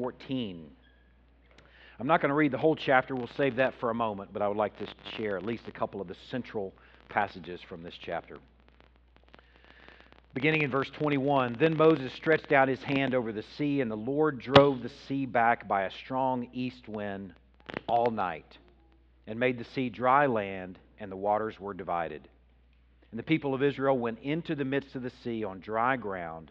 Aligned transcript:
14. 0.00 0.70
I'm 1.98 2.06
not 2.06 2.22
going 2.22 2.30
to 2.30 2.34
read 2.34 2.52
the 2.52 2.58
whole 2.58 2.74
chapter, 2.74 3.14
we'll 3.14 3.28
save 3.36 3.56
that 3.56 3.74
for 3.78 3.90
a 3.90 3.94
moment, 3.94 4.32
but 4.32 4.40
I 4.40 4.48
would 4.48 4.56
like 4.56 4.78
to 4.78 4.86
share 5.14 5.36
at 5.36 5.44
least 5.44 5.68
a 5.68 5.72
couple 5.72 6.00
of 6.00 6.08
the 6.08 6.16
central 6.30 6.72
passages 7.10 7.60
from 7.68 7.82
this 7.82 7.92
chapter. 8.00 8.38
Beginning 10.32 10.62
in 10.62 10.70
verse 10.70 10.88
21 10.88 11.56
Then 11.60 11.76
Moses 11.76 12.14
stretched 12.14 12.50
out 12.50 12.68
his 12.68 12.82
hand 12.82 13.14
over 13.14 13.30
the 13.30 13.44
sea, 13.58 13.82
and 13.82 13.90
the 13.90 13.96
Lord 13.96 14.40
drove 14.40 14.82
the 14.82 14.90
sea 15.06 15.26
back 15.26 15.68
by 15.68 15.82
a 15.82 15.90
strong 15.90 16.48
east 16.54 16.88
wind 16.88 17.34
all 17.86 18.10
night, 18.10 18.56
and 19.26 19.38
made 19.38 19.58
the 19.58 19.66
sea 19.74 19.90
dry 19.90 20.24
land, 20.24 20.78
and 20.98 21.12
the 21.12 21.16
waters 21.16 21.60
were 21.60 21.74
divided. 21.74 22.26
And 23.10 23.18
the 23.18 23.24
people 23.24 23.52
of 23.52 23.62
Israel 23.62 23.98
went 23.98 24.20
into 24.20 24.54
the 24.54 24.64
midst 24.64 24.94
of 24.94 25.02
the 25.02 25.12
sea 25.22 25.44
on 25.44 25.60
dry 25.60 25.98
ground, 25.98 26.50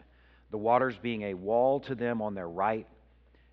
the 0.52 0.58
waters 0.58 0.94
being 1.02 1.22
a 1.22 1.34
wall 1.34 1.80
to 1.80 1.96
them 1.96 2.22
on 2.22 2.36
their 2.36 2.48
right 2.48 2.86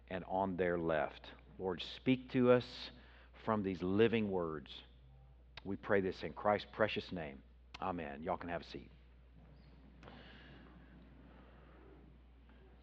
and 0.09 0.23
on 0.29 0.55
their 0.55 0.77
left. 0.77 1.27
Lord, 1.59 1.83
speak 1.95 2.31
to 2.33 2.51
us 2.51 2.65
from 3.45 3.63
these 3.63 3.81
living 3.81 4.29
words. 4.29 4.69
We 5.63 5.75
pray 5.75 6.01
this 6.01 6.15
in 6.23 6.33
Christ's 6.33 6.67
precious 6.71 7.11
name. 7.11 7.39
Amen. 7.81 8.21
Y'all 8.23 8.37
can 8.37 8.49
have 8.49 8.61
a 8.61 8.65
seat. 8.65 8.89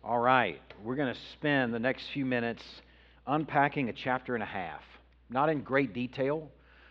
All 0.02 0.18
right, 0.18 0.60
we're 0.82 0.96
going 0.96 1.14
to 1.14 1.20
spend 1.32 1.72
the 1.72 1.78
next 1.78 2.04
few 2.12 2.26
minutes 2.26 2.62
unpacking 3.26 3.88
a 3.88 3.92
chapter 3.92 4.34
and 4.34 4.42
a 4.42 4.46
half. 4.46 4.82
Not 5.30 5.48
in 5.48 5.62
great 5.62 5.94
detail, 5.94 6.50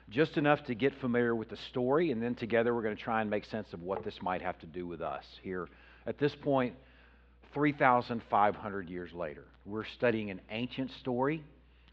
just 0.10 0.38
enough 0.38 0.64
to 0.66 0.74
get 0.74 1.00
familiar 1.00 1.36
with 1.36 1.50
the 1.50 1.58
story, 1.70 2.10
and 2.10 2.24
then 2.24 2.34
together 2.34 2.74
we're 2.74 2.82
going 2.82 2.96
to 2.96 3.02
try 3.02 3.22
and 3.22 3.30
make 3.30 3.46
sense 3.46 3.72
of 3.72 3.84
what 3.84 4.04
this 4.04 4.20
might 4.24 4.42
have 4.42 4.58
to 4.60 4.66
do 4.66 4.88
with 4.88 5.02
us 5.02 5.26
here. 5.44 5.68
At 6.08 6.18
this 6.18 6.34
point, 6.34 6.74
3,500 7.54 8.90
years 8.90 9.14
later, 9.14 9.46
we're 9.66 9.86
studying 9.86 10.30
an 10.30 10.42
ancient 10.50 10.92
story 11.00 11.44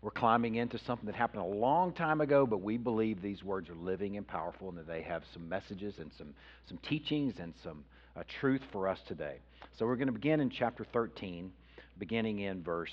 we're 0.02 0.10
climbing 0.10 0.54
into 0.54 0.78
something 0.78 1.06
that 1.06 1.14
happened 1.14 1.42
a 1.42 1.46
long 1.46 1.92
time 1.92 2.22
ago, 2.22 2.46
but 2.46 2.62
we 2.62 2.78
believe 2.78 3.20
these 3.20 3.44
words 3.44 3.68
are 3.68 3.74
living 3.74 4.16
and 4.16 4.26
powerful 4.26 4.70
and 4.70 4.78
that 4.78 4.86
they 4.86 5.02
have 5.02 5.22
some 5.34 5.46
messages 5.46 5.94
and 5.98 6.10
some, 6.16 6.34
some 6.68 6.78
teachings 6.78 7.34
and 7.38 7.52
some 7.62 7.84
uh, 8.16 8.22
truth 8.40 8.62
for 8.72 8.88
us 8.88 8.98
today. 9.06 9.36
So 9.78 9.84
we're 9.84 9.96
going 9.96 10.06
to 10.06 10.12
begin 10.12 10.40
in 10.40 10.48
chapter 10.48 10.86
13, 10.90 11.52
beginning 11.98 12.40
in 12.40 12.62
verse 12.62 12.92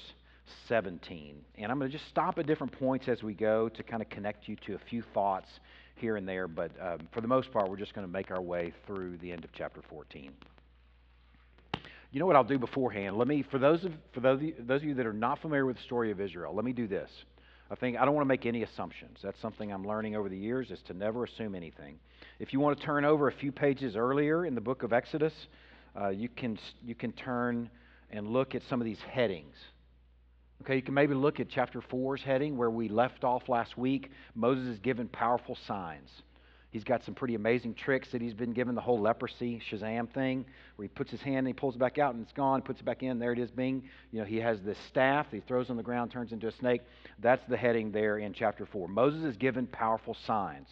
17. 0.68 1.38
And 1.56 1.72
I'm 1.72 1.80
going 1.80 1.90
to 1.90 1.98
just 1.98 2.10
stop 2.10 2.38
at 2.40 2.46
different 2.46 2.74
points 2.74 3.08
as 3.08 3.24
we 3.24 3.34
go 3.34 3.70
to 3.70 3.84
kind 3.84 4.02
of 4.02 4.10
connect 4.10 4.50
you 4.50 4.58
to 4.68 4.76
a 4.76 4.80
few 4.90 5.02
thoughts 5.14 5.48
here 5.96 6.18
and 6.18 6.28
there, 6.28 6.48
but 6.48 6.72
um, 6.82 7.08
for 7.14 7.22
the 7.22 7.28
most 7.28 7.52
part, 7.52 7.70
we're 7.70 7.78
just 7.78 7.96
going 7.96 8.06
to 8.06 8.12
make 8.12 8.32
our 8.32 8.42
way 8.42 8.74
through 8.86 9.18
the 9.18 9.32
end 9.32 9.46
of 9.46 9.52
chapter 9.54 9.82
14. 9.90 10.32
You 12.12 12.20
know 12.20 12.26
what 12.26 12.36
I'll 12.36 12.44
do 12.44 12.58
beforehand? 12.58 13.18
Let 13.18 13.28
me, 13.28 13.44
for 13.44 13.60
those 13.60 13.84
of, 13.84 13.94
for 14.14 14.22
those 14.22 14.38
of, 14.38 14.44
you, 14.44 14.56
those 14.60 14.82
of 14.82 14.88
you 14.88 14.94
that 14.96 15.06
are 15.06 15.14
not 15.14 15.40
familiar 15.42 15.66
with 15.66 15.78
the 15.78 15.84
story 15.84 16.12
of 16.12 16.22
Israel, 16.22 16.54
let 16.54 16.64
me 16.64 16.74
do 16.74 16.88
this. 16.88 17.10
I 17.70 17.76
think 17.76 17.98
I 17.98 18.06
don't 18.06 18.14
want 18.14 18.24
to 18.24 18.30
make 18.30 18.46
any 18.46 18.64
assumptions. 18.64 19.20
That's 19.22 19.40
something 19.42 19.74
I'm 19.74 19.86
learning 19.86 20.16
over 20.16 20.30
the 20.30 20.38
years 20.38 20.72
is 20.72 20.82
to 20.84 20.94
never 20.94 21.26
assume 21.26 21.54
anything. 21.54 22.00
If 22.40 22.54
you 22.54 22.62
want 22.62 22.80
to 22.80 22.86
turn 22.86 23.04
over 23.04 23.28
a 23.28 23.32
few 23.34 23.52
pages 23.52 23.98
earlier 23.98 24.46
in 24.46 24.56
the 24.56 24.62
book 24.62 24.84
of 24.84 24.94
Exodus, 24.94 25.34
uh, 26.00 26.10
you 26.10 26.30
can 26.30 26.58
you 26.86 26.96
can 26.96 27.12
turn 27.12 27.70
and 28.10 28.30
look 28.30 28.56
at 28.56 28.62
some 28.70 28.80
of 28.80 28.86
these 28.86 29.02
headings. 29.02 29.56
Okay, 30.64 30.78
you 30.78 30.82
can 30.82 30.94
maybe 30.94 31.14
look 31.14 31.40
at 31.40 31.50
chapter 31.50 31.82
4's 31.82 32.24
heading 32.24 32.58
where 32.58 32.70
we 32.70 32.88
left 32.88 33.24
off 33.24 33.50
last 33.50 33.78
week. 33.78 34.12
Moses 34.34 34.66
is 34.68 34.80
given 34.80 35.08
powerful 35.08 35.58
signs. 35.68 36.10
He's 36.78 36.84
got 36.84 37.04
some 37.04 37.16
pretty 37.16 37.34
amazing 37.34 37.74
tricks 37.74 38.12
that 38.12 38.22
he's 38.22 38.36
been 38.36 38.54
given, 38.54 38.76
the 38.76 38.82
whole 38.82 39.00
leprosy 39.00 39.60
Shazam 39.68 40.14
thing, 40.14 40.46
where 40.76 40.84
he 40.84 40.90
puts 40.90 41.10
his 41.10 41.22
hand 41.22 41.40
and 41.40 41.48
he 41.48 41.54
pulls 41.54 41.74
it 41.74 41.80
back 41.80 41.98
out 41.98 42.14
and 42.14 42.22
it's 42.22 42.34
gone, 42.34 42.62
puts 42.62 42.82
it 42.82 42.84
back 42.84 43.02
in, 43.02 43.18
there 43.18 43.34
it 43.34 43.40
is 43.40 43.50
being. 43.50 43.82
You 44.12 44.20
know, 44.20 44.26
he 44.26 44.38
has 44.38 44.62
this 44.62 44.78
staff 44.88 45.26
he 45.32 45.40
throws 45.40 45.72
on 45.72 45.78
the 45.78 45.82
ground, 45.82 46.12
turns 46.12 46.34
into 46.34 46.48
a 46.48 46.52
snake. 46.52 46.82
That's 47.18 47.44
the 47.50 47.58
heading 47.58 47.92
there 47.92 48.20
in 48.20 48.32
chapter 48.32 48.68
4. 48.68 48.90
Moses 48.90 49.24
is 49.24 49.38
given 49.38 49.66
powerful 49.66 50.16
signs. 50.28 50.68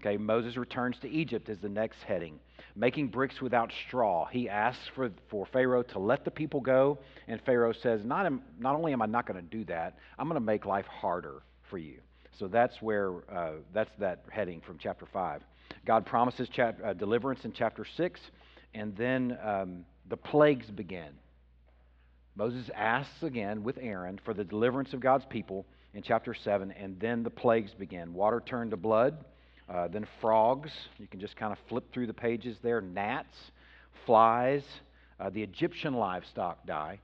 Okay, 0.00 0.16
Moses 0.16 0.56
returns 0.56 0.98
to 1.02 1.08
Egypt 1.08 1.48
is 1.48 1.58
the 1.58 1.68
next 1.68 2.02
heading. 2.02 2.40
Making 2.74 3.06
bricks 3.06 3.40
without 3.40 3.70
straw. 3.86 4.26
He 4.26 4.48
asks 4.48 4.88
for, 4.92 5.08
for 5.28 5.46
Pharaoh 5.46 5.84
to 5.84 6.00
let 6.00 6.24
the 6.24 6.32
people 6.32 6.60
go, 6.60 6.98
and 7.28 7.40
Pharaoh 7.42 7.72
says, 7.72 8.04
Not, 8.04 8.28
not 8.58 8.74
only 8.74 8.92
am 8.92 9.02
I 9.02 9.06
not 9.06 9.24
going 9.24 9.40
to 9.40 9.56
do 9.56 9.64
that, 9.66 9.98
I'm 10.18 10.26
going 10.26 10.34
to 10.34 10.44
make 10.44 10.66
life 10.66 10.86
harder 10.86 11.44
for 11.70 11.78
you. 11.78 12.00
So 12.38 12.46
that's 12.46 12.80
where 12.80 13.12
uh, 13.30 13.52
that's 13.74 13.90
that 13.98 14.24
heading 14.30 14.60
from 14.60 14.78
chapter 14.78 15.06
five. 15.12 15.42
God 15.84 16.06
promises 16.06 16.48
chap- 16.48 16.78
uh, 16.84 16.92
deliverance 16.92 17.44
in 17.44 17.52
chapter 17.52 17.84
six, 17.96 18.20
and 18.74 18.96
then 18.96 19.36
um, 19.42 19.84
the 20.08 20.16
plagues 20.16 20.66
begin. 20.70 21.10
Moses 22.36 22.70
asks 22.74 23.24
again 23.24 23.64
with 23.64 23.78
Aaron 23.80 24.20
for 24.24 24.32
the 24.32 24.44
deliverance 24.44 24.92
of 24.92 25.00
God's 25.00 25.24
people 25.24 25.66
in 25.92 26.02
chapter 26.02 26.34
7, 26.34 26.70
and 26.70 27.00
then 27.00 27.24
the 27.24 27.30
plagues 27.30 27.72
begin. 27.74 28.14
Water 28.14 28.40
turned 28.46 28.70
to 28.70 28.76
blood, 28.76 29.24
uh, 29.68 29.88
then 29.88 30.06
frogs. 30.20 30.70
You 30.98 31.08
can 31.08 31.18
just 31.18 31.34
kind 31.34 31.52
of 31.52 31.58
flip 31.68 31.92
through 31.92 32.06
the 32.06 32.14
pages 32.14 32.56
there. 32.62 32.80
Gnats, 32.80 33.36
flies. 34.06 34.62
Uh, 35.18 35.30
the 35.30 35.42
Egyptian 35.42 35.94
livestock 35.94 36.64
die. 36.64 37.00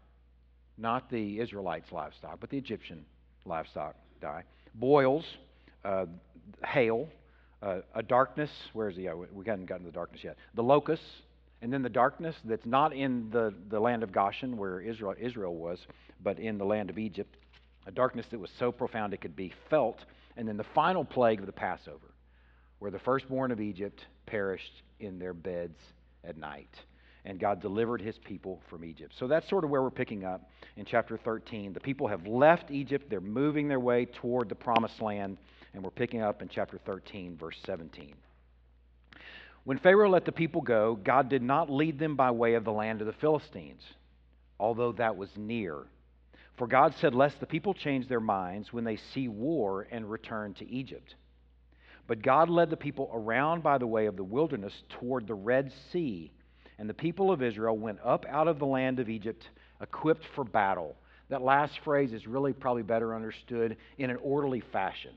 Not 0.79 1.11
the 1.11 1.41
Israelites' 1.41 1.91
livestock, 1.91 2.39
but 2.39 2.51
the 2.51 2.59
Egyptian 2.59 3.05
livestock 3.45 3.97
die 4.21 4.45
boils, 4.75 5.25
uh, 5.85 6.07
hail, 6.65 7.09
uh, 7.63 7.79
a 7.95 8.03
darkness. 8.03 8.51
Where 8.73 8.89
is 8.89 8.97
he? 8.97 9.09
Oh, 9.09 9.27
we 9.33 9.45
haven't 9.47 9.67
gotten 9.67 9.85
to 9.85 9.91
the 9.91 9.95
darkness 9.95 10.23
yet. 10.25 10.37
The 10.55 10.63
locusts, 10.63 11.07
and 11.63 11.73
then 11.73 11.83
the 11.83 11.89
darkness 11.89 12.37
that's 12.45 12.67
not 12.67 12.93
in 12.93 13.31
the, 13.31 13.55
the 13.71 13.81
land 13.81 14.03
of 14.03 14.13
Goshen 14.13 14.57
where 14.57 14.81
Israel, 14.81 15.15
Israel 15.19 15.55
was, 15.55 15.79
but 16.23 16.39
in 16.39 16.59
the 16.59 16.65
land 16.65 16.91
of 16.91 16.99
Egypt. 16.99 17.37
A 17.87 17.91
darkness 17.91 18.27
that 18.31 18.39
was 18.39 18.51
so 18.59 18.73
profound 18.73 19.15
it 19.15 19.21
could 19.21 19.37
be 19.37 19.53
felt. 19.71 19.99
And 20.37 20.49
then 20.49 20.57
the 20.57 20.65
final 20.75 21.05
plague 21.05 21.41
of 21.41 21.47
the 21.47 21.53
Passover, 21.53 22.15
where 22.79 22.91
the 22.91 22.99
firstborn 22.99 23.51
of 23.51 23.61
Egypt 23.61 24.05
perished 24.27 24.83
in 25.01 25.19
their 25.19 25.35
beds 25.35 25.79
at 26.25 26.37
night 26.37 26.71
and 27.25 27.39
God 27.39 27.61
delivered 27.61 28.01
his 28.01 28.19
people 28.19 28.61
from 28.69 28.85
Egypt. 28.85 29.15
So 29.19 29.27
that's 29.27 29.49
sort 29.49 29.65
of 29.65 29.71
where 29.71 29.83
we're 29.83 29.91
picking 29.91 30.25
up 30.25 30.51
in 30.77 30.85
chapter 30.85 31.17
13. 31.17 31.73
The 31.73 31.81
people 31.81 32.07
have 32.07 32.27
left 32.27 32.71
Egypt, 32.71 33.09
they're 33.09 33.21
moving 33.21 33.69
their 33.69 33.81
way 33.81 34.05
toward 34.05 34.49
the 34.49 34.55
promised 34.55 35.01
land, 35.01 35.39
and 35.73 35.83
we're 35.83 35.91
picking 35.91 36.21
up 36.21 36.43
in 36.43 36.49
chapter 36.49 36.79
13, 36.85 37.37
verse 37.37 37.57
17. 37.65 38.15
When 39.65 39.79
Pharaoh 39.79 40.11
let 40.11 40.27
the 40.27 40.33
people 40.33 40.61
go, 40.61 40.95
God 41.03 41.31
did 41.31 41.43
not 41.43 41.71
lead 41.71 41.99
them 41.99 42.17
by 42.17 42.31
way 42.31 42.55
of 42.55 42.65
the 42.65 42.73
land 42.73 43.01
of 43.01 43.07
the 43.07 43.15
Philistines, 43.15 43.83
although 44.61 44.93
that 44.93 45.17
was 45.17 45.31
near. 45.37 45.79
For 46.57 46.67
God 46.67 46.95
said, 47.01 47.15
Lest 47.15 47.41
the 47.41 47.47
people 47.47 47.73
change 47.73 48.07
their 48.07 48.21
minds 48.21 48.73
when 48.73 48.85
they 48.85 48.97
see 48.97 49.29
war 49.29 49.89
and 49.91 50.09
return 50.09 50.53
to 50.55 50.71
Egypt. 50.71 51.15
But 52.07 52.23
God 52.23 52.51
led 52.51 52.69
the 52.69 52.77
people 52.77 53.11
around 53.15 53.63
by 53.63 53.79
the 53.79 53.87
way 53.87 54.05
of 54.05 54.17
the 54.17 54.23
wilderness 54.23 54.83
toward 54.91 55.27
the 55.27 55.35
Red 55.35 55.73
Sea 55.91 56.31
and 56.79 56.89
the 56.89 56.95
people 56.95 57.31
of 57.31 57.43
Israel 57.43 57.77
went 57.77 57.99
up 58.05 58.27
out 58.29 58.49
of 58.49 58.59
the 58.59 58.67
land 58.67 59.01
of 59.01 59.09
Egypt 59.09 59.49
equipped 59.81 60.25
for 60.35 60.45
battle. 60.45 60.97
That 61.29 61.43
last 61.43 61.79
phrase 61.85 62.13
is 62.13 62.27
really 62.27 62.53
probably 62.53 62.83
better 62.83 63.15
understood 63.15 63.77
in 63.99 64.11
an 64.11 64.19
orderly 64.23 64.63
fashion 64.73 65.13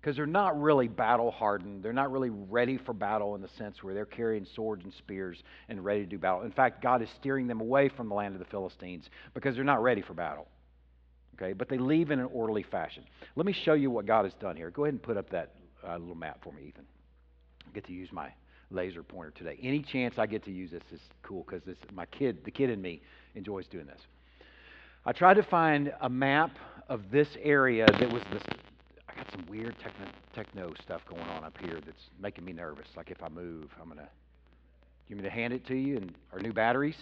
because 0.00 0.16
they're 0.16 0.26
not 0.26 0.60
really 0.60 0.86
battle 0.86 1.30
hardened. 1.30 1.82
They're 1.82 1.92
not 1.92 2.12
really 2.12 2.30
ready 2.30 2.78
for 2.78 2.92
battle 2.92 3.34
in 3.34 3.42
the 3.42 3.48
sense 3.58 3.82
where 3.82 3.92
they're 3.92 4.06
carrying 4.06 4.46
swords 4.54 4.84
and 4.84 4.92
spears 4.94 5.42
and 5.68 5.84
ready 5.84 6.00
to 6.00 6.06
do 6.06 6.18
battle. 6.18 6.42
In 6.42 6.52
fact, 6.52 6.82
God 6.82 7.02
is 7.02 7.08
steering 7.18 7.46
them 7.46 7.60
away 7.60 7.88
from 7.88 8.08
the 8.08 8.14
land 8.14 8.34
of 8.34 8.38
the 8.38 8.46
Philistines 8.46 9.08
because 9.34 9.56
they're 9.56 9.64
not 9.64 9.82
ready 9.82 10.02
for 10.02 10.14
battle. 10.14 10.46
Okay, 11.34 11.52
but 11.52 11.68
they 11.68 11.76
leave 11.76 12.12
in 12.12 12.18
an 12.18 12.28
orderly 12.32 12.62
fashion. 12.62 13.04
Let 13.34 13.46
me 13.46 13.52
show 13.52 13.74
you 13.74 13.90
what 13.90 14.06
God 14.06 14.24
has 14.24 14.34
done 14.34 14.56
here. 14.56 14.70
Go 14.70 14.84
ahead 14.84 14.94
and 14.94 15.02
put 15.02 15.16
up 15.16 15.28
that 15.30 15.54
uh, 15.86 15.96
little 15.98 16.14
map 16.14 16.38
for 16.42 16.52
me, 16.52 16.68
Ethan. 16.68 16.86
I 17.66 17.72
get 17.74 17.84
to 17.86 17.92
use 17.92 18.10
my 18.12 18.32
laser 18.70 19.02
pointer 19.02 19.30
today. 19.30 19.58
Any 19.62 19.82
chance 19.82 20.18
I 20.18 20.26
get 20.26 20.44
to 20.44 20.50
use 20.50 20.70
this 20.70 20.82
is 20.92 21.00
cool 21.22 21.44
because 21.48 21.62
my 21.92 22.06
kid, 22.06 22.44
the 22.44 22.50
kid 22.50 22.70
in 22.70 22.80
me, 22.80 23.02
enjoys 23.34 23.66
doing 23.66 23.86
this. 23.86 24.00
I 25.04 25.12
tried 25.12 25.34
to 25.34 25.42
find 25.42 25.92
a 26.00 26.08
map 26.08 26.50
of 26.88 27.10
this 27.10 27.28
area 27.42 27.86
that 27.86 28.12
was 28.12 28.22
this. 28.32 28.42
I 29.08 29.14
got 29.14 29.30
some 29.30 29.46
weird 29.48 29.76
techno, 29.78 30.06
techno 30.34 30.72
stuff 30.82 31.02
going 31.08 31.22
on 31.22 31.44
up 31.44 31.56
here 31.60 31.78
that's 31.84 32.10
making 32.20 32.44
me 32.44 32.52
nervous. 32.52 32.86
Like 32.96 33.10
if 33.10 33.22
I 33.22 33.28
move, 33.28 33.70
I'm 33.80 33.88
gonna. 33.88 34.08
You 35.08 35.14
want 35.14 35.22
me 35.22 35.28
to 35.30 35.34
hand 35.34 35.52
it 35.52 35.64
to 35.68 35.76
you? 35.76 35.96
And 35.98 36.12
our 36.32 36.40
new 36.40 36.52
batteries? 36.52 36.96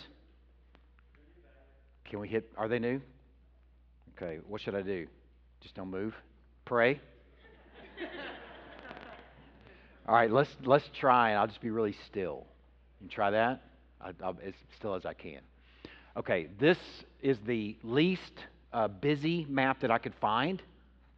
Can 2.04 2.20
we 2.20 2.28
hit? 2.28 2.50
Are 2.58 2.68
they 2.68 2.78
new? 2.78 3.00
Okay. 4.16 4.40
What 4.46 4.60
should 4.60 4.74
I 4.74 4.82
do? 4.82 5.06
Just 5.62 5.74
don't 5.74 5.90
move. 5.90 6.14
Pray. 6.66 7.00
All 10.06 10.14
right, 10.14 10.30
let's 10.30 10.50
let's 10.66 10.84
try, 11.00 11.30
and 11.30 11.38
I'll 11.38 11.46
just 11.46 11.62
be 11.62 11.70
really 11.70 11.96
still. 12.06 12.44
You 13.00 13.08
try 13.08 13.30
that? 13.30 13.62
I, 14.02 14.10
I'll, 14.22 14.36
as 14.44 14.52
still 14.76 14.94
as 14.94 15.06
I 15.06 15.14
can. 15.14 15.40
Okay, 16.14 16.48
this 16.60 16.76
is 17.22 17.38
the 17.46 17.74
least 17.82 18.20
uh, 18.74 18.88
busy 18.88 19.46
map 19.48 19.80
that 19.80 19.90
I 19.90 19.96
could 19.96 20.12
find. 20.20 20.60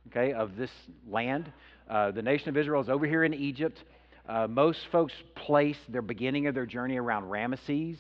Okay, 0.09 0.33
of 0.33 0.55
this 0.55 0.71
land. 1.11 1.51
Uh, 1.91 2.13
the 2.13 2.23
nation 2.23 2.49
of 2.49 2.57
Israel 2.57 2.81
is 2.81 2.89
over 2.89 3.07
here 3.07 3.25
in 3.25 3.35
Egypt. 3.35 3.83
Uh, 4.29 4.47
most 4.47 4.79
folks 4.93 5.13
place 5.35 5.79
their 5.89 6.03
beginning 6.03 6.47
of 6.47 6.55
their 6.55 6.67
journey 6.67 6.97
around 6.97 7.25
Ramesses, 7.25 7.97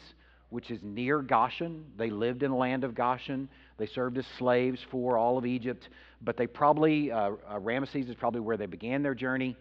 which 0.50 0.71
is 0.71 0.79
near 0.85 1.21
Goshen. 1.21 1.85
They 1.99 2.11
lived 2.11 2.44
in 2.44 2.53
the 2.53 2.56
land 2.56 2.85
of 2.85 2.94
Goshen. 2.94 3.49
They 3.77 3.87
served 3.87 4.19
as 4.19 4.27
slaves 4.38 4.79
for 4.93 5.19
all 5.19 5.37
of 5.37 5.47
Egypt, 5.47 5.88
but 6.23 6.37
they 6.37 6.47
probably, 6.47 7.11
uh, 7.11 7.33
uh, 7.49 7.59
Ramesses 7.59 8.09
is 8.09 8.15
probably 8.15 8.41
where 8.41 8.56
they 8.56 8.67
began 8.67 9.03
their 9.03 9.17
journey. 9.17 9.56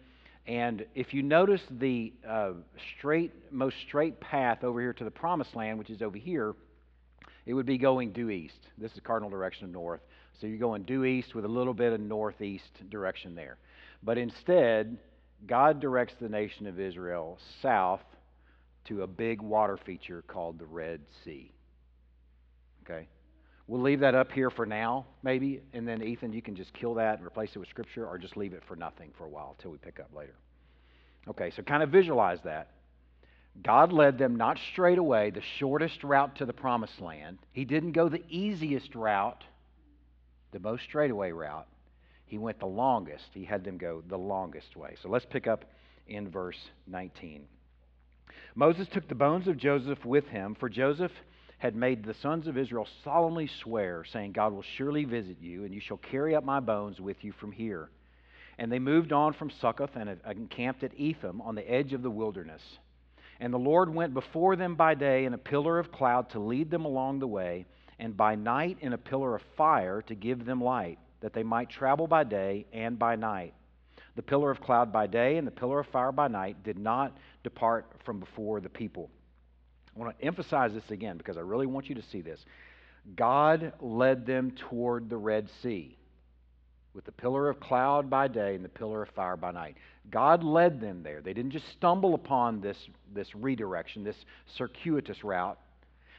And 0.46 0.86
if 0.94 1.12
you 1.12 1.22
notice 1.22 1.62
the 1.70 2.12
uh, 2.26 2.52
straight, 2.96 3.32
most 3.50 3.76
straight 3.86 4.20
path 4.20 4.62
over 4.62 4.80
here 4.80 4.92
to 4.92 5.04
the 5.04 5.10
promised 5.10 5.56
land, 5.56 5.78
which 5.78 5.90
is 5.90 6.02
over 6.02 6.16
here, 6.16 6.54
it 7.46 7.54
would 7.54 7.66
be 7.66 7.78
going 7.78 8.12
due 8.12 8.30
east. 8.30 8.68
This 8.78 8.92
is 8.92 9.00
cardinal 9.02 9.30
direction 9.30 9.64
of 9.64 9.70
north. 9.70 10.00
So 10.40 10.46
you're 10.46 10.58
going 10.58 10.82
due 10.82 11.04
east 11.04 11.34
with 11.34 11.44
a 11.44 11.48
little 11.48 11.74
bit 11.74 11.92
of 11.92 12.00
northeast 12.00 12.70
direction 12.90 13.34
there. 13.34 13.56
But 14.02 14.18
instead, 14.18 14.98
God 15.46 15.80
directs 15.80 16.14
the 16.20 16.28
nation 16.28 16.66
of 16.66 16.78
Israel 16.78 17.38
south 17.62 18.02
to 18.86 19.02
a 19.02 19.06
big 19.06 19.42
water 19.42 19.76
feature 19.76 20.22
called 20.26 20.58
the 20.58 20.66
Red 20.66 21.00
Sea. 21.24 21.52
Okay? 22.84 23.08
We'll 23.68 23.82
leave 23.82 24.00
that 24.00 24.14
up 24.14 24.30
here 24.30 24.50
for 24.50 24.64
now, 24.64 25.06
maybe, 25.24 25.60
and 25.72 25.88
then 25.88 26.02
Ethan, 26.02 26.32
you 26.32 26.40
can 26.40 26.54
just 26.54 26.72
kill 26.72 26.94
that 26.94 27.18
and 27.18 27.26
replace 27.26 27.50
it 27.56 27.58
with 27.58 27.68
Scripture, 27.68 28.06
or 28.06 28.16
just 28.16 28.36
leave 28.36 28.52
it 28.52 28.62
for 28.68 28.76
nothing 28.76 29.10
for 29.18 29.24
a 29.24 29.28
while 29.28 29.56
until 29.58 29.72
we 29.72 29.78
pick 29.78 29.98
up 29.98 30.14
later. 30.14 30.34
Okay, 31.28 31.50
so 31.50 31.62
kind 31.62 31.82
of 31.82 31.90
visualize 31.90 32.38
that. 32.44 32.70
God 33.62 33.92
led 33.92 34.18
them 34.18 34.36
not 34.36 34.58
straight 34.70 34.98
away, 34.98 35.30
the 35.30 35.40
shortest 35.58 36.04
route 36.04 36.36
to 36.36 36.46
the 36.46 36.52
promised 36.52 37.00
land. 37.00 37.38
He 37.52 37.64
didn't 37.64 37.92
go 37.92 38.08
the 38.08 38.22
easiest 38.28 38.94
route, 38.94 39.42
the 40.52 40.60
most 40.60 40.84
straightaway 40.84 41.32
route. 41.32 41.66
He 42.26 42.38
went 42.38 42.60
the 42.60 42.66
longest. 42.66 43.24
He 43.32 43.44
had 43.44 43.64
them 43.64 43.78
go 43.78 44.02
the 44.06 44.18
longest 44.18 44.76
way. 44.76 44.94
So 45.02 45.08
let's 45.08 45.26
pick 45.26 45.46
up 45.46 45.64
in 46.06 46.28
verse 46.28 46.58
19. 46.86 47.46
Moses 48.54 48.88
took 48.88 49.08
the 49.08 49.14
bones 49.14 49.48
of 49.48 49.56
Joseph 49.56 50.04
with 50.04 50.26
him, 50.28 50.54
for 50.54 50.68
Joseph 50.68 51.12
had 51.58 51.74
made 51.74 52.04
the 52.04 52.14
sons 52.14 52.46
of 52.46 52.58
Israel 52.58 52.86
solemnly 53.02 53.46
swear, 53.46 54.04
saying, 54.04 54.32
God 54.32 54.52
will 54.52 54.64
surely 54.76 55.04
visit 55.04 55.38
you, 55.40 55.64
and 55.64 55.72
you 55.72 55.80
shall 55.80 55.96
carry 55.96 56.34
up 56.34 56.44
my 56.44 56.60
bones 56.60 57.00
with 57.00 57.24
you 57.24 57.32
from 57.32 57.52
here. 57.52 57.88
And 58.58 58.70
they 58.70 58.78
moved 58.78 59.12
on 59.12 59.32
from 59.32 59.50
Succoth 59.50 59.96
and 59.96 60.18
encamped 60.26 60.82
at 60.82 60.98
Etham 60.98 61.40
on 61.40 61.54
the 61.54 61.70
edge 61.70 61.92
of 61.92 62.02
the 62.02 62.10
wilderness. 62.10 62.62
And 63.40 63.52
the 63.52 63.58
Lord 63.58 63.94
went 63.94 64.14
before 64.14 64.56
them 64.56 64.76
by 64.76 64.94
day 64.94 65.24
in 65.24 65.34
a 65.34 65.38
pillar 65.38 65.78
of 65.78 65.92
cloud 65.92 66.30
to 66.30 66.40
lead 66.40 66.70
them 66.70 66.84
along 66.84 67.18
the 67.18 67.26
way, 67.26 67.66
and 67.98 68.16
by 68.16 68.34
night 68.34 68.78
in 68.80 68.92
a 68.92 68.98
pillar 68.98 69.34
of 69.34 69.42
fire 69.56 70.02
to 70.02 70.14
give 70.14 70.44
them 70.44 70.62
light, 70.62 70.98
that 71.20 71.32
they 71.32 71.42
might 71.42 71.70
travel 71.70 72.06
by 72.06 72.24
day 72.24 72.66
and 72.72 72.98
by 72.98 73.16
night. 73.16 73.54
The 74.14 74.22
pillar 74.22 74.50
of 74.50 74.62
cloud 74.62 74.92
by 74.92 75.06
day 75.06 75.36
and 75.36 75.46
the 75.46 75.50
pillar 75.50 75.80
of 75.80 75.86
fire 75.88 76.12
by 76.12 76.28
night 76.28 76.62
did 76.62 76.78
not 76.78 77.16
depart 77.42 77.86
from 78.04 78.20
before 78.20 78.60
the 78.60 78.68
people. 78.68 79.10
I 79.96 80.00
want 80.00 80.18
to 80.18 80.24
emphasize 80.24 80.72
this 80.74 80.90
again 80.90 81.16
because 81.16 81.36
I 81.36 81.40
really 81.40 81.66
want 81.66 81.88
you 81.88 81.94
to 81.94 82.02
see 82.02 82.20
this. 82.20 82.44
God 83.14 83.72
led 83.80 84.26
them 84.26 84.52
toward 84.52 85.08
the 85.08 85.16
Red 85.16 85.48
Sea 85.62 85.96
with 86.92 87.04
the 87.04 87.12
pillar 87.12 87.48
of 87.48 87.60
cloud 87.60 88.10
by 88.10 88.28
day 88.28 88.54
and 88.54 88.64
the 88.64 88.68
pillar 88.68 89.02
of 89.02 89.08
fire 89.10 89.36
by 89.36 89.52
night. 89.52 89.76
God 90.10 90.42
led 90.42 90.80
them 90.80 91.02
there. 91.02 91.20
They 91.20 91.34
didn't 91.34 91.52
just 91.52 91.68
stumble 91.72 92.14
upon 92.14 92.60
this, 92.60 92.76
this 93.14 93.34
redirection, 93.34 94.02
this 94.02 94.24
circuitous 94.56 95.22
route. 95.22 95.58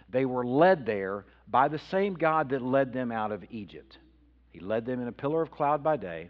They 0.10 0.26
were 0.26 0.46
led 0.46 0.86
there 0.86 1.26
by 1.48 1.68
the 1.68 1.80
same 1.92 2.14
God 2.14 2.50
that 2.50 2.62
led 2.62 2.94
them 2.94 3.12
out 3.12 3.32
of 3.32 3.44
Egypt. 3.50 3.98
He 4.52 4.60
led 4.60 4.86
them 4.86 5.02
in 5.02 5.08
a 5.08 5.12
pillar 5.12 5.42
of 5.42 5.52
cloud 5.52 5.84
by 5.84 5.98
day 5.98 6.30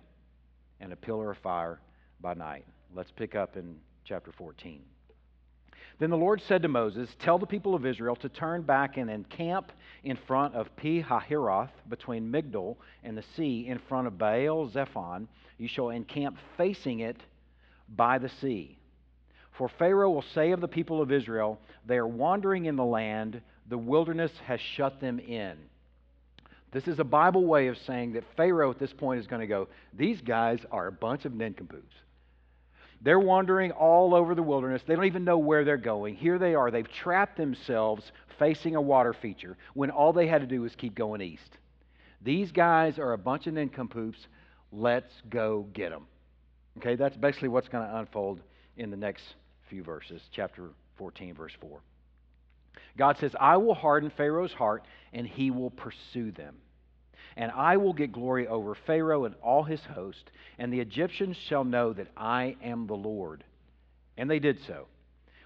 and 0.80 0.92
a 0.92 0.98
pillar 0.98 1.32
of 1.32 1.38
fire 1.40 1.80
by 2.20 2.34
night. 2.34 2.66
Let's 2.96 3.12
pick 3.12 3.36
up 3.36 3.58
in 3.58 3.76
chapter 4.06 4.32
14. 4.32 4.82
Then 6.00 6.12
the 6.12 6.18
Lord 6.18 6.42
said 6.42 6.62
to 6.62 6.68
Moses, 6.68 7.10
Tell 7.20 7.40
the 7.40 7.48
people 7.48 7.74
of 7.74 7.86
Israel 7.86 8.16
to 8.18 8.30
turn 8.30 8.62
back 8.62 8.98
and 8.98 9.10
encamp 9.10 9.72
in 10.04 10.16
front 10.16 10.54
of 10.54 10.76
Pi 10.76 11.04
Hahiroth, 11.08 11.72
between 11.90 12.32
Migdol 12.32 12.78
and 13.04 13.18
the 13.18 13.24
sea, 13.36 13.68
in 13.68 13.80
front 13.80 14.06
of 14.06 14.18
Baal 14.18 14.70
Zephon. 14.70 15.28
You 15.58 15.68
shall 15.68 15.90
encamp 15.90 16.38
facing 16.56 17.00
it 17.00 17.18
by 17.90 18.20
the 18.20 18.30
sea. 18.30 18.78
For 19.58 19.68
Pharaoh 19.68 20.12
will 20.12 20.22
say 20.36 20.52
of 20.52 20.62
the 20.62 20.68
people 20.68 21.02
of 21.02 21.12
Israel, 21.12 21.60
They 21.86 21.98
are 21.98 22.08
wandering 22.08 22.66
in 22.66 22.76
the 22.76 22.86
land, 22.86 23.42
the 23.68 23.78
wilderness 23.78 24.32
has 24.46 24.62
shut 24.62 25.02
them 25.02 25.20
in. 25.20 25.58
This 26.72 26.88
is 26.88 27.00
a 27.00 27.04
Bible 27.04 27.46
way 27.46 27.70
of 27.70 27.78
saying 27.80 28.14
that 28.14 28.24
Pharaoh 28.36 28.70
at 28.70 28.78
this 28.78 28.94
point 28.94 29.20
is 29.20 29.26
going 29.26 29.40
to 29.40 29.48
go, 29.48 29.68
These 29.94 30.22
guys 30.22 30.60
are 30.72 30.86
a 30.86 30.92
bunch 30.92 31.26
of 31.26 31.34
nincompoops. 31.34 31.96
They're 33.02 33.20
wandering 33.20 33.72
all 33.72 34.16
over 34.16 34.34
the 34.34 34.44
wilderness. 34.44 34.82
They 34.86 34.96
don't 34.96 35.06
even 35.06 35.24
know 35.24 35.38
where 35.38 35.64
they're 35.64 35.78
going. 35.78 36.16
Here 36.16 36.40
they 36.40 36.56
are. 36.56 36.72
They've 36.72 36.90
trapped 36.92 37.38
themselves 37.38 38.12
facing 38.40 38.76
a 38.76 38.82
water 38.82 39.14
feature 39.14 39.58
when 39.74 39.92
all 39.92 40.14
they 40.14 40.28
had 40.28 40.42
to 40.42 40.48
do 40.48 40.62
was 40.62 40.76
keep 40.76 40.96
going 40.96 41.22
east. 41.22 41.58
These 42.22 42.52
guys 42.52 42.98
are 42.98 43.14
a 43.14 43.18
bunch 43.18 43.48
of 43.48 43.54
nincompoops. 43.54 44.28
Let's 44.72 45.14
go 45.30 45.68
get 45.74 45.92
them. 45.92 46.08
Okay, 46.80 46.96
that's 46.96 47.18
basically 47.18 47.50
what's 47.50 47.70
going 47.70 47.88
to 47.88 47.98
unfold 47.98 48.42
in 48.76 48.90
the 48.92 48.98
next 48.98 49.24
few 49.70 49.84
verses, 49.84 50.22
chapter 50.32 50.70
14, 50.98 51.34
verse 51.36 51.54
4. 51.60 51.80
God 52.98 53.18
says, 53.18 53.36
I 53.40 53.58
will 53.58 53.74
harden 53.74 54.10
Pharaoh's 54.10 54.54
heart, 54.54 54.86
and 55.14 55.28
he 55.28 55.52
will 55.52 55.70
pursue 55.70 56.32
them 56.32 56.56
and 57.38 57.52
I 57.52 57.78
will 57.78 57.94
get 57.94 58.12
glory 58.12 58.48
over 58.48 58.74
Pharaoh 58.74 59.26
and 59.26 59.36
all 59.44 59.64
his 59.64 59.82
host, 59.82 60.32
and 60.58 60.74
the 60.74 60.80
Egyptians 60.80 61.38
shall 61.38 61.64
know 61.64 61.94
that 61.94 62.08
I 62.18 62.56
am 62.64 62.88
the 62.88 62.96
Lord. 62.96 63.44
And 64.18 64.30
they 64.30 64.40
did 64.40 64.58
so. 64.66 64.88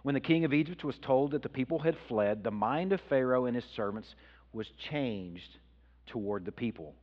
When 0.01 0.15
the 0.15 0.21
king 0.21 0.45
of 0.45 0.53
Egypt 0.53 0.85
was 0.85 0.97
told 0.97 1.31
that 1.31 1.43
the 1.43 1.49
people 1.49 1.79
had 1.79 1.97
fled, 2.07 2.43
the 2.43 2.49
mind 2.49 2.93
of 2.93 3.01
Pharaoh 3.09 3.45
and 3.45 3.55
his 3.55 3.65
servants 3.75 4.15
was 4.53 4.67
changed 4.89 5.57
toward 6.07 6.45
the 6.45 6.51
people. 6.53 6.95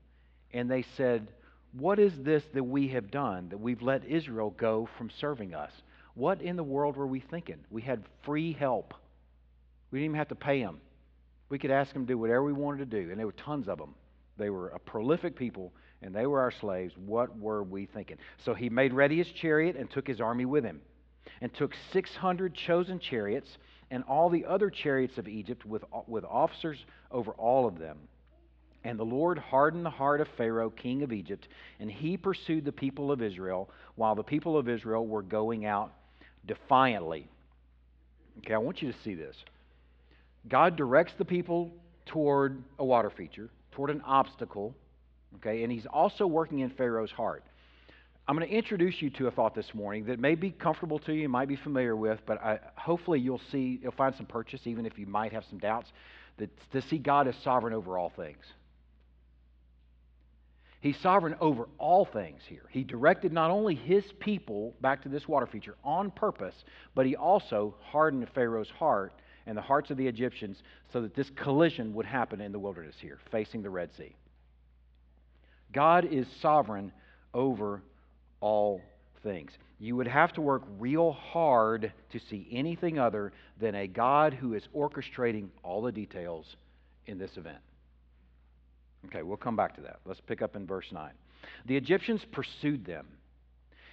And 0.53 0.71
they 0.71 0.85
said, 0.97 1.29
What 1.73 1.99
is 1.99 2.13
this 2.21 2.43
that 2.55 2.65
we 2.65 2.89
have 2.89 3.11
done, 3.11 3.51
that 3.51 3.61
we've 3.61 3.83
let 3.83 4.07
Israel 4.07 4.55
go 4.57 4.89
from 4.97 5.11
serving 5.21 5.55
us? 5.55 5.73
What 6.15 6.41
in 6.41 6.57
the 6.57 6.65
world 6.65 6.97
were 6.97 7.07
we 7.07 7.21
thinking? 7.21 7.59
We 7.71 7.83
had 7.83 8.03
free 8.25 8.55
help. 8.55 8.95
We 9.91 9.99
didn't 9.99 10.13
even 10.13 10.19
have 10.19 10.29
to 10.29 10.35
pay 10.35 10.63
them. 10.63 10.81
We 11.51 11.59
could 11.59 11.71
ask 11.71 11.93
them 11.93 12.07
to 12.07 12.13
do 12.15 12.19
whatever 12.19 12.43
we 12.43 12.55
wanted 12.55 12.91
to 12.91 13.03
do, 13.03 13.11
and 13.11 13.19
there 13.19 13.27
were 13.27 13.33
tons 13.33 13.69
of 13.69 13.79
them. 13.79 13.95
They 14.39 14.51
were 14.51 14.69
a 14.69 14.79
prolific 14.79 15.37
people, 15.37 15.73
and 16.01 16.15
they 16.15 16.27
were 16.27 16.41
our 16.41 16.53
slaves. 16.53 16.95
What 16.97 17.37
were 17.39 17.63
we 17.63 17.87
thinking? 17.87 18.17
So 18.45 18.55
he 18.55 18.71
made 18.71 18.95
ready 18.95 19.19
his 19.19 19.29
chariot 19.29 19.77
and 19.77 19.91
took 19.91 20.07
his 20.07 20.21
army 20.21 20.45
with 20.47 20.65
him, 20.65 20.81
and 21.41 21.53
took 21.53 21.73
600 21.93 22.55
chosen 22.55 23.01
chariots 23.01 23.59
and 23.91 24.05
all 24.05 24.31
the 24.31 24.45
other 24.45 24.71
chariots 24.71 25.19
of 25.19 25.29
Egypt 25.29 25.65
with, 25.65 25.83
with 26.07 26.25
officers 26.25 26.79
over 27.11 27.33
all 27.33 27.67
of 27.67 27.79
them. 27.79 27.99
And 28.85 28.99
the 28.99 29.05
Lord 29.05 29.39
hardened 29.39 29.85
the 29.85 29.91
heart 29.91 30.21
of 30.21 30.29
Pharaoh, 30.37 30.71
king 30.71 31.03
of 31.03 31.13
Egypt, 31.13 31.49
and 31.81 31.91
he 31.91 32.17
pursued 32.17 32.65
the 32.65 32.73
people 32.73 33.11
of 33.11 33.23
Israel 33.23 33.69
while 33.97 34.15
the 34.15 34.23
people 34.23 34.57
of 34.57 34.69
Israel 34.69 35.07
were 35.07 35.23
going 35.23 35.67
out 35.67 35.93
defiantly. 36.47 37.29
Okay, 38.39 38.55
I 38.55 38.59
want 38.59 38.81
you 38.81 38.93
to 38.93 38.99
see 39.03 39.15
this. 39.15 39.37
God 40.49 40.77
directs 40.77 41.13
the 41.19 41.25
people 41.25 41.73
toward 42.07 42.63
a 42.79 42.85
water 42.85 43.11
feature 43.11 43.51
toward 43.79 43.91
an 43.91 44.03
obstacle, 44.05 44.75
okay, 45.37 45.63
and 45.63 45.71
he's 45.71 45.87
also 45.87 46.27
working 46.27 46.59
in 46.59 46.71
Pharaoh's 46.71 47.13
heart. 47.13 47.45
I'm 48.27 48.37
going 48.37 48.49
to 48.49 48.53
introduce 48.53 49.01
you 49.01 49.09
to 49.11 49.29
a 49.29 49.31
thought 49.31 49.55
this 49.55 49.73
morning 49.73 50.07
that 50.07 50.19
may 50.19 50.35
be 50.35 50.51
comfortable 50.51 50.99
to 50.99 51.13
you, 51.13 51.29
might 51.29 51.47
be 51.47 51.55
familiar 51.55 51.95
with, 51.95 52.19
but 52.27 52.43
I, 52.43 52.59
hopefully 52.75 53.21
you'll 53.21 53.41
see, 53.53 53.79
you'll 53.81 53.93
find 53.93 54.17
some 54.17 54.27
purchase, 54.27 54.63
even 54.65 54.85
if 54.85 54.99
you 54.99 55.07
might 55.07 55.33
have 55.33 55.45
some 55.49 55.61
doubts, 55.61 55.93
that 56.39 56.51
to 56.73 56.83
see 56.83 56.99
God 56.99 57.29
as 57.29 57.37
sovereign 57.45 57.73
over 57.73 57.97
all 57.97 58.11
things. 58.17 58.45
He's 60.81 60.97
sovereign 60.97 61.37
over 61.41 61.69
all 61.79 62.05
things 62.05 62.41
here. 62.49 62.65
He 62.71 62.83
directed 62.83 63.33
not 63.33 63.53
only 63.53 63.77
his 63.77 64.03
people 64.19 64.75
back 64.81 65.05
to 65.05 65.09
this 65.09 65.29
water 65.29 65.47
feature 65.47 65.77
on 65.85 66.11
purpose, 66.11 66.65
but 66.97 67.07
he 67.07 67.15
also 67.15 67.77
hardened 67.81 68.27
Pharaoh's 68.35 68.71
heart 68.71 69.13
and 69.49 69.57
the 69.57 69.63
hearts 69.63 69.91
of 69.91 69.97
the 69.97 70.07
Egyptians 70.07 70.63
so 70.93 71.01
that 71.01 71.17
this 71.17 71.31
collision 71.35 71.95
would 71.95 72.05
happen 72.05 72.41
in 72.43 72.53
the 72.53 72.59
wilderness 72.59 72.95
here, 73.01 73.19
facing 73.33 73.63
the 73.63 73.71
Red 73.71 73.89
Sea. 73.97 74.15
God 75.73 76.05
is 76.05 76.27
sovereign 76.43 76.93
over 77.33 77.83
all 78.41 78.83
things. 79.23 79.51
You 79.81 79.97
would 79.97 80.07
have 80.07 80.35
to 80.35 80.43
work 80.43 80.65
real 80.79 81.13
hard 81.13 81.93
to 82.11 82.21
see 82.29 82.47
anything 82.53 82.99
other 82.99 83.33
than 83.59 83.75
a 83.75 83.87
God 83.87 84.35
who 84.35 84.53
is 84.53 84.69
orchestrating 84.77 85.49
all 85.63 85.81
the 85.81 85.93
details 85.93 86.45
in 87.07 87.19
this 87.19 87.37
event. 87.39 87.59
Okay, 89.07 89.23
we'll 89.23 89.39
come 89.39 89.57
back 89.57 89.75
to 89.77 89.81
that. 89.81 90.01
Let's 90.05 90.21
pick 90.21 90.43
up 90.43 90.57
in 90.57 90.67
verse 90.67 90.93
9. 90.93 91.11
The 91.67 91.77
Egyptians 91.77 92.21
pursued 92.33 92.85
them 92.85 93.07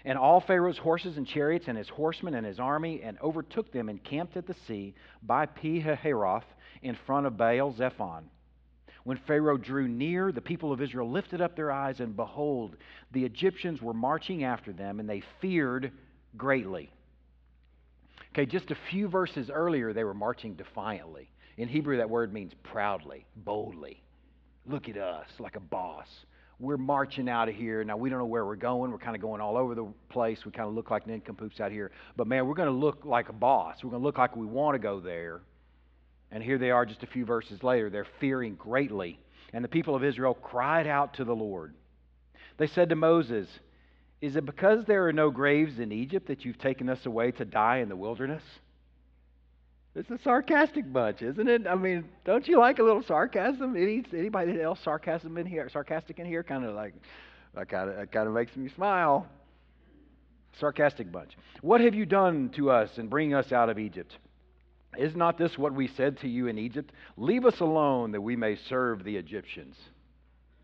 and 0.05 0.17
all 0.17 0.39
Pharaoh's 0.39 0.77
horses 0.77 1.17
and 1.17 1.27
chariots 1.27 1.65
and 1.67 1.77
his 1.77 1.89
horsemen 1.89 2.35
and 2.35 2.45
his 2.45 2.59
army, 2.59 3.01
and 3.03 3.17
overtook 3.21 3.71
them 3.71 3.89
and 3.89 4.03
camped 4.03 4.37
at 4.37 4.45
the 4.45 4.55
sea 4.67 4.93
by 5.23 5.45
Pi-hahiroth 5.47 6.45
in 6.83 6.95
front 7.05 7.25
of 7.25 7.37
Baal 7.37 7.73
Zephon. 7.73 8.29
When 9.03 9.17
Pharaoh 9.27 9.57
drew 9.57 9.87
near, 9.87 10.31
the 10.31 10.41
people 10.41 10.71
of 10.71 10.81
Israel 10.81 11.09
lifted 11.09 11.41
up 11.41 11.55
their 11.55 11.71
eyes, 11.71 11.99
and 11.99 12.15
behold, 12.15 12.75
the 13.11 13.25
Egyptians 13.25 13.81
were 13.81 13.93
marching 13.93 14.43
after 14.43 14.73
them, 14.73 14.99
and 14.99 15.09
they 15.09 15.23
feared 15.41 15.91
greatly. 16.37 16.91
Okay, 18.31 18.45
just 18.45 18.71
a 18.71 18.77
few 18.89 19.07
verses 19.07 19.49
earlier, 19.49 19.93
they 19.93 20.03
were 20.03 20.13
marching 20.13 20.55
defiantly. 20.55 21.29
In 21.57 21.67
Hebrew, 21.67 21.97
that 21.97 22.09
word 22.09 22.33
means 22.33 22.53
proudly, 22.63 23.25
boldly. 23.35 24.03
Look 24.65 24.89
at 24.89 24.97
us, 24.97 25.29
like 25.39 25.55
a 25.55 25.61
boss. 25.61 26.07
We're 26.59 26.77
marching 26.77 27.27
out 27.27 27.49
of 27.49 27.55
here. 27.55 27.83
Now, 27.83 27.97
we 27.97 28.09
don't 28.09 28.19
know 28.19 28.25
where 28.25 28.45
we're 28.45 28.55
going. 28.55 28.91
We're 28.91 28.97
kind 28.97 29.15
of 29.15 29.21
going 29.21 29.41
all 29.41 29.57
over 29.57 29.75
the 29.75 29.87
place. 30.09 30.45
We 30.45 30.51
kind 30.51 30.67
of 30.67 30.73
look 30.73 30.89
like 30.89 31.05
nincompoops 31.05 31.59
out 31.59 31.71
here. 31.71 31.91
But 32.15 32.27
man, 32.27 32.47
we're 32.47 32.55
going 32.55 32.69
to 32.69 32.75
look 32.75 33.03
like 33.03 33.29
a 33.29 33.33
boss. 33.33 33.83
We're 33.83 33.89
going 33.89 34.01
to 34.01 34.05
look 34.05 34.17
like 34.17 34.35
we 34.35 34.45
want 34.45 34.75
to 34.75 34.79
go 34.79 34.99
there. 34.99 35.41
And 36.31 36.41
here 36.41 36.57
they 36.57 36.71
are 36.71 36.85
just 36.85 37.03
a 37.03 37.07
few 37.07 37.25
verses 37.25 37.61
later. 37.61 37.89
They're 37.89 38.07
fearing 38.19 38.55
greatly. 38.55 39.19
And 39.53 39.63
the 39.63 39.69
people 39.69 39.95
of 39.95 40.03
Israel 40.03 40.33
cried 40.33 40.87
out 40.87 41.15
to 41.15 41.25
the 41.25 41.35
Lord. 41.35 41.73
They 42.57 42.67
said 42.67 42.89
to 42.89 42.95
Moses, 42.95 43.47
Is 44.21 44.35
it 44.35 44.45
because 44.45 44.85
there 44.85 45.07
are 45.07 45.13
no 45.13 45.29
graves 45.31 45.79
in 45.79 45.91
Egypt 45.91 46.27
that 46.27 46.45
you've 46.45 46.57
taken 46.57 46.89
us 46.89 47.05
away 47.05 47.31
to 47.31 47.45
die 47.45 47.77
in 47.77 47.89
the 47.89 47.95
wilderness? 47.95 48.43
It's 49.95 50.09
a 50.09 50.19
sarcastic 50.23 50.91
bunch, 50.91 51.21
isn't 51.21 51.47
it? 51.47 51.65
I 51.65 51.75
mean, 51.75 52.03
don't 52.25 52.45
you 52.47 52.59
like 52.59 52.79
a 52.79 52.83
little 52.83 53.01
sarcasm? 53.01 53.77
Any, 53.77 54.03
anybody 54.11 54.61
else 54.61 54.79
sarcasm 54.83 55.37
in 55.37 55.45
here, 55.45 55.69
sarcastic 55.69 56.19
in 56.19 56.25
here? 56.25 56.43
Kind 56.43 56.65
of 56.65 56.75
like, 56.75 56.93
that 57.53 57.69
kind 57.69 57.89
of, 57.89 58.11
kind 58.11 58.27
of 58.27 58.33
makes 58.33 58.53
me 58.57 58.69
smile. 58.75 59.25
Sarcastic 60.59 61.11
bunch. 61.11 61.37
What 61.61 61.79
have 61.79 61.95
you 61.95 62.05
done 62.05 62.49
to 62.55 62.71
us 62.71 62.97
in 62.97 63.07
bringing 63.07 63.35
us 63.35 63.53
out 63.53 63.69
of 63.69 63.79
Egypt? 63.79 64.17
Is 64.97 65.15
not 65.15 65.37
this 65.37 65.57
what 65.57 65.73
we 65.73 65.87
said 65.87 66.19
to 66.19 66.27
you 66.27 66.47
in 66.47 66.57
Egypt? 66.57 66.91
Leave 67.15 67.45
us 67.45 67.61
alone 67.61 68.11
that 68.11 68.21
we 68.21 68.35
may 68.35 68.57
serve 68.67 69.03
the 69.03 69.15
Egyptians. 69.15 69.77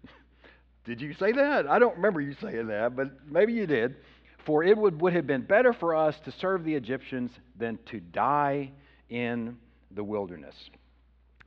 did 0.85 0.99
you 0.99 1.13
say 1.13 1.31
that? 1.31 1.67
I 1.67 1.79
don't 1.79 1.95
remember 1.95 2.19
you 2.19 2.35
saying 2.41 2.67
that, 2.67 2.97
but 2.97 3.07
maybe 3.29 3.53
you 3.53 3.65
did. 3.65 3.95
For 4.45 4.63
it 4.63 4.77
would, 4.77 4.99
would 4.99 5.13
have 5.13 5.27
been 5.27 5.43
better 5.43 5.71
for 5.71 5.95
us 5.95 6.19
to 6.25 6.31
serve 6.33 6.65
the 6.65 6.75
Egyptians 6.75 7.31
than 7.57 7.79
to 7.87 8.01
die 8.01 8.71
in 9.11 9.57
the 9.91 10.03
wilderness. 10.03 10.55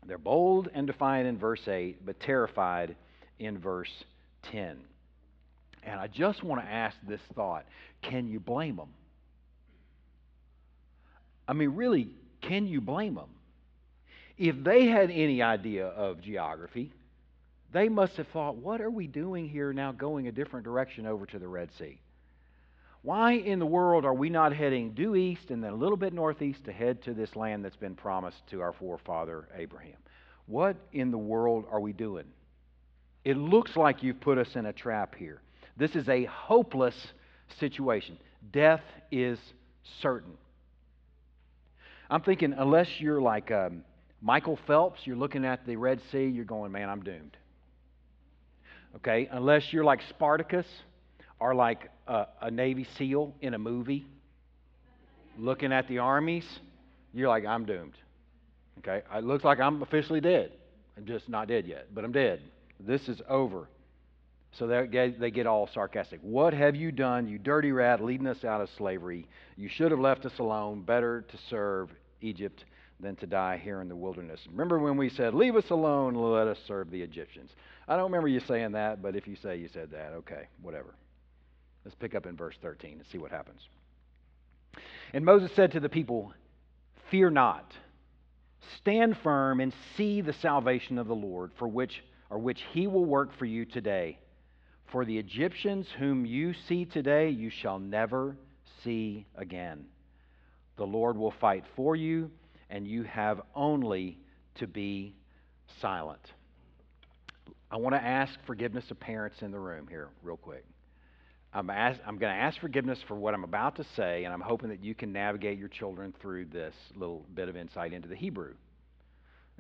They're 0.07 0.19
bold 0.19 0.69
and 0.73 0.87
defiant 0.87 1.27
in 1.27 1.39
verse 1.39 1.67
8, 1.67 2.05
but 2.05 2.21
terrified 2.21 2.95
in 3.39 3.59
verse 3.59 3.91
10. 4.53 4.77
And 5.83 5.99
I 5.99 6.07
just 6.07 6.45
want 6.45 6.61
to 6.63 6.71
ask 6.71 6.97
this 7.09 7.21
thought 7.35 7.65
can 8.03 8.29
you 8.29 8.39
blame 8.39 8.77
them? 8.77 8.91
I 11.49 11.55
mean, 11.55 11.71
really, 11.71 12.09
can 12.43 12.67
you 12.67 12.81
blame 12.81 13.15
them? 13.15 13.31
If 14.37 14.63
they 14.63 14.87
had 14.87 15.11
any 15.11 15.43
idea 15.43 15.87
of 15.87 16.21
geography, 16.21 16.93
they 17.73 17.89
must 17.89 18.17
have 18.17 18.29
thought, 18.29 18.57
what 18.57 18.81
are 18.81 18.91
we 18.91 19.07
doing 19.07 19.49
here 19.49 19.73
now 19.73 19.93
going 19.93 20.29
a 20.29 20.33
different 20.33 20.65
direction 20.65 21.07
over 21.07 21.25
to 21.27 21.39
the 21.39 21.49
Red 21.49 21.71
Sea? 21.79 21.99
Why 23.05 23.33
in 23.33 23.59
the 23.59 23.67
world 23.67 24.07
are 24.07 24.15
we 24.15 24.31
not 24.31 24.57
heading 24.57 24.93
due 24.93 25.15
east 25.15 25.51
and 25.51 25.63
then 25.63 25.73
a 25.73 25.77
little 25.77 25.99
bit 25.99 26.15
northeast 26.15 26.65
to 26.65 26.73
head 26.73 27.03
to 27.03 27.13
this 27.13 27.37
land 27.37 27.63
that's 27.63 27.77
been 27.77 27.95
promised 27.95 28.39
to 28.49 28.63
our 28.63 28.73
forefather 28.73 29.47
Abraham? 29.55 29.99
What 30.47 30.77
in 30.91 31.11
the 31.11 31.19
world 31.19 31.67
are 31.71 31.81
we 31.81 31.93
doing? 31.93 32.25
It 33.23 33.37
looks 33.37 33.77
like 33.77 34.03
you've 34.03 34.23
put 34.23 34.39
us 34.39 34.49
in 34.57 34.65
a 34.65 34.73
trap 34.73 35.17
here. 35.17 35.43
This 35.77 35.95
is 35.95 36.09
a 36.09 36.25
hopeless 36.25 36.95
situation. 37.61 38.17
Death 38.51 38.83
is 39.13 39.39
certain. 40.01 40.33
I'm 42.09 42.23
thinking, 42.23 42.55
unless 42.57 42.89
you're 43.01 43.21
like 43.21 43.51
um, 43.51 43.85
Michael 44.23 44.59
Phelps, 44.67 45.01
you're 45.05 45.15
looking 45.15 45.45
at 45.45 45.67
the 45.67 45.77
Red 45.77 46.01
Sea, 46.11 46.25
you're 46.25 46.47
going, 46.47 46.73
man, 46.73 46.89
I'm 46.89 47.03
doomed. 47.03 47.37
Okay? 48.97 49.29
Unless 49.31 49.75
you're 49.75 49.85
like 49.85 50.01
Spartacus, 50.09 50.67
are 51.41 51.55
like 51.55 51.91
a, 52.07 52.27
a 52.43 52.51
Navy 52.51 52.87
SEAL 52.97 53.35
in 53.41 53.55
a 53.55 53.59
movie 53.59 54.07
looking 55.39 55.73
at 55.73 55.89
the 55.89 55.99
armies, 55.99 56.45
you're 57.13 57.29
like, 57.29 57.45
I'm 57.47 57.65
doomed. 57.65 57.95
Okay? 58.79 59.03
It 59.15 59.25
looks 59.25 59.45
like 59.45 59.61
I'm 59.61 59.83
officially 59.83 60.21
dead. 60.21 60.53
I'm 60.97 61.07
just 61.07 61.29
not 61.29 61.49
dead 61.49 61.67
yet, 61.67 61.89
but 61.95 62.05
I'm 62.05 62.13
dead. 62.13 62.41
This 62.81 63.09
is 63.09 63.21
over. 63.29 63.69
So 64.53 64.69
they 64.69 65.31
get 65.33 65.47
all 65.47 65.67
sarcastic. 65.67 66.21
What 66.23 66.55
have 66.55 66.77
you 66.77 66.93
done, 66.93 67.27
you 67.27 67.39
dirty 67.39 67.73
rat, 67.73 68.03
leading 68.05 68.29
us 68.29 68.45
out 68.45 68.61
of 68.61 68.71
slavery? 68.77 69.27
You 69.57 69.69
should 69.69 69.91
have 69.91 69.99
left 69.99 70.25
us 70.25 70.39
alone. 70.39 70.83
Better 70.83 71.23
to 71.23 71.37
serve 71.51 71.91
Egypt 72.21 72.65
than 73.01 73.17
to 73.17 73.27
die 73.27 73.57
here 73.57 73.81
in 73.81 73.89
the 73.89 73.97
wilderness. 73.97 74.41
Remember 74.49 74.79
when 74.79 74.97
we 74.97 75.09
said, 75.09 75.35
Leave 75.35 75.57
us 75.57 75.71
alone, 75.71 76.15
let 76.15 76.47
us 76.47 76.59
serve 76.69 76.93
the 76.93 77.03
Egyptians? 77.03 77.51
I 77.89 77.97
don't 77.97 78.05
remember 78.05 78.29
you 78.29 78.39
saying 78.41 78.73
that, 78.73 79.03
but 79.03 79.17
if 79.17 79.27
you 79.27 79.35
say 79.35 79.57
you 79.57 79.69
said 79.69 79.91
that, 79.91 80.13
okay, 80.13 80.47
whatever. 80.63 80.95
Let's 81.85 81.95
pick 81.95 82.15
up 82.15 82.27
in 82.27 82.37
verse 82.37 82.57
13 82.63 82.93
and 82.93 83.07
see 83.07 83.19
what 83.19 83.31
happens. 83.31 83.61
And 85.13 85.25
Moses 85.25 85.51
said 85.55 85.73
to 85.73 85.81
the 85.81 85.89
people, 85.89 86.33
Fear 87.11 87.31
not, 87.31 87.73
stand 88.79 89.17
firm 89.19 89.61
and 89.61 89.73
see 89.97 90.21
the 90.21 90.33
salvation 90.33 90.99
of 90.99 91.07
the 91.07 91.15
Lord, 91.15 91.53
for 91.59 91.69
which 91.69 92.03
or 92.31 92.39
which 92.39 92.63
he 92.73 92.87
will 92.87 93.05
work 93.05 93.37
for 93.39 93.45
you 93.45 93.65
today. 93.65 94.19
For 94.87 95.05
the 95.05 95.19
Egyptians 95.19 95.87
whom 95.99 96.25
you 96.25 96.55
see 96.69 96.85
today, 96.85 97.29
you 97.29 97.51
shall 97.51 97.79
never 97.79 98.37
see 98.83 99.27
again. 99.37 99.85
The 100.77 100.87
Lord 100.87 101.17
will 101.17 101.31
fight 101.33 101.65
for 101.77 101.95
you, 101.95 102.31
and 102.71 102.87
you 102.87 103.05
have 103.05 103.41
only 103.55 104.19
to 104.57 104.67
be 104.67 105.15
silent. 105.81 106.33
I 107.71 107.77
want 107.77 107.95
to 107.95 108.03
ask 108.03 108.33
forgiveness 108.47 108.91
of 108.91 108.99
parents 108.99 109.43
in 109.43 109.51
the 109.51 109.59
room 109.59 109.87
here, 109.89 110.09
real 110.23 110.37
quick. 110.37 110.65
I'm, 111.55 111.71
I'm 111.71 112.19
going 112.19 112.35
to 112.35 112.41
ask 112.41 112.59
forgiveness 112.59 112.99
for 113.07 113.15
what 113.15 113.33
I'm 113.33 113.45
about 113.45 113.77
to 113.77 113.85
say, 113.97 114.25
and 114.25 114.35
I'm 114.35 114.41
hoping 114.41 114.71
that 114.71 114.83
you 114.83 114.95
can 114.95 115.13
navigate 115.13 115.57
your 115.57 115.69
children 115.69 116.13
through 116.21 116.47
this 116.47 116.75
little 116.97 117.25
bit 117.33 117.49
of 117.49 117.57
insight 117.57 117.93
into 117.93 118.09
the 118.09 118.17
Hebrew. 118.17 118.55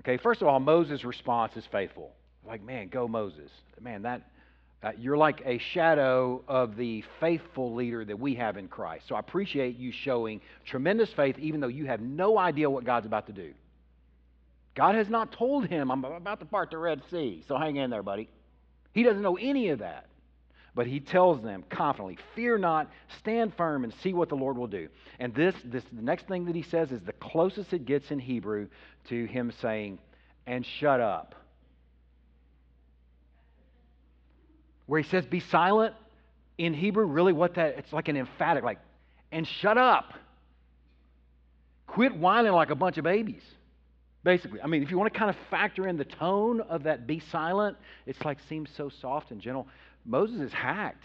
Okay, 0.00 0.16
first 0.16 0.42
of 0.42 0.48
all, 0.48 0.58
Moses' 0.58 1.04
response 1.04 1.56
is 1.56 1.64
faithful. 1.70 2.10
Like, 2.44 2.62
man, 2.64 2.88
go 2.88 3.06
Moses. 3.06 3.50
Man, 3.80 4.02
that 4.02 4.22
uh, 4.82 4.90
you're 4.98 5.16
like 5.16 5.40
a 5.46 5.58
shadow 5.58 6.42
of 6.48 6.76
the 6.76 7.04
faithful 7.20 7.74
leader 7.74 8.04
that 8.04 8.18
we 8.18 8.34
have 8.34 8.56
in 8.56 8.66
Christ. 8.68 9.06
So 9.08 9.14
I 9.14 9.20
appreciate 9.20 9.78
you 9.78 9.92
showing 9.92 10.40
tremendous 10.66 11.10
faith, 11.14 11.38
even 11.38 11.60
though 11.60 11.68
you 11.68 11.86
have 11.86 12.00
no 12.00 12.38
idea 12.38 12.68
what 12.68 12.84
God's 12.84 13.06
about 13.06 13.28
to 13.28 13.32
do. 13.32 13.54
God 14.74 14.96
has 14.96 15.08
not 15.08 15.32
told 15.32 15.68
him, 15.68 15.90
I'm 15.92 16.04
about 16.04 16.40
to 16.40 16.46
part 16.46 16.70
the 16.72 16.78
Red 16.78 17.02
Sea. 17.08 17.44
So 17.46 17.56
hang 17.56 17.76
in 17.76 17.90
there, 17.90 18.02
buddy. 18.02 18.28
He 18.92 19.04
doesn't 19.04 19.22
know 19.22 19.36
any 19.36 19.68
of 19.68 19.78
that. 19.78 20.06
But 20.74 20.88
he 20.88 20.98
tells 20.98 21.40
them 21.42 21.64
confidently, 21.70 22.18
Fear 22.34 22.58
not, 22.58 22.90
stand 23.20 23.54
firm, 23.56 23.84
and 23.84 23.94
see 24.02 24.12
what 24.12 24.28
the 24.28 24.34
Lord 24.34 24.56
will 24.56 24.66
do. 24.66 24.88
And 25.20 25.34
this, 25.34 25.54
this 25.64 25.84
the 25.92 26.02
next 26.02 26.26
thing 26.26 26.46
that 26.46 26.56
he 26.56 26.62
says 26.62 26.90
is 26.90 27.00
the 27.02 27.12
closest 27.12 27.72
it 27.72 27.84
gets 27.84 28.10
in 28.10 28.18
Hebrew 28.18 28.68
to 29.08 29.24
him 29.26 29.52
saying, 29.62 29.98
And 30.46 30.66
shut 30.66 31.00
up. 31.00 31.36
Where 34.86 35.00
he 35.00 35.08
says, 35.08 35.24
Be 35.26 35.40
silent, 35.40 35.94
in 36.58 36.74
Hebrew, 36.74 37.06
really 37.06 37.32
what 37.32 37.54
that, 37.54 37.78
it's 37.78 37.92
like 37.92 38.08
an 38.08 38.16
emphatic, 38.16 38.64
like, 38.64 38.78
and 39.30 39.46
shut 39.46 39.78
up. 39.78 40.14
Quit 41.86 42.16
whining 42.16 42.52
like 42.52 42.70
a 42.70 42.74
bunch 42.74 42.98
of 42.98 43.04
babies 43.04 43.42
basically. 44.24 44.60
I 44.62 44.66
mean, 44.66 44.82
if 44.82 44.90
you 44.90 44.98
want 44.98 45.12
to 45.12 45.18
kind 45.18 45.30
of 45.30 45.36
factor 45.50 45.86
in 45.86 45.96
the 45.96 46.04
tone 46.04 46.62
of 46.62 46.84
that 46.84 47.06
be 47.06 47.20
silent, 47.30 47.76
it's 48.06 48.20
like 48.24 48.38
seems 48.48 48.70
so 48.76 48.90
soft 49.00 49.30
and 49.30 49.40
gentle. 49.40 49.68
Moses 50.04 50.40
is 50.40 50.52
hacked. 50.52 51.04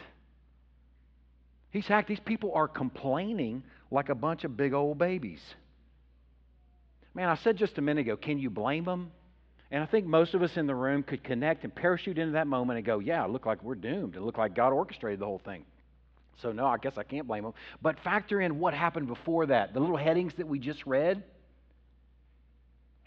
He's 1.72 1.88
hacked. 1.88 2.08
These 2.08 2.20
people 2.20 2.54
are 2.54 2.68
complaining 2.68 3.64
like 3.92 4.10
a 4.10 4.16
bunch 4.16 4.44
of 4.44 4.58
big 4.58 4.74
old 4.74 4.98
babies. 4.98 5.42
Man, 7.14 7.30
I 7.30 7.36
said 7.36 7.58
just 7.58 7.78
a 7.78 7.82
minute 7.82 8.02
ago, 8.02 8.18
can 8.18 8.38
you 8.40 8.50
blame 8.50 8.86
them? 8.86 9.12
And 9.72 9.84
I 9.84 9.86
think 9.86 10.06
most 10.06 10.34
of 10.34 10.42
us 10.42 10.58
in 10.58 10.66
the 10.66 10.76
room 10.76 11.04
could 11.04 11.24
connect 11.24 11.64
and 11.64 11.74
parachute 11.74 12.18
into 12.18 12.34
that 12.34 12.48
moment 12.48 12.78
and 12.78 12.86
go, 12.86 13.00
yeah, 13.00 13.24
it 13.24 13.30
looked 13.30 13.46
like 13.46 13.64
we're 13.64 13.76
doomed. 13.76 14.16
It 14.16 14.22
looked 14.22 14.38
like 14.38 14.56
God 14.56 14.74
orchestrated 14.74 15.20
the 15.20 15.26
whole 15.26 15.42
thing. 15.44 15.64
So, 16.42 16.52
no, 16.52 16.66
I 16.66 16.78
guess 16.78 16.98
I 16.98 17.04
can't 17.04 17.28
blame 17.28 17.44
them. 17.44 17.54
But 17.82 18.00
factor 18.00 18.42
in 18.42 18.60
what 18.60 18.74
happened 18.74 19.08
before 19.08 19.48
that. 19.48 19.74
The 19.74 19.80
little 19.80 19.98
headings 19.98 20.34
that 20.38 20.48
we 20.48 20.58
just 20.58 20.86
read. 20.86 21.24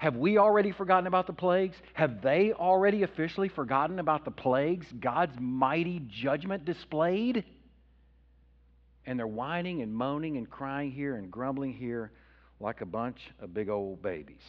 Have 0.03 0.17
we 0.17 0.37
already 0.37 0.73
forgotten 0.73 1.07
about 1.07 1.29
the 1.29 1.33
plagues? 1.33 1.77
Have 1.93 2.23
they 2.23 2.53
already 2.53 3.05
officially 3.05 3.49
forgotten 3.49 4.01
about 4.01 4.25
the 4.25 4.33
plagues, 4.33 4.85
God's 4.99 5.37
mighty 5.39 6.03
judgment 6.09 6.65
displayed? 6.65 7.45
And 9.07 9.17
they're 9.17 9.29
whining 9.29 9.81
and 9.81 9.95
moaning 9.95 10.39
and 10.39 10.51
crying 10.51 10.91
here 10.91 11.15
and 11.15 11.31
grumbling 11.31 11.73
here 11.73 12.11
like 12.59 12.81
a 12.81 12.85
bunch 12.85 13.19
of 13.39 13.55
big 13.55 13.69
old 13.69 14.03
babies. 14.03 14.43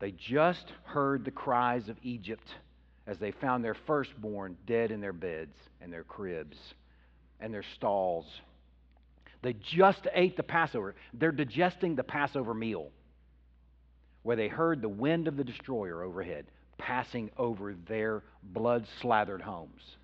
They 0.00 0.10
just 0.10 0.72
heard 0.82 1.24
the 1.24 1.30
cries 1.30 1.88
of 1.88 1.96
Egypt 2.02 2.48
as 3.06 3.18
they 3.18 3.30
found 3.30 3.64
their 3.64 3.76
firstborn 3.86 4.56
dead 4.66 4.90
in 4.90 5.00
their 5.00 5.12
beds 5.12 5.54
and 5.80 5.92
their 5.92 6.02
cribs 6.02 6.56
and 7.38 7.54
their 7.54 7.64
stalls. 7.76 8.26
They 9.42 9.52
just 9.52 10.08
ate 10.12 10.36
the 10.36 10.42
Passover. 10.42 10.96
They're 11.14 11.30
digesting 11.30 11.94
the 11.94 12.02
Passover 12.02 12.52
meal 12.52 12.90
where 14.22 14.36
they 14.36 14.48
heard 14.48 14.80
the 14.80 14.88
wind 14.88 15.28
of 15.28 15.36
the 15.36 15.44
destroyer 15.44 16.02
overhead 16.02 16.46
passing 16.78 17.30
over 17.36 17.74
their 17.88 18.22
blood 18.42 18.86
slathered 19.00 19.40
homes. 19.40 19.96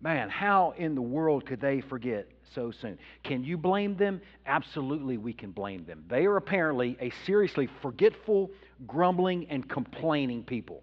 Man, 0.00 0.28
how 0.28 0.74
in 0.76 0.94
the 0.94 1.02
world 1.02 1.46
could 1.46 1.60
they 1.60 1.80
forget 1.80 2.28
so 2.54 2.70
soon? 2.70 2.98
Can 3.22 3.42
you 3.42 3.56
blame 3.56 3.96
them? 3.96 4.20
Absolutely, 4.44 5.16
we 5.16 5.32
can 5.32 5.50
blame 5.50 5.84
them. 5.86 6.04
They 6.08 6.26
are 6.26 6.36
apparently 6.36 6.96
a 7.00 7.10
seriously 7.24 7.68
forgetful, 7.80 8.50
grumbling, 8.86 9.46
and 9.48 9.68
complaining 9.68 10.44
people. 10.44 10.82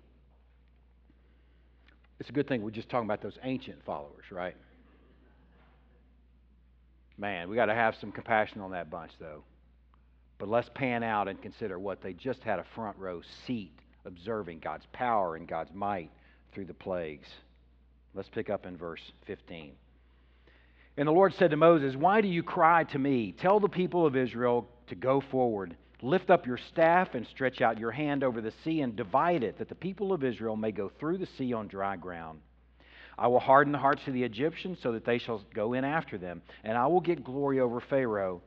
It's 2.20 2.30
a 2.30 2.34
good 2.34 2.48
thing 2.48 2.64
we're 2.64 2.72
just 2.72 2.90
talking 2.90 3.06
about 3.06 3.22
those 3.22 3.38
ancient 3.44 3.84
followers, 3.86 4.26
right? 4.32 4.56
Man, 7.18 7.50
we 7.50 7.56
got 7.56 7.66
to 7.68 7.76
have 7.76 7.96
some 8.02 8.12
compassion 8.12 8.62
on 8.62 8.72
that 8.72 8.90
bunch, 8.90 9.12
though. 9.20 9.44
But 10.42 10.50
let's 10.50 10.70
pan 10.74 11.04
out 11.04 11.28
and 11.28 11.40
consider 11.40 11.78
what 11.78 12.02
they 12.02 12.14
just 12.14 12.42
had 12.42 12.58
a 12.58 12.66
front 12.74 12.98
row 12.98 13.22
seat 13.46 13.78
observing 14.06 14.58
God's 14.58 14.88
power 14.92 15.36
and 15.36 15.48
God's 15.48 15.72
might 15.72 16.10
through 16.52 16.66
the 16.66 16.74
plagues. 16.74 17.28
Let's 18.16 18.28
pick 18.28 18.50
up 18.50 18.66
in 18.66 18.76
verse 18.76 19.04
15. 19.28 19.74
And 20.98 21.08
the 21.08 21.12
Lord 21.12 21.36
said 21.36 21.52
to 21.52 21.58
Moses, 21.58 21.96
Why 21.96 22.22
do 22.22 22.28
you 22.28 22.42
cry 22.42 22.86
to 22.86 22.98
me? 22.98 23.34
Tell 23.34 23.60
the 23.60 23.70
people 23.70 24.08
of 24.08 24.16
Israel 24.16 24.68
to 24.88 24.96
go 24.96 25.22
forward. 25.22 25.78
Lift 26.02 26.32
up 26.32 26.48
your 26.48 26.58
staff 26.58 27.14
and 27.14 27.28
stretch 27.28 27.62
out 27.62 27.78
your 27.78 27.92
hand 27.92 28.24
over 28.24 28.42
the 28.42 28.54
sea 28.64 28.82
and 28.82 28.96
divide 28.96 29.44
it, 29.44 29.60
that 29.60 29.70
the 29.70 29.76
people 29.76 30.12
of 30.12 30.24
Israel 30.24 30.56
may 30.56 30.72
go 30.72 30.90
through 31.00 31.20
the 31.20 31.30
sea 31.38 31.54
on 31.54 31.68
dry 31.68 31.98
ground. 31.98 32.40
I 33.16 33.28
will 33.28 33.40
harden 33.40 33.74
the 33.74 33.78
hearts 33.78 34.08
of 34.08 34.16
the 34.16 34.24
Egyptians 34.24 34.80
so 34.82 34.94
that 34.94 35.06
they 35.06 35.20
shall 35.20 35.44
go 35.54 35.74
in 35.74 35.86
after 35.86 36.18
them, 36.18 36.42
and 36.64 36.76
I 36.80 36.88
will 36.88 37.00
get 37.00 37.24
glory 37.24 37.60
over 37.60 37.80
Pharaoh 37.80 38.42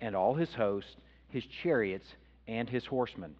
and 0.00 0.16
all 0.16 0.32
his 0.32 0.54
host, 0.54 0.96
his 1.34 1.44
chariots, 1.62 2.06
and 2.46 2.70
his 2.70 2.86
horsemen. 2.86 3.34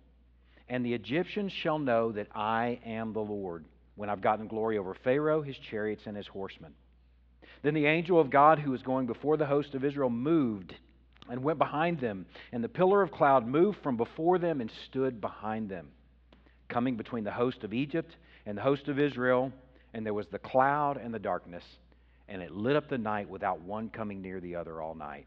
And 0.68 0.84
the 0.84 0.94
Egyptians 0.94 1.52
shall 1.52 1.78
know 1.78 2.12
that 2.12 2.28
I 2.34 2.80
am 2.84 3.12
the 3.12 3.20
Lord 3.20 3.64
when 3.96 4.10
I've 4.10 4.20
gotten 4.20 4.48
glory 4.48 4.78
over 4.78 4.94
Pharaoh, 5.04 5.42
his 5.42 5.56
chariots, 5.70 6.02
and 6.06 6.16
his 6.16 6.26
horsemen. 6.26 6.74
Then 7.62 7.74
the 7.74 7.86
angel 7.86 8.20
of 8.20 8.30
God 8.30 8.58
who 8.58 8.72
was 8.72 8.82
going 8.82 9.06
before 9.06 9.36
the 9.36 9.46
host 9.46 9.74
of 9.74 9.84
Israel 9.84 10.10
moved 10.10 10.74
and 11.30 11.42
went 11.42 11.58
behind 11.58 12.00
them, 12.00 12.26
and 12.52 12.62
the 12.62 12.68
pillar 12.68 13.00
of 13.00 13.12
cloud 13.12 13.46
moved 13.46 13.78
from 13.82 13.96
before 13.96 14.38
them 14.38 14.60
and 14.60 14.70
stood 14.86 15.20
behind 15.20 15.68
them, 15.68 15.88
coming 16.68 16.96
between 16.96 17.24
the 17.24 17.30
host 17.30 17.62
of 17.62 17.72
Egypt 17.72 18.16
and 18.44 18.58
the 18.58 18.62
host 18.62 18.88
of 18.88 18.98
Israel, 18.98 19.52
and 19.94 20.04
there 20.04 20.12
was 20.12 20.26
the 20.26 20.38
cloud 20.38 20.96
and 20.96 21.14
the 21.14 21.18
darkness, 21.18 21.64
and 22.28 22.42
it 22.42 22.50
lit 22.50 22.76
up 22.76 22.88
the 22.88 22.98
night 22.98 23.28
without 23.28 23.60
one 23.60 23.88
coming 23.88 24.20
near 24.20 24.40
the 24.40 24.56
other 24.56 24.82
all 24.82 24.94
night. 24.94 25.26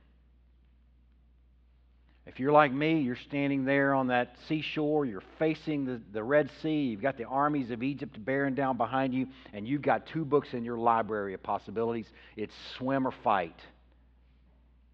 If 2.27 2.39
you're 2.39 2.51
like 2.51 2.71
me, 2.71 3.01
you're 3.01 3.15
standing 3.15 3.65
there 3.65 3.95
on 3.95 4.07
that 4.07 4.35
seashore, 4.47 5.05
you're 5.05 5.23
facing 5.39 5.85
the, 5.85 6.01
the 6.13 6.23
Red 6.23 6.51
Sea, 6.61 6.83
you've 6.83 7.01
got 7.01 7.17
the 7.17 7.25
armies 7.25 7.71
of 7.71 7.81
Egypt 7.81 8.23
bearing 8.23 8.53
down 8.53 8.77
behind 8.77 9.13
you, 9.13 9.27
and 9.53 9.67
you've 9.67 9.81
got 9.81 10.05
two 10.05 10.23
books 10.23 10.53
in 10.53 10.63
your 10.63 10.77
library 10.77 11.33
of 11.33 11.41
possibilities 11.41 12.05
it's 12.37 12.53
swim 12.77 13.07
or 13.07 13.13
fight. 13.23 13.59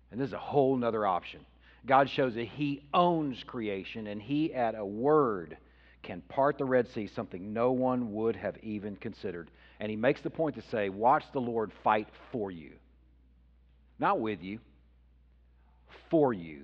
And 0.10 0.22
this 0.22 0.28
is 0.28 0.34
a 0.34 0.40
whole 0.40 0.82
other 0.86 1.06
option. 1.06 1.42
God 1.86 2.10
shows 2.10 2.36
that 2.36 2.48
He 2.48 2.82
owns 2.94 3.44
creation, 3.44 4.08
and 4.08 4.22
He, 4.22 4.54
at 4.54 4.76
a 4.76 4.86
word, 4.86 5.58
can 6.04 6.22
part 6.22 6.58
the 6.58 6.66
Red 6.66 6.88
Sea, 6.94 7.08
something 7.08 7.54
no 7.54 7.74
one 7.74 8.14
would 8.14 8.38
have 8.38 8.58
even 8.64 8.96
considered. 8.96 9.52
And 9.82 9.90
He 9.90 9.98
makes 9.98 10.22
the 10.22 10.30
point 10.30 10.56
to 10.56 10.62
say, 10.72 10.88
Watch 10.88 11.24
the 11.34 11.42
Lord 11.42 11.72
fight 11.84 12.08
for 12.32 12.52
you. 12.52 12.72
Not 14.00 14.22
with 14.22 14.42
you, 14.42 14.60
for 16.10 16.34
you. 16.34 16.64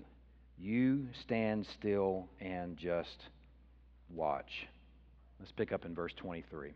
You 0.57 1.07
stand 1.21 1.65
still 1.77 2.27
and 2.39 2.77
just 2.77 3.17
watch. 4.09 4.67
Let's 5.39 5.51
pick 5.51 5.71
up 5.71 5.85
in 5.85 5.93
verse 5.93 6.13
23. 6.17 6.73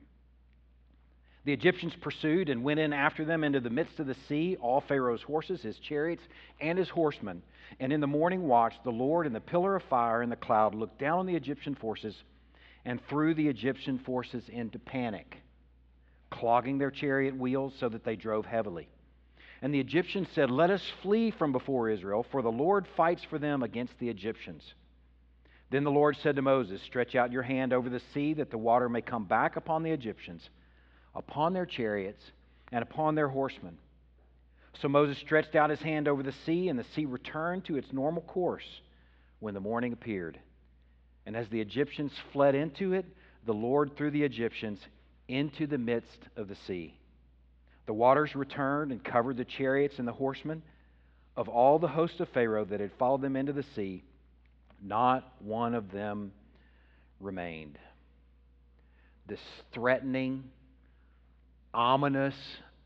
The 1.46 1.54
Egyptians 1.54 1.94
pursued 2.02 2.50
and 2.50 2.64
went 2.64 2.82
in 2.82 2.92
after 2.92 3.24
them 3.24 3.46
into 3.46 3.62
the 3.62 3.70
midst 3.70 4.02
of 4.02 4.08
the 4.08 4.18
sea, 4.28 4.58
all 4.60 4.82
Pharaoh's 4.82 5.22
horses, 5.22 5.62
his 5.62 5.78
chariots, 5.80 6.24
and 6.60 6.78
his 6.78 6.90
horsemen. 6.90 7.42
And 7.80 7.94
in 7.94 8.02
the 8.02 8.08
morning 8.08 8.44
watch, 8.44 8.74
the 8.84 8.90
Lord 8.90 9.26
in 9.26 9.32
the 9.32 9.40
pillar 9.40 9.78
of 9.78 9.84
fire 9.84 10.22
and 10.22 10.30
the 10.30 10.36
cloud 10.36 10.76
looked 10.76 11.00
down 11.00 11.20
on 11.20 11.26
the 11.26 11.36
Egyptian 11.36 11.76
forces 11.76 12.16
and 12.84 13.00
threw 13.08 13.34
the 13.34 13.48
Egyptian 13.48 14.00
forces 14.00 14.44
into 14.50 14.78
panic, 14.78 15.38
clogging 16.30 16.78
their 16.78 16.92
chariot 16.92 17.38
wheels 17.38 17.74
so 17.80 17.88
that 17.88 18.04
they 18.04 18.18
drove 18.18 18.46
heavily. 18.46 18.90
And 19.62 19.74
the 19.74 19.80
Egyptians 19.80 20.28
said, 20.34 20.52
Let 20.52 20.70
us 20.70 20.84
flee 21.02 21.32
from 21.32 21.52
before 21.52 21.90
Israel, 21.90 22.26
for 22.32 22.42
the 22.42 22.52
Lord 22.52 22.86
fights 22.96 23.24
for 23.24 23.40
them 23.40 23.64
against 23.64 23.98
the 24.00 24.10
Egyptians. 24.10 24.64
Then 25.70 25.84
the 25.84 25.92
Lord 25.92 26.16
said 26.22 26.36
to 26.36 26.42
Moses, 26.42 26.82
Stretch 26.84 27.16
out 27.16 27.32
your 27.32 27.44
hand 27.44 27.74
over 27.74 27.90
the 27.90 28.02
sea, 28.14 28.34
that 28.36 28.52
the 28.52 28.58
water 28.58 28.88
may 28.88 29.02
come 29.02 29.26
back 29.26 29.56
upon 29.56 29.84
the 29.84 29.92
Egyptians, 29.92 30.50
upon 31.16 31.54
their 31.54 31.66
chariots, 31.66 32.24
and 32.72 32.84
upon 32.84 33.16
their 33.16 33.28
horsemen. 33.28 33.78
So 34.82 34.88
Moses 34.88 35.18
stretched 35.18 35.56
out 35.56 35.72
his 35.72 35.82
hand 35.82 36.08
over 36.08 36.22
the 36.22 36.36
sea, 36.46 36.70
and 36.70 36.78
the 36.78 36.86
sea 36.96 37.06
returned 37.06 37.66
to 37.66 37.78
its 37.78 37.92
normal 37.92 38.22
course 38.22 38.82
when 39.40 39.54
the 39.54 39.60
morning 39.60 39.92
appeared. 39.92 40.40
And 41.26 41.36
as 41.36 41.50
the 41.50 41.62
Egyptians 41.62 42.14
fled 42.32 42.56
into 42.56 42.94
it, 42.94 43.06
the 43.46 43.54
Lord 43.54 43.98
threw 43.98 44.12
the 44.12 44.24
Egyptians 44.24 44.80
into 45.28 45.68
the 45.68 45.78
midst 45.78 46.20
of 46.36 46.48
the 46.48 46.56
sea. 46.68 46.97
The 47.88 47.94
waters 47.94 48.36
returned 48.36 48.92
and 48.92 49.04
covered 49.04 49.38
the 49.38 49.46
chariots 49.46 49.98
and 49.98 50.08
the 50.08 50.14
horsemen 50.14 50.62
of 51.38 51.48
all 51.48 51.80
the 51.80 51.88
host 51.88 52.20
of 52.20 52.28
Pharaoh 52.30 52.66
that 52.66 52.82
had 52.82 52.92
followed 53.00 53.22
them 53.22 53.36
into 53.36 53.54
the 53.54 53.64
sea. 53.76 54.04
Not 54.84 55.24
one 55.40 55.74
of 55.74 55.92
them 55.92 56.34
remained. 57.20 57.80
This 59.26 59.40
threatening, 59.72 60.44
ominous 61.74 62.36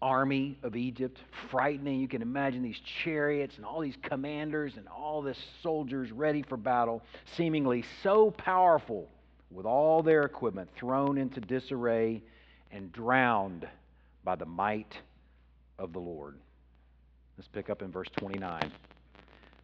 army 0.02 0.58
of 0.64 0.76
Egypt, 0.76 1.18
frightening. 1.50 2.00
You 2.00 2.08
can 2.08 2.22
imagine 2.22 2.62
these 2.62 2.80
chariots 3.04 3.58
and 3.58 3.66
all 3.66 3.82
these 3.82 3.98
commanders 4.04 4.74
and 4.78 4.88
all 4.88 5.22
this 5.22 5.38
soldiers 5.64 6.12
ready 6.12 6.44
for 6.44 6.58
battle, 6.58 7.02
seemingly 7.36 7.84
so 8.04 8.32
powerful 8.32 9.10
with 9.50 9.66
all 9.66 10.04
their 10.04 10.24
equipment 10.24 10.70
thrown 10.76 11.18
into 11.18 11.42
disarray 11.42 12.22
and 12.72 12.92
drowned 12.92 13.68
by 14.24 14.36
the 14.36 14.46
might 14.46 14.98
of 15.80 15.94
the 15.94 16.00
Lord. 16.00 16.38
Let's 17.38 17.48
pick 17.48 17.70
up 17.70 17.82
in 17.82 17.92
verse 17.92 18.10
29. 18.18 18.72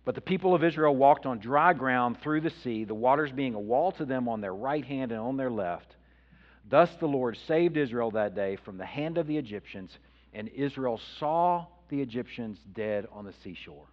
But 0.04 0.16
the 0.16 0.22
people 0.22 0.56
of 0.56 0.64
Israel 0.64 0.96
walked 0.96 1.26
on 1.26 1.40
dry 1.40 1.74
ground 1.74 2.22
through 2.22 2.42
the 2.42 2.54
sea, 2.64 2.86
the 2.86 2.96
waters 2.96 3.32
being 3.32 3.56
a 3.56 3.60
wall 3.60 3.92
to 3.94 4.06
them 4.06 4.28
on 4.30 4.42
their 4.42 4.56
right 4.56 4.86
hand 4.86 5.12
and 5.12 5.20
on 5.20 5.38
their 5.38 5.52
left. 5.52 5.96
Thus 6.70 6.90
the 7.00 7.08
Lord 7.08 7.38
saved 7.48 7.78
Israel 7.78 8.12
that 8.12 8.34
day 8.34 8.56
from 8.56 8.78
the 8.78 8.86
hand 8.86 9.18
of 9.18 9.28
the 9.28 9.38
Egyptians, 9.38 9.92
and 10.34 10.48
Israel 10.50 11.00
saw 11.20 11.66
the 11.90 12.02
Egyptians 12.02 12.58
dead 12.74 13.08
on 13.12 13.26
the 13.26 13.34
seashore. 13.44 13.88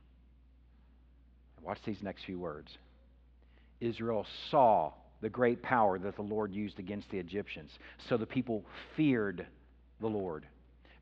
Watch 1.63 1.79
these 1.85 2.03
next 2.03 2.25
few 2.25 2.39
words. 2.39 2.79
Israel 3.81 4.27
saw 4.51 4.93
the 5.21 5.29
great 5.29 5.63
power 5.63 5.99
that 5.99 6.17
the 6.17 6.23
Lord 6.23 6.53
used 6.53 6.79
against 6.79 7.11
the 7.11 7.19
Egyptians. 7.19 7.71
So 8.09 8.17
the 8.17 8.27
people 8.27 8.65
feared 8.97 9.47
the 10.01 10.07
Lord 10.07 10.47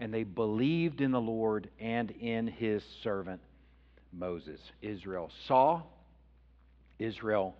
and 0.02 0.12
they 0.12 0.24
believed 0.24 1.00
in 1.00 1.12
the 1.12 1.20
Lord 1.20 1.70
and 1.78 2.10
in 2.10 2.48
his 2.48 2.82
servant 3.04 3.40
Moses. 4.12 4.58
Israel 4.82 5.30
saw, 5.46 5.82
Israel 6.98 7.56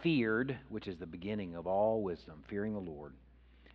feared, 0.00 0.56
which 0.68 0.86
is 0.86 0.96
the 0.98 1.06
beginning 1.06 1.56
of 1.56 1.66
all 1.66 2.00
wisdom, 2.00 2.44
fearing 2.48 2.72
the 2.72 2.78
Lord. 2.78 3.14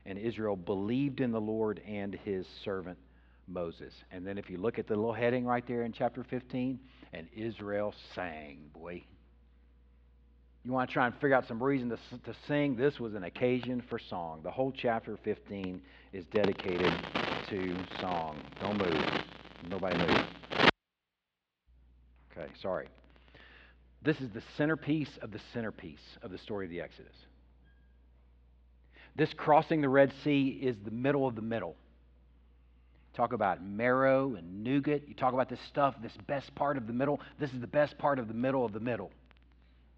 And 0.06 0.17
Israel 0.17 0.56
believed 0.56 1.20
in 1.20 1.34
the 1.34 1.41
Lord 1.41 1.82
and 1.86 2.17
his 2.24 2.46
servant 2.63 2.98
Moses. 3.46 3.93
And 4.10 4.26
then 4.26 4.38
if 4.38 4.50
you 4.50 4.58
look 4.58 4.80
at 4.80 4.88
the 4.88 4.96
little 4.96 5.12
heading 5.12 5.46
right 5.46 5.67
there 5.67 5.84
in 5.84 5.91
chapter 5.91 6.24
15, 6.24 6.80
and 7.12 7.28
Israel 7.36 7.93
sang, 8.15 8.70
boy. 8.74 9.04
You 10.67 10.73
want 10.73 10.89
to 10.89 10.93
try 10.93 11.06
and 11.06 11.15
figure 11.15 11.34
out 11.34 11.47
some 11.47 11.63
reason 11.63 11.88
to, 11.88 11.95
to 11.95 12.38
sing? 12.45 12.75
This 12.75 12.99
was 12.99 13.13
an 13.13 13.23
occasion 13.23 13.82
for 13.89 13.97
song. 13.97 14.41
The 14.43 14.51
whole 14.51 14.73
chapter 14.73 15.15
15 15.23 15.82
is 16.12 16.25
dedicated 16.25 16.91
to 17.47 17.73
song. 18.01 18.38
Don't 18.60 18.77
move. 18.77 19.23
Nobody 19.69 19.97
move. 19.97 20.25
Okay, 22.34 22.51
sorry. 22.62 22.88
This 24.01 24.19
is 24.19 24.30
the 24.32 24.43
centerpiece 24.58 25.17
of 25.21 25.32
the 25.32 25.39
centerpiece 25.53 26.17
of 26.21 26.32
the 26.32 26.38
story 26.38 26.65
of 26.65 26.69
the 26.69 26.82
Exodus. 26.82 27.15
This 29.15 29.34
crossing 29.34 29.80
the 29.80 29.88
Red 29.88 30.12
Sea 30.25 30.60
is 30.62 30.75
the 30.84 30.91
middle 30.91 31.25
of 31.25 31.36
the 31.36 31.41
middle. 31.41 31.77
talk 33.15 33.32
about 33.32 33.63
marrow 33.63 34.36
and 34.36 34.65
nougat. 34.65 35.08
You 35.08 35.13
talk 35.13 35.34
about 35.34 35.47
this 35.47 35.62
stuff, 35.69 35.95
this 36.03 36.17
best 36.27 36.53
part 36.56 36.75
of 36.75 36.88
the 36.88 36.93
middle. 36.93 37.21
This 37.39 37.53
is 37.53 37.62
the 37.62 37.67
best 37.67 37.97
part 37.97 38.19
of 38.19 38.27
the 38.27 38.34
middle 38.34 38.65
of 38.65 38.73
the 38.73 38.82
middle. 38.82 39.12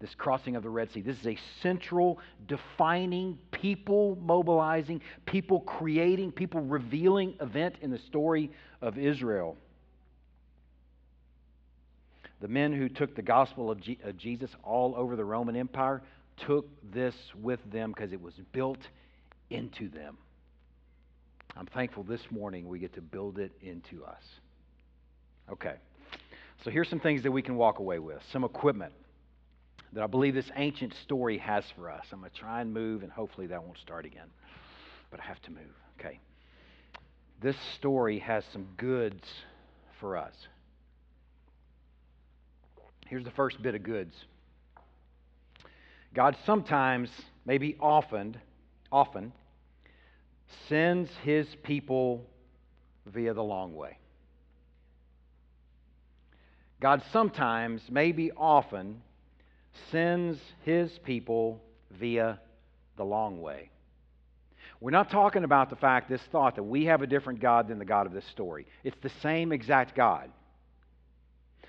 This 0.00 0.14
crossing 0.14 0.56
of 0.56 0.62
the 0.62 0.70
Red 0.70 0.90
Sea. 0.92 1.02
This 1.02 1.18
is 1.20 1.26
a 1.26 1.38
central, 1.62 2.18
defining, 2.48 3.38
people 3.50 4.16
mobilizing, 4.22 5.02
people 5.26 5.60
creating, 5.60 6.32
people 6.32 6.62
revealing 6.62 7.34
event 7.40 7.76
in 7.82 7.90
the 7.90 7.98
story 7.98 8.50
of 8.80 8.96
Israel. 8.96 9.58
The 12.40 12.48
men 12.48 12.72
who 12.72 12.88
took 12.88 13.14
the 13.14 13.22
gospel 13.22 13.70
of, 13.70 13.80
of 14.02 14.16
Jesus 14.16 14.50
all 14.64 14.94
over 14.96 15.16
the 15.16 15.24
Roman 15.24 15.54
Empire 15.54 16.02
took 16.46 16.66
this 16.90 17.14
with 17.38 17.60
them 17.70 17.92
because 17.92 18.14
it 18.14 18.22
was 18.22 18.32
built 18.52 18.80
into 19.50 19.90
them. 19.90 20.16
I'm 21.56 21.66
thankful 21.66 22.04
this 22.04 22.22
morning 22.30 22.68
we 22.68 22.78
get 22.78 22.94
to 22.94 23.02
build 23.02 23.38
it 23.38 23.52
into 23.60 24.02
us. 24.06 24.22
Okay. 25.52 25.74
So 26.64 26.70
here's 26.70 26.88
some 26.88 27.00
things 27.00 27.22
that 27.24 27.32
we 27.32 27.42
can 27.42 27.56
walk 27.56 27.80
away 27.80 27.98
with 27.98 28.22
some 28.32 28.44
equipment 28.44 28.94
that 29.92 30.02
I 30.02 30.06
believe 30.06 30.34
this 30.34 30.50
ancient 30.56 30.94
story 31.02 31.38
has 31.38 31.64
for 31.76 31.90
us. 31.90 32.04
I'm 32.12 32.20
going 32.20 32.30
to 32.30 32.36
try 32.36 32.60
and 32.60 32.72
move, 32.72 33.02
and 33.02 33.10
hopefully 33.10 33.48
that 33.48 33.62
won't 33.62 33.78
start 33.78 34.06
again. 34.06 34.28
But 35.10 35.20
I 35.20 35.24
have 35.24 35.42
to 35.42 35.50
move. 35.50 35.74
Okay. 35.98 36.20
This 37.40 37.56
story 37.76 38.18
has 38.20 38.44
some 38.52 38.68
goods 38.76 39.26
for 39.98 40.16
us. 40.16 40.34
Here's 43.06 43.24
the 43.24 43.30
first 43.32 43.60
bit 43.60 43.74
of 43.74 43.82
goods. 43.82 44.14
God 46.14 46.36
sometimes, 46.46 47.10
maybe 47.44 47.76
often, 47.80 48.36
often 48.92 49.32
sends 50.68 51.10
his 51.22 51.46
people 51.62 52.24
via 53.06 53.34
the 53.34 53.42
long 53.42 53.74
way. 53.74 53.98
God 56.80 57.02
sometimes, 57.12 57.82
maybe 57.90 58.30
often, 58.32 59.02
sends 59.90 60.38
his 60.64 60.90
people 61.04 61.62
via 61.90 62.40
the 62.96 63.04
long 63.04 63.40
way. 63.40 63.70
We're 64.80 64.90
not 64.90 65.10
talking 65.10 65.44
about 65.44 65.68
the 65.68 65.76
fact, 65.76 66.08
this 66.08 66.22
thought, 66.32 66.56
that 66.56 66.62
we 66.62 66.86
have 66.86 67.02
a 67.02 67.06
different 67.06 67.40
God 67.40 67.68
than 67.68 67.78
the 67.78 67.84
God 67.84 68.06
of 68.06 68.12
this 68.12 68.24
story. 68.26 68.66
It's 68.82 68.96
the 69.02 69.10
same 69.22 69.52
exact 69.52 69.94
God. 69.94 70.30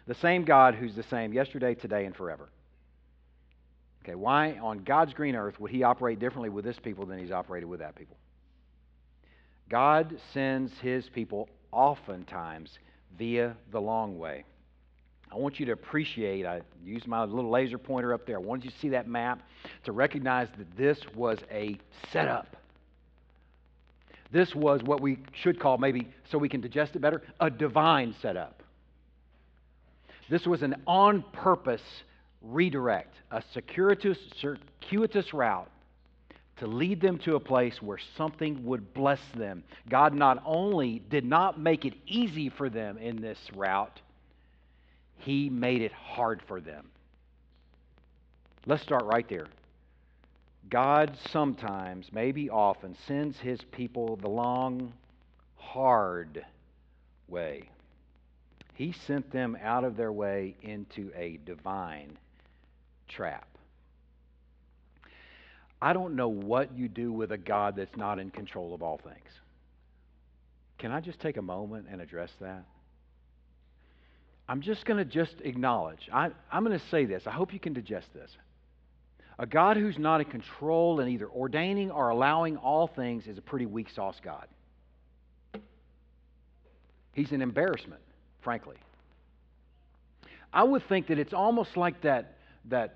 The 0.07 0.15
same 0.15 0.45
God 0.45 0.75
who's 0.75 0.95
the 0.95 1.03
same 1.03 1.33
yesterday, 1.33 1.75
today, 1.75 2.05
and 2.05 2.15
forever. 2.15 2.49
Okay, 4.03 4.15
why 4.15 4.57
on 4.59 4.79
God's 4.79 5.13
green 5.13 5.35
earth 5.35 5.59
would 5.59 5.71
he 5.71 5.83
operate 5.83 6.19
differently 6.19 6.49
with 6.49 6.65
this 6.65 6.79
people 6.79 7.05
than 7.05 7.19
he's 7.19 7.31
operated 7.31 7.69
with 7.69 7.81
that 7.81 7.95
people? 7.95 8.17
God 9.69 10.17
sends 10.33 10.71
his 10.79 11.07
people 11.09 11.49
oftentimes 11.71 12.79
via 13.17 13.55
the 13.71 13.79
long 13.79 14.17
way. 14.17 14.43
I 15.31 15.37
want 15.37 15.59
you 15.59 15.65
to 15.67 15.71
appreciate, 15.71 16.45
I 16.45 16.61
used 16.83 17.07
my 17.07 17.23
little 17.23 17.49
laser 17.49 17.77
pointer 17.77 18.13
up 18.13 18.25
there. 18.25 18.35
I 18.35 18.41
wanted 18.41 18.65
you 18.65 18.71
to 18.71 18.77
see 18.79 18.89
that 18.89 19.07
map 19.07 19.41
to 19.85 19.91
recognize 19.93 20.49
that 20.57 20.75
this 20.75 20.99
was 21.15 21.37
a 21.49 21.77
setup. 22.11 22.57
This 24.31 24.53
was 24.53 24.81
what 24.83 25.01
we 25.01 25.19
should 25.33 25.59
call, 25.59 25.77
maybe 25.77 26.07
so 26.29 26.37
we 26.37 26.49
can 26.49 26.61
digest 26.61 26.95
it 26.95 26.99
better, 26.99 27.21
a 27.39 27.49
divine 27.49 28.13
setup. 28.21 28.63
This 30.29 30.45
was 30.45 30.63
an 30.63 30.75
on 30.85 31.23
purpose 31.33 31.83
redirect, 32.41 33.13
a 33.31 33.43
circuitous, 33.53 34.17
circuitous 34.39 35.33
route 35.33 35.69
to 36.57 36.67
lead 36.67 37.01
them 37.01 37.17
to 37.19 37.35
a 37.35 37.39
place 37.39 37.81
where 37.81 37.97
something 38.17 38.63
would 38.65 38.93
bless 38.93 39.21
them. 39.35 39.63
God 39.89 40.13
not 40.13 40.41
only 40.45 40.99
did 41.09 41.25
not 41.25 41.59
make 41.59 41.85
it 41.85 41.93
easy 42.05 42.49
for 42.49 42.69
them 42.69 42.97
in 42.97 43.21
this 43.21 43.39
route, 43.55 43.99
He 45.21 45.49
made 45.49 45.81
it 45.81 45.91
hard 45.91 46.41
for 46.47 46.59
them. 46.59 46.89
Let's 48.65 48.83
start 48.83 49.05
right 49.05 49.27
there. 49.27 49.47
God 50.69 51.17
sometimes, 51.29 52.09
maybe 52.11 52.49
often, 52.49 52.95
sends 53.07 53.39
His 53.39 53.61
people 53.71 54.15
the 54.15 54.29
long, 54.29 54.93
hard 55.55 56.45
way. 57.27 57.69
He 58.73 58.91
sent 58.91 59.31
them 59.31 59.57
out 59.61 59.83
of 59.83 59.95
their 59.95 60.11
way 60.11 60.55
into 60.61 61.11
a 61.15 61.39
divine 61.45 62.17
trap. 63.07 63.47
I 65.81 65.93
don't 65.93 66.15
know 66.15 66.29
what 66.29 66.75
you 66.75 66.87
do 66.87 67.11
with 67.11 67.31
a 67.31 67.37
God 67.37 67.75
that's 67.75 67.95
not 67.95 68.19
in 68.19 68.29
control 68.29 68.73
of 68.73 68.81
all 68.81 68.97
things. 68.97 69.29
Can 70.77 70.91
I 70.91 70.99
just 70.99 71.19
take 71.19 71.37
a 71.37 71.41
moment 71.41 71.87
and 71.91 72.01
address 72.01 72.31
that? 72.39 72.63
I'm 74.47 74.61
just 74.61 74.85
going 74.85 74.97
to 74.97 75.05
just 75.05 75.35
acknowledge. 75.43 76.09
I, 76.11 76.31
I'm 76.51 76.63
going 76.63 76.77
to 76.77 76.85
say 76.87 77.05
this. 77.05 77.23
I 77.25 77.31
hope 77.31 77.53
you 77.53 77.59
can 77.59 77.73
digest 77.73 78.07
this. 78.13 78.29
A 79.39 79.45
God 79.45 79.77
who's 79.77 79.97
not 79.97 80.21
in 80.21 80.27
control 80.27 80.99
and 80.99 81.09
either 81.09 81.27
ordaining 81.27 81.89
or 81.89 82.09
allowing 82.09 82.57
all 82.57 82.87
things 82.87 83.27
is 83.27 83.37
a 83.37 83.41
pretty 83.41 83.65
weak 83.65 83.89
sauce 83.89 84.19
God. 84.23 84.47
He's 87.13 87.31
an 87.31 87.41
embarrassment 87.41 88.01
frankly. 88.41 88.75
I 90.53 90.63
would 90.63 90.87
think 90.89 91.07
that 91.07 91.19
it's 91.19 91.33
almost 91.33 91.77
like 91.77 92.01
that, 92.01 92.37
that 92.65 92.95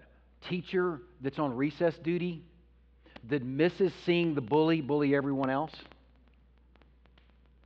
teacher 0.49 0.99
that's 1.21 1.39
on 1.39 1.55
recess 1.55 1.95
duty 2.03 2.43
that 3.29 3.43
misses 3.43 3.91
seeing 4.05 4.35
the 4.35 4.41
bully 4.41 4.81
bully 4.81 5.15
everyone 5.15 5.49
else. 5.49 5.71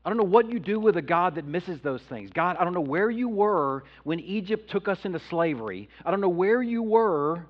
I 0.09 0.11
don't 0.11 0.17
know 0.17 0.23
what 0.23 0.51
you 0.51 0.59
do 0.59 0.79
with 0.79 0.97
a 0.97 1.03
God 1.03 1.35
that 1.35 1.45
misses 1.45 1.81
those 1.81 2.01
things. 2.01 2.31
God, 2.33 2.57
I 2.59 2.63
don't 2.63 2.73
know 2.73 2.81
where 2.81 3.11
you 3.11 3.29
were 3.29 3.83
when 4.03 4.19
Egypt 4.21 4.67
took 4.67 4.87
us 4.87 5.05
into 5.05 5.19
slavery. 5.19 5.87
I 6.03 6.09
don't 6.09 6.19
know 6.19 6.27
where 6.27 6.63
you 6.63 6.81
were 6.81 7.45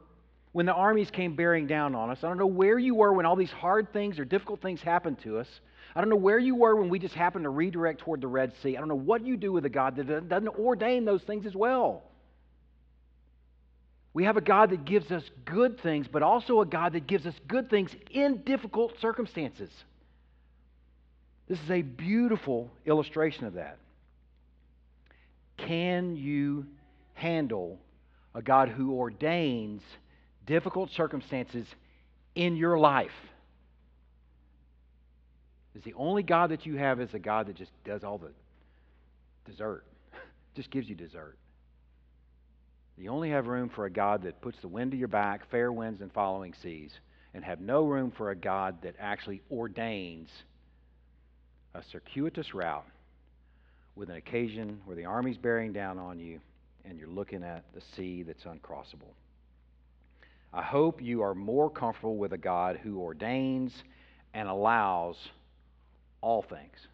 when 0.51 0.65
the 0.65 0.73
armies 0.73 1.09
came 1.09 1.37
bearing 1.37 1.67
down 1.67 1.95
on 1.95 2.09
us. 2.09 2.21
I 2.21 2.27
don't 2.27 2.37
know 2.37 2.47
where 2.47 2.77
you 2.77 2.95
were 2.95 3.13
when 3.13 3.25
all 3.25 3.37
these 3.37 3.49
hard 3.49 3.93
things 3.93 4.19
or 4.19 4.25
difficult 4.25 4.61
things 4.61 4.81
happened 4.81 5.19
to 5.19 5.37
us. 5.37 5.47
I 5.95 6.01
don't 6.01 6.09
know 6.09 6.17
where 6.17 6.37
you 6.37 6.53
were 6.53 6.75
when 6.75 6.89
we 6.89 6.99
just 6.99 7.15
happened 7.15 7.45
to 7.45 7.49
redirect 7.49 8.01
toward 8.01 8.19
the 8.19 8.27
Red 8.27 8.51
Sea. 8.61 8.75
I 8.75 8.81
don't 8.81 8.89
know 8.89 8.95
what 8.95 9.25
you 9.25 9.37
do 9.37 9.53
with 9.53 9.63
a 9.63 9.69
God 9.69 9.95
that 9.95 10.27
doesn't 10.27 10.59
ordain 10.59 11.05
those 11.05 11.21
things 11.21 11.45
as 11.45 11.55
well. 11.55 12.03
We 14.13 14.25
have 14.25 14.35
a 14.35 14.41
God 14.41 14.71
that 14.71 14.83
gives 14.83 15.13
us 15.13 15.23
good 15.45 15.79
things, 15.79 16.09
but 16.09 16.23
also 16.23 16.59
a 16.59 16.65
God 16.65 16.91
that 16.91 17.07
gives 17.07 17.25
us 17.25 17.35
good 17.47 17.69
things 17.69 17.95
in 18.11 18.41
difficult 18.41 18.99
circumstances. 18.99 19.69
This 21.49 21.59
is 21.61 21.71
a 21.71 21.81
beautiful 21.81 22.69
illustration 22.85 23.45
of 23.45 23.55
that. 23.55 23.79
Can 25.57 26.15
you 26.15 26.67
handle 27.15 27.79
a 28.35 28.41
God 28.41 28.69
who 28.69 28.93
ordains 28.93 29.81
difficult 30.45 30.91
circumstances 30.91 31.65
in 32.35 32.55
your 32.55 32.77
life? 32.77 33.11
Is 35.75 35.83
the 35.83 35.95
only 35.95 36.21
God 36.21 36.51
that 36.51 36.67
you 36.67 36.77
have 36.77 37.01
is 37.01 37.13
a 37.13 37.19
God 37.19 37.47
that 37.47 37.55
just 37.55 37.71
does 37.83 38.03
all 38.03 38.19
the 38.19 38.31
dessert, 39.49 39.85
just 40.55 40.69
gives 40.69 40.87
you 40.87 40.93
dessert. 40.93 41.35
You 42.95 43.09
only 43.09 43.31
have 43.31 43.47
room 43.47 43.69
for 43.69 43.85
a 43.85 43.89
God 43.89 44.23
that 44.23 44.41
puts 44.41 44.59
the 44.59 44.67
wind 44.67 44.91
to 44.91 44.97
your 44.97 45.07
back, 45.07 45.49
fair 45.49 45.71
winds 45.71 46.01
and 46.01 46.11
following 46.11 46.53
seas, 46.61 46.91
and 47.33 47.43
have 47.43 47.61
no 47.61 47.85
room 47.85 48.11
for 48.11 48.29
a 48.29 48.35
God 48.35 48.81
that 48.83 48.95
actually 48.99 49.41
ordains 49.49 50.29
a 51.73 51.83
circuitous 51.91 52.53
route 52.53 52.85
with 53.95 54.09
an 54.09 54.15
occasion 54.15 54.79
where 54.85 54.95
the 54.95 55.05
army's 55.05 55.37
bearing 55.37 55.73
down 55.73 55.99
on 55.99 56.19
you 56.19 56.39
and 56.85 56.97
you're 56.97 57.09
looking 57.09 57.43
at 57.43 57.63
the 57.73 57.81
sea 57.95 58.23
that's 58.23 58.43
uncrossable. 58.43 59.13
I 60.53 60.63
hope 60.63 61.01
you 61.01 61.21
are 61.21 61.35
more 61.35 61.69
comfortable 61.69 62.17
with 62.17 62.33
a 62.33 62.37
God 62.37 62.79
who 62.81 62.99
ordains 62.99 63.71
and 64.33 64.47
allows 64.47 65.15
all 66.21 66.41
things. 66.41 66.87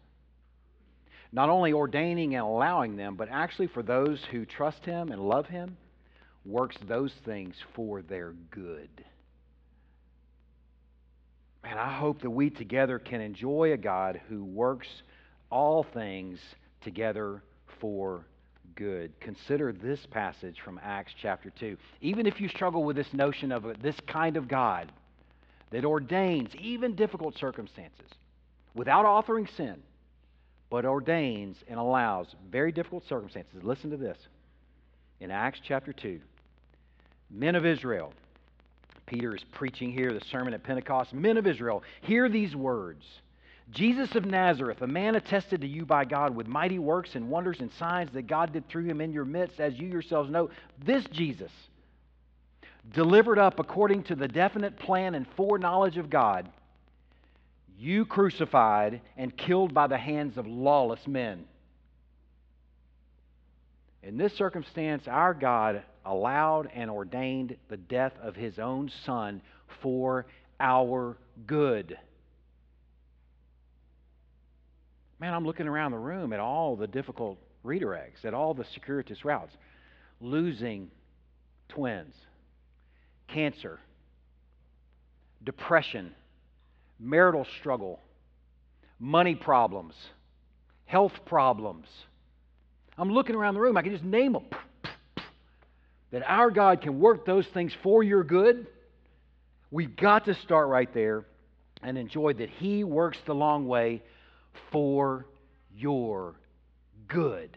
Not 1.32 1.48
only 1.48 1.72
ordaining 1.72 2.34
and 2.34 2.44
allowing 2.44 2.96
them, 2.96 3.16
but 3.16 3.28
actually 3.30 3.66
for 3.68 3.82
those 3.82 4.20
who 4.30 4.44
trust 4.44 4.84
Him 4.84 5.10
and 5.10 5.20
love 5.20 5.46
Him, 5.46 5.76
works 6.44 6.76
those 6.86 7.12
things 7.24 7.54
for 7.74 8.02
their 8.02 8.32
good. 8.50 8.88
And 11.68 11.80
I 11.80 11.92
hope 11.92 12.22
that 12.22 12.30
we 12.30 12.50
together 12.50 12.98
can 12.98 13.20
enjoy 13.20 13.72
a 13.72 13.76
God 13.76 14.20
who 14.28 14.44
works 14.44 14.86
all 15.50 15.82
things 15.82 16.38
together 16.82 17.42
for 17.80 18.24
good. 18.76 19.18
Consider 19.20 19.72
this 19.72 20.06
passage 20.06 20.60
from 20.64 20.78
Acts 20.82 21.12
chapter 21.20 21.50
2. 21.50 21.76
Even 22.00 22.26
if 22.26 22.40
you 22.40 22.48
struggle 22.48 22.84
with 22.84 22.94
this 22.94 23.12
notion 23.12 23.50
of 23.50 23.64
a, 23.64 23.74
this 23.82 23.96
kind 24.06 24.36
of 24.36 24.46
God 24.46 24.92
that 25.70 25.84
ordains 25.84 26.54
even 26.54 26.94
difficult 26.94 27.36
circumstances, 27.36 28.10
without 28.74 29.04
authoring 29.04 29.48
sin, 29.56 29.82
but 30.70 30.84
ordains 30.84 31.56
and 31.66 31.80
allows 31.80 32.28
very 32.50 32.70
difficult 32.70 33.04
circumstances. 33.08 33.62
Listen 33.62 33.90
to 33.90 33.96
this. 33.96 34.18
In 35.18 35.32
Acts 35.32 35.60
chapter 35.66 35.92
2, 35.92 36.20
men 37.30 37.56
of 37.56 37.66
Israel, 37.66 38.12
Peter 39.06 39.34
is 39.34 39.44
preaching 39.52 39.92
here 39.92 40.12
the 40.12 40.24
sermon 40.26 40.52
at 40.52 40.64
Pentecost. 40.64 41.14
Men 41.14 41.36
of 41.36 41.46
Israel, 41.46 41.82
hear 42.02 42.28
these 42.28 42.54
words. 42.54 43.04
Jesus 43.70 44.14
of 44.14 44.24
Nazareth, 44.24 44.82
a 44.82 44.86
man 44.86 45.16
attested 45.16 45.60
to 45.62 45.66
you 45.66 45.84
by 45.84 46.04
God 46.04 46.34
with 46.34 46.46
mighty 46.46 46.78
works 46.78 47.14
and 47.14 47.28
wonders 47.30 47.60
and 47.60 47.72
signs 47.72 48.12
that 48.12 48.26
God 48.26 48.52
did 48.52 48.68
through 48.68 48.84
him 48.84 49.00
in 49.00 49.12
your 49.12 49.24
midst, 49.24 49.58
as 49.60 49.74
you 49.74 49.88
yourselves 49.88 50.30
know. 50.30 50.50
This 50.84 51.04
Jesus, 51.06 51.50
delivered 52.92 53.38
up 53.38 53.58
according 53.58 54.04
to 54.04 54.14
the 54.14 54.28
definite 54.28 54.78
plan 54.78 55.14
and 55.14 55.26
foreknowledge 55.36 55.96
of 55.96 56.10
God, 56.10 56.48
you 57.78 58.06
crucified 58.06 59.00
and 59.16 59.36
killed 59.36 59.74
by 59.74 59.86
the 59.86 59.98
hands 59.98 60.38
of 60.38 60.46
lawless 60.46 61.06
men. 61.06 61.44
In 64.02 64.16
this 64.16 64.34
circumstance, 64.34 65.08
our 65.08 65.34
God 65.34 65.82
allowed 66.06 66.70
and 66.74 66.90
ordained 66.90 67.56
the 67.68 67.76
death 67.76 68.12
of 68.22 68.34
his 68.34 68.58
own 68.58 68.90
Son 69.04 69.42
for 69.82 70.26
our 70.60 71.18
good. 71.46 71.98
Man, 75.18 75.34
I'm 75.34 75.44
looking 75.44 75.66
around 75.66 75.92
the 75.92 75.98
room 75.98 76.32
at 76.32 76.40
all 76.40 76.76
the 76.76 76.86
difficult 76.86 77.38
redirects, 77.64 78.24
at 78.24 78.34
all 78.34 78.54
the 78.54 78.64
circuitous 78.74 79.24
routes. 79.24 79.52
Losing 80.20 80.90
twins, 81.68 82.14
cancer, 83.28 83.80
depression, 85.44 86.14
marital 86.98 87.46
struggle, 87.60 88.00
money 88.98 89.34
problems, 89.34 89.94
health 90.86 91.12
problems. 91.26 91.86
I'm 92.98 93.10
looking 93.10 93.34
around 93.36 93.54
the 93.54 93.60
room, 93.60 93.76
I 93.76 93.82
can 93.82 93.92
just 93.92 94.04
name 94.04 94.32
them. 94.32 94.44
That 96.12 96.22
our 96.26 96.50
God 96.50 96.80
can 96.82 97.00
work 97.00 97.26
those 97.26 97.46
things 97.48 97.72
for 97.82 98.02
your 98.02 98.24
good. 98.24 98.66
We've 99.70 99.96
got 99.96 100.26
to 100.26 100.34
start 100.34 100.68
right 100.68 100.92
there 100.94 101.24
and 101.82 101.98
enjoy 101.98 102.34
that 102.34 102.50
He 102.50 102.84
works 102.84 103.18
the 103.26 103.34
long 103.34 103.66
way 103.66 104.02
for 104.70 105.26
your 105.76 106.36
good. 107.08 107.56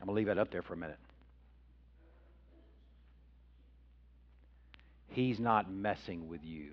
I'm 0.00 0.06
going 0.06 0.16
to 0.16 0.18
leave 0.18 0.26
that 0.26 0.38
up 0.38 0.50
there 0.50 0.62
for 0.62 0.74
a 0.74 0.76
minute. 0.76 0.98
He's 5.10 5.38
not 5.38 5.70
messing 5.70 6.28
with 6.28 6.42
you. 6.42 6.72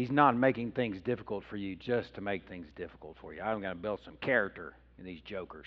He's 0.00 0.10
not 0.10 0.34
making 0.34 0.72
things 0.72 0.98
difficult 1.04 1.44
for 1.50 1.58
you 1.58 1.76
just 1.76 2.14
to 2.14 2.22
make 2.22 2.48
things 2.48 2.66
difficult 2.74 3.18
for 3.20 3.34
you. 3.34 3.42
I'm 3.42 3.60
going 3.60 3.76
to 3.76 3.82
build 3.82 4.00
some 4.02 4.16
character 4.22 4.72
in 4.98 5.04
these 5.04 5.20
jokers. 5.20 5.66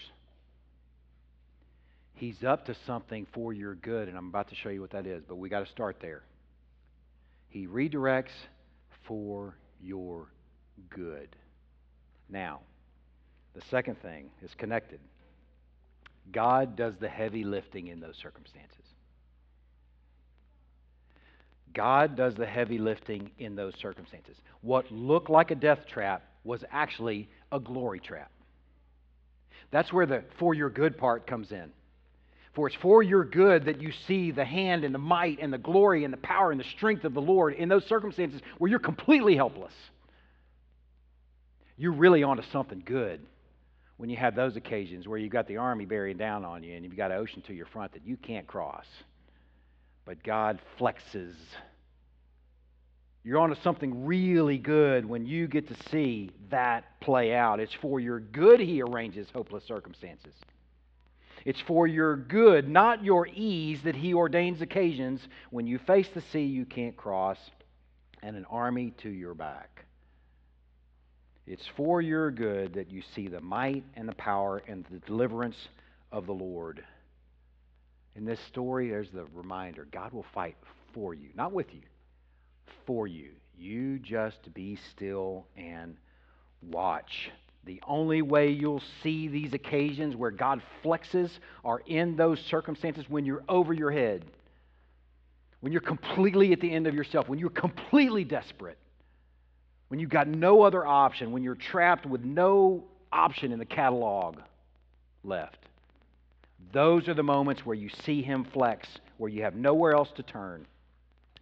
He's 2.16 2.44
up 2.44 2.66
to 2.66 2.76
something 2.88 3.28
for 3.32 3.54
your 3.54 3.76
good, 3.76 4.08
and 4.08 4.18
I'm 4.18 4.30
about 4.30 4.50
to 4.50 4.56
show 4.56 4.70
you 4.70 4.82
what 4.82 4.90
that 4.90 5.06
is, 5.06 5.22
but 5.28 5.36
we 5.36 5.50
got 5.50 5.64
to 5.64 5.72
start 5.72 5.98
there. 6.02 6.24
He 7.50 7.68
redirects 7.68 8.34
for 9.04 9.56
your 9.80 10.30
good. 10.90 11.36
Now, 12.28 12.62
the 13.54 13.62
second 13.70 14.02
thing 14.02 14.32
is 14.42 14.50
connected. 14.58 15.00
God 16.32 16.76
does 16.76 16.96
the 17.00 17.08
heavy 17.08 17.44
lifting 17.44 17.86
in 17.86 18.00
those 18.00 18.18
circumstances. 18.20 18.83
God 21.74 22.16
does 22.16 22.36
the 22.36 22.46
heavy 22.46 22.78
lifting 22.78 23.32
in 23.40 23.56
those 23.56 23.74
circumstances. 23.82 24.38
What 24.62 24.92
looked 24.92 25.30
like 25.30 25.52
a 25.52 25.56
death 25.56 25.86
trap 25.88 26.24
was 26.44 26.64
actually 26.72 27.30
a 27.52 27.60
glory 27.60 28.00
trap. 28.00 28.32
That's 29.72 29.92
where 29.92 30.06
the 30.06 30.24
for 30.38 30.54
your 30.54 30.70
good 30.70 30.98
part 30.98 31.26
comes 31.26 31.52
in. 31.52 31.72
For 32.54 32.68
it's 32.68 32.76
for 32.76 33.02
your 33.02 33.26
good 33.26 33.66
that 33.66 33.82
you 33.82 33.92
see 34.08 34.30
the 34.30 34.46
hand 34.46 34.84
and 34.84 34.94
the 34.94 35.00
might 35.00 35.40
and 35.42 35.52
the 35.52 35.58
glory 35.58 36.04
and 36.04 36.14
the 36.14 36.18
power 36.18 36.52
and 36.52 36.60
the 36.60 36.70
strength 36.76 37.04
of 37.04 37.16
the 37.16 37.22
Lord 37.22 37.56
in 37.56 37.68
those 37.68 37.86
circumstances 37.86 38.42
where 38.60 38.70
you're 38.70 38.80
completely 38.80 39.36
helpless. 39.36 39.74
You're 41.78 41.94
really 41.94 42.22
onto 42.22 42.44
something 42.52 42.84
good 42.86 43.22
when 43.98 44.12
you 44.12 44.18
have 44.18 44.36
those 44.36 44.56
occasions 44.56 45.08
where 45.08 45.18
you've 45.18 45.32
got 45.32 45.48
the 45.48 45.58
army 45.58 45.86
bearing 45.86 46.18
down 46.18 46.46
on 46.46 46.62
you 46.62 46.76
and 46.76 46.86
you've 46.86 46.96
got 46.96 47.10
an 47.10 47.18
ocean 47.18 47.42
to 47.48 47.54
your 47.54 47.66
front 47.66 47.94
that 47.94 48.06
you 48.06 48.18
can't 48.18 48.46
cross. 48.46 48.86
But 50.06 50.24
God 50.24 50.60
flexes. 50.80 51.36
You're 53.24 53.40
onto 53.40 53.56
something 53.62 54.06
really 54.06 54.58
good 54.58 55.06
when 55.06 55.26
you 55.26 55.48
get 55.48 55.70
to 55.70 55.90
see 55.90 56.32
that 56.50 57.00
play 57.00 57.34
out. 57.34 57.62
It's 57.62 57.74
for 57.74 58.00
your 58.00 58.20
good 58.20 58.60
He 58.60 58.82
arranges 58.82 59.28
hopeless 59.34 59.64
circumstances. 59.66 60.34
It's 61.46 61.62
for 61.62 61.88
your 61.88 62.16
good, 62.18 62.70
not 62.70 63.04
your 63.04 63.28
ease, 63.28 63.80
that 63.84 63.96
He 63.96 64.14
ordains 64.14 64.62
occasions 64.62 65.22
when 65.52 65.68
you 65.68 65.78
face 65.80 66.08
the 66.14 66.24
sea 66.32 66.44
you 66.44 66.66
can't 66.66 66.98
cross 66.98 67.38
and 68.22 68.36
an 68.36 68.46
army 68.50 68.94
to 69.04 69.10
your 69.10 69.34
back. 69.34 69.86
It's 71.46 71.68
for 71.76 72.02
your 72.02 72.32
good 72.32 72.74
that 72.76 72.90
you 72.90 73.04
see 73.16 73.28
the 73.28 73.42
might 73.42 73.84
and 73.96 74.08
the 74.08 74.16
power 74.16 74.62
and 74.68 74.86
the 74.90 75.00
deliverance 75.00 75.58
of 76.12 76.26
the 76.26 76.34
Lord. 76.34 76.84
In 78.16 78.26
this 78.26 78.40
story, 78.48 78.90
there's 78.90 79.10
the 79.10 79.26
reminder 79.34 79.88
God 79.92 80.14
will 80.14 80.26
fight 80.34 80.56
for 80.94 81.14
you, 81.14 81.30
not 81.36 81.52
with 81.52 81.74
you, 81.74 81.82
for 82.86 83.08
you. 83.08 83.32
You 83.58 84.00
just 84.00 84.54
be 84.54 84.78
still 84.92 85.46
and 85.58 85.98
watch. 86.62 87.32
The 87.66 87.82
only 87.88 88.22
way 88.22 88.50
you'll 88.50 88.84
see 89.02 89.28
these 89.28 89.54
occasions 89.54 90.16
where 90.16 90.32
God 90.32 90.62
flexes 90.84 91.30
are 91.64 91.82
in 91.86 92.16
those 92.16 92.40
circumstances 92.42 93.06
when 93.08 93.26
you're 93.26 93.44
over 93.48 93.74
your 93.74 93.92
head, 93.92 94.26
when 95.62 95.72
you're 95.72 95.82
completely 95.82 96.52
at 96.52 96.60
the 96.60 96.72
end 96.72 96.88
of 96.88 96.94
yourself, 96.94 97.30
when 97.30 97.40
you're 97.40 97.50
completely 97.50 98.26
desperate, 98.26 98.78
when 99.88 100.00
you've 100.00 100.10
got 100.10 100.28
no 100.28 100.62
other 100.62 100.86
option, 100.86 101.32
when 101.32 101.42
you're 101.42 101.56
trapped 101.56 102.06
with 102.06 102.24
no 102.24 102.84
option 103.12 103.52
in 103.52 103.60
the 103.60 103.66
catalog 103.66 104.38
left. 105.24 105.60
Those 106.72 107.08
are 107.08 107.14
the 107.14 107.24
moments 107.24 107.66
where 107.66 107.76
you 107.76 107.90
see 108.04 108.22
Him 108.22 108.46
flex, 108.46 108.88
where 109.18 109.30
you 109.30 109.44
have 109.44 109.56
nowhere 109.56 109.94
else 109.94 110.12
to 110.16 110.24
turn. 110.24 110.66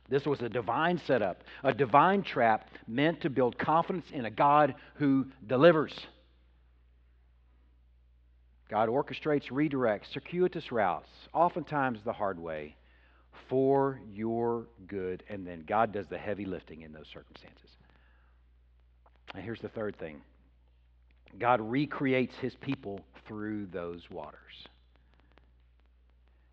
This 0.10 0.26
was 0.26 0.42
a 0.42 0.50
divine 0.50 1.00
setup, 1.08 1.44
a 1.64 1.74
divine 1.74 2.24
trap 2.24 2.70
meant 2.86 3.22
to 3.22 3.30
build 3.30 3.58
confidence 3.58 4.08
in 4.12 4.26
a 4.26 4.30
God 4.32 4.76
who 4.96 5.28
delivers. 5.48 5.94
God 8.70 8.90
orchestrates, 8.90 9.50
redirects, 9.50 10.12
circuitous 10.12 10.72
routes, 10.72 11.10
oftentimes 11.34 12.00
the 12.04 12.14
hard 12.14 12.40
way, 12.40 12.76
for 13.48 14.02
your 14.10 14.68
good, 14.88 15.24
and 15.30 15.46
then 15.46 15.64
God 15.68 15.92
does 15.92 16.08
the 16.08 16.18
heavy 16.18 16.46
lifting 16.46 16.82
in 16.82 16.92
those 16.92 17.08
circumstances. 17.12 17.70
And 19.34 19.44
here's 19.44 19.62
the 19.62 19.70
third 19.70 19.98
thing 19.98 20.22
God 21.40 21.62
recreates 21.62 22.36
his 22.36 22.56
people 22.56 23.02
through 23.26 23.68
those 23.68 24.10
waters. 24.10 24.68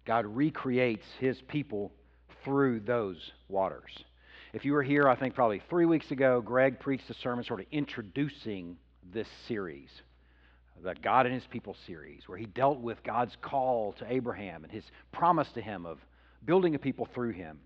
God 0.09 0.25
recreates 0.25 1.05
his 1.21 1.39
people 1.43 1.93
through 2.43 2.81
those 2.81 3.31
waters. 3.49 3.93
If 4.55 4.65
you 4.65 4.73
were 4.73 4.83
here, 4.83 5.07
I 5.07 5.15
think 5.15 5.35
probably 5.35 5.61
three 5.69 5.85
weeks 5.85 6.11
ago, 6.11 6.41
Greg 6.41 6.81
preached 6.81 7.11
a 7.11 7.15
sermon 7.15 7.45
sort 7.45 7.61
of 7.61 7.67
introducing 7.71 8.79
this 9.13 9.29
series, 9.47 9.91
the 10.83 10.95
God 10.95 11.27
and 11.27 11.35
His 11.35 11.47
People 11.47 11.77
series, 11.87 12.27
where 12.27 12.39
he 12.39 12.47
dealt 12.47 12.81
with 12.81 13.03
God's 13.03 13.37
call 13.43 13.93
to 13.99 14.11
Abraham 14.11 14.65
and 14.65 14.73
his 14.73 14.85
promise 15.13 15.49
to 15.53 15.61
him 15.61 15.85
of 15.85 15.99
building 16.43 16.75
a 16.75 16.79
people 16.79 17.07
through 17.13 17.33
him. 17.33 17.61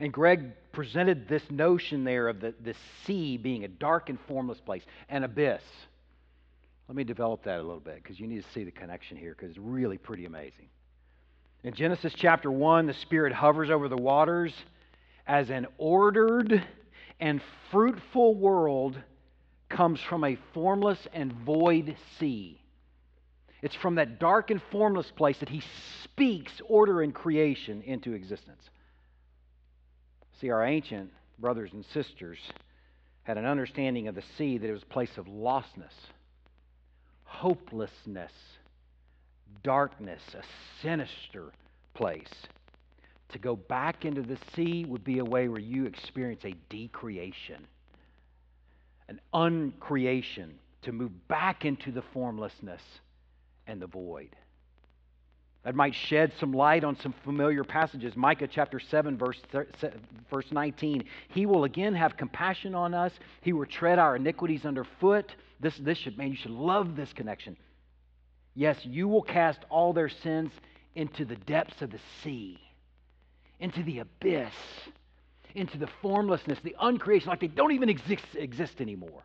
And 0.00 0.12
Greg 0.12 0.50
presented 0.72 1.28
this 1.28 1.48
notion 1.48 2.02
there 2.02 2.26
of 2.26 2.40
the, 2.40 2.54
the 2.60 2.74
sea 3.04 3.36
being 3.36 3.62
a 3.62 3.68
dark 3.68 4.08
and 4.08 4.18
formless 4.26 4.58
place, 4.58 4.82
an 5.08 5.22
abyss. 5.22 5.62
Let 6.88 6.96
me 6.96 7.04
develop 7.04 7.44
that 7.44 7.60
a 7.60 7.62
little 7.62 7.78
bit 7.78 8.02
because 8.02 8.18
you 8.18 8.26
need 8.26 8.42
to 8.42 8.50
see 8.50 8.64
the 8.64 8.72
connection 8.72 9.16
here 9.16 9.36
because 9.38 9.50
it's 9.50 9.60
really 9.60 9.96
pretty 9.96 10.24
amazing. 10.24 10.70
In 11.66 11.74
Genesis 11.74 12.12
chapter 12.14 12.48
1, 12.48 12.86
the 12.86 12.94
Spirit 12.94 13.32
hovers 13.32 13.70
over 13.70 13.88
the 13.88 13.96
waters 13.96 14.54
as 15.26 15.50
an 15.50 15.66
ordered 15.78 16.64
and 17.18 17.40
fruitful 17.72 18.36
world 18.36 18.96
comes 19.68 20.00
from 20.00 20.22
a 20.22 20.38
formless 20.54 21.08
and 21.12 21.32
void 21.32 21.96
sea. 22.20 22.62
It's 23.62 23.74
from 23.74 23.96
that 23.96 24.20
dark 24.20 24.52
and 24.52 24.62
formless 24.70 25.10
place 25.10 25.38
that 25.38 25.48
he 25.48 25.60
speaks 26.04 26.52
order 26.68 27.02
and 27.02 27.12
creation 27.12 27.82
into 27.82 28.12
existence. 28.12 28.62
See, 30.40 30.50
our 30.50 30.64
ancient 30.64 31.10
brothers 31.36 31.72
and 31.72 31.84
sisters 31.86 32.38
had 33.24 33.38
an 33.38 33.44
understanding 33.44 34.06
of 34.06 34.14
the 34.14 34.22
sea 34.38 34.56
that 34.56 34.68
it 34.68 34.72
was 34.72 34.84
a 34.84 34.86
place 34.86 35.18
of 35.18 35.26
lostness, 35.26 35.94
hopelessness, 37.24 38.30
darkness, 39.62 40.22
a 40.34 40.42
sinister 40.82 41.52
place. 41.94 42.32
To 43.30 43.38
go 43.38 43.56
back 43.56 44.04
into 44.04 44.22
the 44.22 44.38
sea 44.54 44.84
would 44.84 45.02
be 45.04 45.18
a 45.18 45.24
way 45.24 45.48
where 45.48 45.60
you 45.60 45.86
experience 45.86 46.44
a 46.44 46.54
decreation, 46.68 47.66
an 49.08 49.20
uncreation, 49.34 50.50
to 50.82 50.92
move 50.92 51.26
back 51.26 51.64
into 51.64 51.90
the 51.90 52.02
formlessness 52.12 52.82
and 53.66 53.82
the 53.82 53.88
void. 53.88 54.36
that 55.64 55.74
might 55.74 55.94
shed 55.96 56.32
some 56.38 56.52
light 56.52 56.84
on 56.84 56.96
some 57.00 57.12
familiar 57.24 57.64
passages. 57.64 58.14
Micah 58.14 58.46
chapter 58.46 58.78
7, 58.78 59.18
verse, 59.18 59.40
verse 60.30 60.46
19. 60.52 61.02
He 61.30 61.44
will 61.44 61.64
again 61.64 61.92
have 61.94 62.16
compassion 62.16 62.72
on 62.76 62.94
us. 62.94 63.12
He 63.40 63.52
will 63.52 63.66
tread 63.66 63.98
our 63.98 64.14
iniquities 64.14 64.64
underfoot. 64.64 65.34
This, 65.58 65.76
this 65.78 65.98
should, 65.98 66.16
man, 66.16 66.28
you 66.30 66.36
should 66.36 66.52
love 66.52 66.94
this 66.94 67.12
connection. 67.12 67.56
Yes, 68.56 68.78
you 68.84 69.06
will 69.06 69.22
cast 69.22 69.60
all 69.68 69.92
their 69.92 70.08
sins 70.08 70.50
into 70.94 71.26
the 71.26 71.36
depths 71.36 71.82
of 71.82 71.90
the 71.90 72.00
sea, 72.24 72.58
into 73.60 73.82
the 73.82 73.98
abyss, 73.98 74.54
into 75.54 75.76
the 75.76 75.86
formlessness, 76.00 76.58
the 76.64 76.74
uncreation, 76.80 77.28
like 77.28 77.40
they 77.40 77.48
don't 77.48 77.72
even 77.72 77.90
exist, 77.90 78.24
exist 78.34 78.80
anymore. 78.80 79.22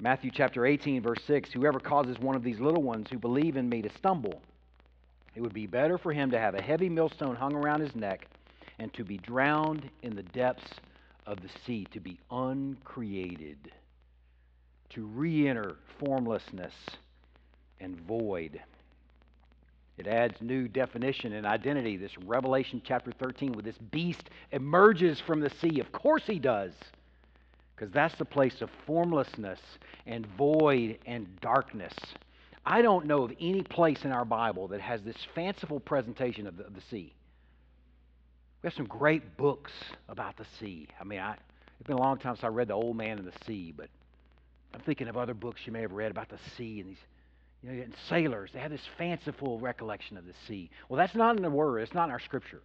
Matthew 0.00 0.32
chapter 0.32 0.66
18, 0.66 1.02
verse 1.02 1.22
6 1.24 1.52
Whoever 1.52 1.78
causes 1.78 2.18
one 2.18 2.34
of 2.34 2.42
these 2.42 2.58
little 2.58 2.82
ones 2.82 3.06
who 3.10 3.18
believe 3.18 3.56
in 3.56 3.68
me 3.68 3.80
to 3.82 3.88
stumble, 3.90 4.42
it 5.36 5.40
would 5.40 5.54
be 5.54 5.68
better 5.68 5.98
for 5.98 6.12
him 6.12 6.32
to 6.32 6.38
have 6.38 6.56
a 6.56 6.60
heavy 6.62 6.88
millstone 6.88 7.36
hung 7.36 7.54
around 7.54 7.80
his 7.80 7.94
neck 7.94 8.26
and 8.80 8.92
to 8.94 9.04
be 9.04 9.18
drowned 9.18 9.88
in 10.02 10.16
the 10.16 10.22
depths 10.24 10.72
of 11.26 11.40
the 11.42 11.48
sea, 11.64 11.86
to 11.92 12.00
be 12.00 12.18
uncreated, 12.30 13.70
to 14.90 15.04
re 15.04 15.48
enter 15.48 15.76
formlessness 15.98 16.74
and 17.80 18.00
void. 18.00 18.60
It 19.98 20.06
adds 20.06 20.40
new 20.40 20.68
definition 20.68 21.32
and 21.32 21.46
identity. 21.46 21.96
This 21.96 22.16
Revelation 22.18 22.82
chapter 22.84 23.12
13, 23.12 23.52
with 23.52 23.64
this 23.64 23.78
beast 23.78 24.28
emerges 24.52 25.20
from 25.20 25.40
the 25.40 25.50
sea. 25.50 25.80
Of 25.80 25.90
course 25.92 26.24
he 26.26 26.38
does 26.38 26.72
because 27.76 27.92
that's 27.92 28.14
the 28.16 28.24
place 28.24 28.62
of 28.62 28.70
formlessness 28.86 29.60
and 30.06 30.26
void 30.38 30.98
and 31.06 31.38
darkness. 31.40 31.92
I 32.64 32.82
don't 32.82 33.06
know 33.06 33.22
of 33.22 33.32
any 33.38 33.62
place 33.62 34.04
in 34.04 34.12
our 34.12 34.24
Bible 34.24 34.68
that 34.68 34.80
has 34.80 35.02
this 35.02 35.16
fanciful 35.34 35.78
presentation 35.78 36.46
of 36.46 36.56
the, 36.56 36.64
of 36.64 36.74
the 36.74 36.80
sea. 36.90 37.14
We 38.62 38.66
have 38.66 38.74
some 38.74 38.86
great 38.86 39.36
books 39.36 39.72
about 40.08 40.36
the 40.36 40.46
sea. 40.58 40.88
I 40.98 41.04
mean, 41.04 41.20
I, 41.20 41.36
it's 41.78 41.86
been 41.86 41.96
a 41.96 42.00
long 42.00 42.18
time 42.18 42.34
since 42.34 42.44
I 42.44 42.48
read 42.48 42.68
The 42.68 42.74
Old 42.74 42.96
Man 42.96 43.18
and 43.18 43.26
the 43.26 43.44
Sea, 43.44 43.74
but 43.76 43.88
I'm 44.76 44.82
thinking 44.82 45.08
of 45.08 45.16
other 45.16 45.32
books 45.32 45.62
you 45.64 45.72
may 45.72 45.80
have 45.80 45.92
read 45.92 46.10
about 46.10 46.28
the 46.28 46.36
sea 46.54 46.80
and 46.80 46.90
these, 46.90 46.98
you 47.62 47.72
know, 47.72 47.82
and 47.82 47.94
sailors. 48.10 48.50
They 48.52 48.60
have 48.60 48.70
this 48.70 48.86
fanciful 48.98 49.58
recollection 49.58 50.18
of 50.18 50.26
the 50.26 50.34
sea. 50.46 50.68
Well, 50.90 50.98
that's 50.98 51.14
not 51.14 51.34
in 51.34 51.42
the 51.42 51.48
Word. 51.48 51.78
It's 51.78 51.94
not 51.94 52.04
in 52.04 52.10
our 52.10 52.20
Scripture. 52.20 52.60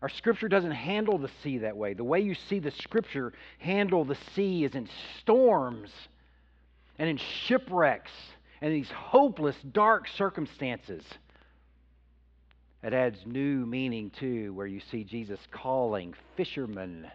Our 0.00 0.08
scripture 0.08 0.48
doesn't 0.48 0.70
handle 0.70 1.18
the 1.18 1.28
sea 1.42 1.58
that 1.58 1.76
way. 1.76 1.92
The 1.92 2.04
way 2.04 2.20
you 2.20 2.34
see 2.34 2.58
the 2.58 2.70
scripture 2.70 3.34
handle 3.58 4.02
the 4.02 4.16
sea 4.34 4.64
is 4.64 4.74
in 4.74 4.88
storms 5.18 5.90
and 6.98 7.06
in 7.06 7.18
shipwrecks 7.18 8.12
and 8.62 8.72
these 8.72 8.90
hopeless, 8.90 9.56
dark 9.72 10.08
circumstances. 10.08 11.04
It 12.82 12.94
adds 12.94 13.18
new 13.26 13.66
meaning, 13.66 14.08
too, 14.08 14.54
where 14.54 14.66
you 14.66 14.80
see 14.90 15.04
Jesus 15.04 15.38
calling 15.50 16.14
fishermen 16.34 17.10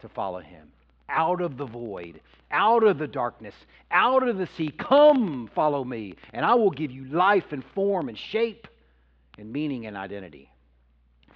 to 0.00 0.08
follow 0.08 0.40
him 0.40 0.72
out 1.08 1.40
of 1.40 1.56
the 1.56 1.66
void, 1.66 2.20
out 2.50 2.82
of 2.82 2.98
the 2.98 3.06
darkness, 3.06 3.54
out 3.90 4.26
of 4.26 4.38
the 4.38 4.48
sea. 4.56 4.70
Come, 4.70 5.50
follow 5.54 5.84
me, 5.84 6.14
and 6.32 6.44
I 6.44 6.54
will 6.54 6.70
give 6.70 6.90
you 6.90 7.04
life 7.06 7.52
and 7.52 7.64
form 7.74 8.08
and 8.08 8.18
shape 8.18 8.68
and 9.38 9.52
meaning 9.52 9.86
and 9.86 9.96
identity 9.96 10.50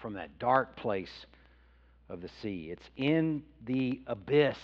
from 0.00 0.14
that 0.14 0.38
dark 0.38 0.76
place 0.76 1.26
of 2.08 2.20
the 2.20 2.30
sea. 2.40 2.68
It's 2.70 2.88
in 2.96 3.42
the 3.64 4.00
abyss 4.06 4.56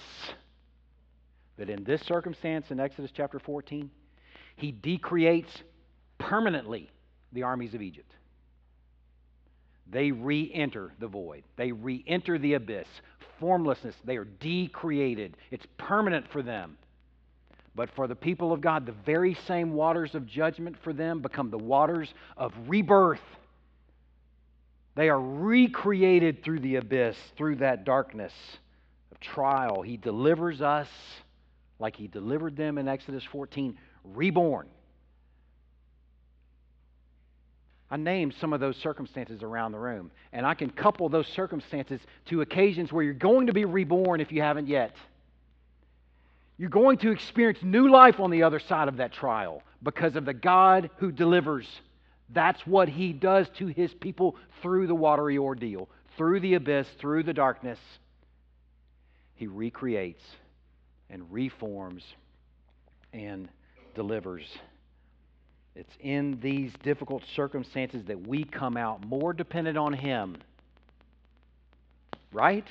that, 1.57 1.69
in 1.69 1.85
this 1.85 2.01
circumstance 2.03 2.71
in 2.71 2.81
Exodus 2.81 3.11
chapter 3.15 3.39
14, 3.39 3.91
he 4.57 4.73
decreates 4.73 5.63
permanently 6.19 6.91
the 7.33 7.43
armies 7.43 7.75
of 7.75 7.83
Egypt. 7.83 8.13
They 9.91 10.11
re 10.11 10.51
enter 10.53 10.93
the 10.99 11.09
void, 11.09 11.45
they 11.57 11.73
re 11.73 12.05
enter 12.07 12.39
the 12.39 12.55
abyss. 12.55 12.89
Formlessness, 13.41 13.97
they 14.05 14.17
are 14.17 14.25
decreated. 14.25 15.37
It's 15.51 15.67
permanent 15.77 16.31
for 16.31 16.41
them. 16.41 16.79
But 17.75 17.91
for 17.91 18.07
the 18.07 18.15
people 18.15 18.53
of 18.53 18.61
God, 18.61 18.87
the 18.87 18.93
very 18.93 19.35
same 19.49 19.73
waters 19.73 20.15
of 20.15 20.27
judgment 20.27 20.77
for 20.85 20.93
them 20.93 21.21
become 21.21 21.51
the 21.51 21.59
waters 21.59 22.15
of 22.37 22.53
rebirth 22.69 23.21
they 24.95 25.09
are 25.09 25.21
recreated 25.21 26.43
through 26.43 26.61
the 26.61 26.77
abyss, 26.77 27.17
through 27.37 27.57
that 27.57 27.85
darkness 27.85 28.33
of 29.11 29.19
trial. 29.21 29.83
He 29.83 29.97
delivers 29.97 30.63
us 30.63 30.89
like 31.79 31.97
he 31.97 32.07
delivered 32.07 32.57
them 32.57 32.79
in 32.79 32.87
Exodus 32.87 33.25
14, 33.25 33.77
reborn. 34.05 34.69
I 37.91 37.97
named 37.97 38.35
some 38.41 38.53
of 38.53 38.61
those 38.61 38.77
circumstances 38.77 39.43
around 39.43 39.73
the 39.73 39.79
room, 39.79 40.11
and 40.33 40.47
I 40.47 40.55
can 40.55 40.71
couple 40.71 41.09
those 41.09 41.29
circumstances 41.29 42.01
to 42.27 42.41
occasions 42.41 42.93
where 42.93 43.05
you're 43.05 43.15
going 43.15 43.47
to 43.47 43.53
be 43.53 43.65
reborn 43.65 44.21
if 44.21 44.33
you 44.33 44.43
haven't 44.43 44.69
yet. 44.69 44.97
You're 46.57 46.71
going 46.71 46.99
to 46.99 47.11
experience 47.11 47.59
new 47.63 47.91
life 47.91 48.21
on 48.21 48.31
the 48.31 48.43
other 48.43 48.61
side 48.61 48.89
of 48.89 48.99
that 48.99 49.13
trial 49.13 49.63
because 49.83 50.17
of 50.17 50.25
the 50.25 50.35
God 50.35 50.91
who 50.97 51.13
delivers. 51.13 51.69
That's 52.31 52.67
what 52.67 52.89
he 52.89 53.13
does 53.13 53.49
to 53.57 53.67
his 53.67 53.93
people 53.93 54.37
through 54.63 54.87
the 54.87 54.95
watery 54.95 55.37
ordeal, 55.37 55.89
through 56.17 56.41
the 56.41 56.55
abyss, 56.55 56.89
through 56.99 57.25
the 57.25 57.35
darkness. 57.35 57.79
He 59.35 59.47
recreates 59.47 60.23
and 61.11 61.31
reforms 61.33 62.05
and 63.13 63.49
delivers. 63.95 64.47
It's 65.75 65.97
in 66.01 66.39
these 66.41 66.73
difficult 66.83 67.25
circumstances 67.35 68.05
that 68.07 68.27
we 68.27 68.45
come 68.45 68.77
out 68.77 69.05
more 69.05 69.33
dependent 69.33 69.77
on 69.77 69.93
Him. 69.93 70.37
Right? 72.33 72.67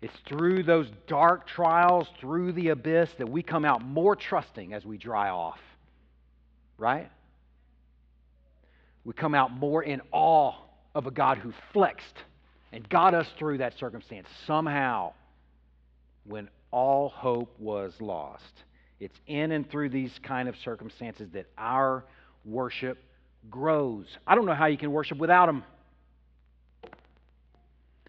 It's 0.00 0.16
through 0.26 0.62
those 0.62 0.88
dark 1.06 1.46
trials, 1.46 2.08
through 2.20 2.52
the 2.52 2.68
abyss, 2.68 3.10
that 3.18 3.28
we 3.28 3.42
come 3.42 3.64
out 3.64 3.84
more 3.84 4.14
trusting 4.14 4.72
as 4.72 4.84
we 4.84 4.96
dry 4.96 5.30
off. 5.30 5.60
Right? 6.76 7.10
We 9.04 9.12
come 9.12 9.34
out 9.34 9.52
more 9.52 9.82
in 9.82 10.02
awe 10.12 10.54
of 10.94 11.06
a 11.06 11.10
God 11.10 11.38
who 11.38 11.52
flexed 11.72 12.16
and 12.72 12.88
got 12.88 13.14
us 13.14 13.28
through 13.38 13.58
that 13.58 13.78
circumstance 13.78 14.28
somehow 14.46 15.12
when 16.24 16.48
all 16.70 17.08
hope 17.08 17.58
was 17.58 17.94
lost. 18.00 18.44
It's 19.00 19.18
in 19.26 19.52
and 19.52 19.68
through 19.70 19.90
these 19.90 20.12
kind 20.22 20.48
of 20.48 20.56
circumstances 20.64 21.28
that 21.32 21.46
our 21.56 22.04
worship 22.44 22.98
grows. 23.48 24.06
I 24.26 24.34
don't 24.34 24.46
know 24.46 24.54
how 24.54 24.66
you 24.66 24.76
can 24.76 24.90
worship 24.90 25.18
without 25.18 25.46
them. 25.46 25.62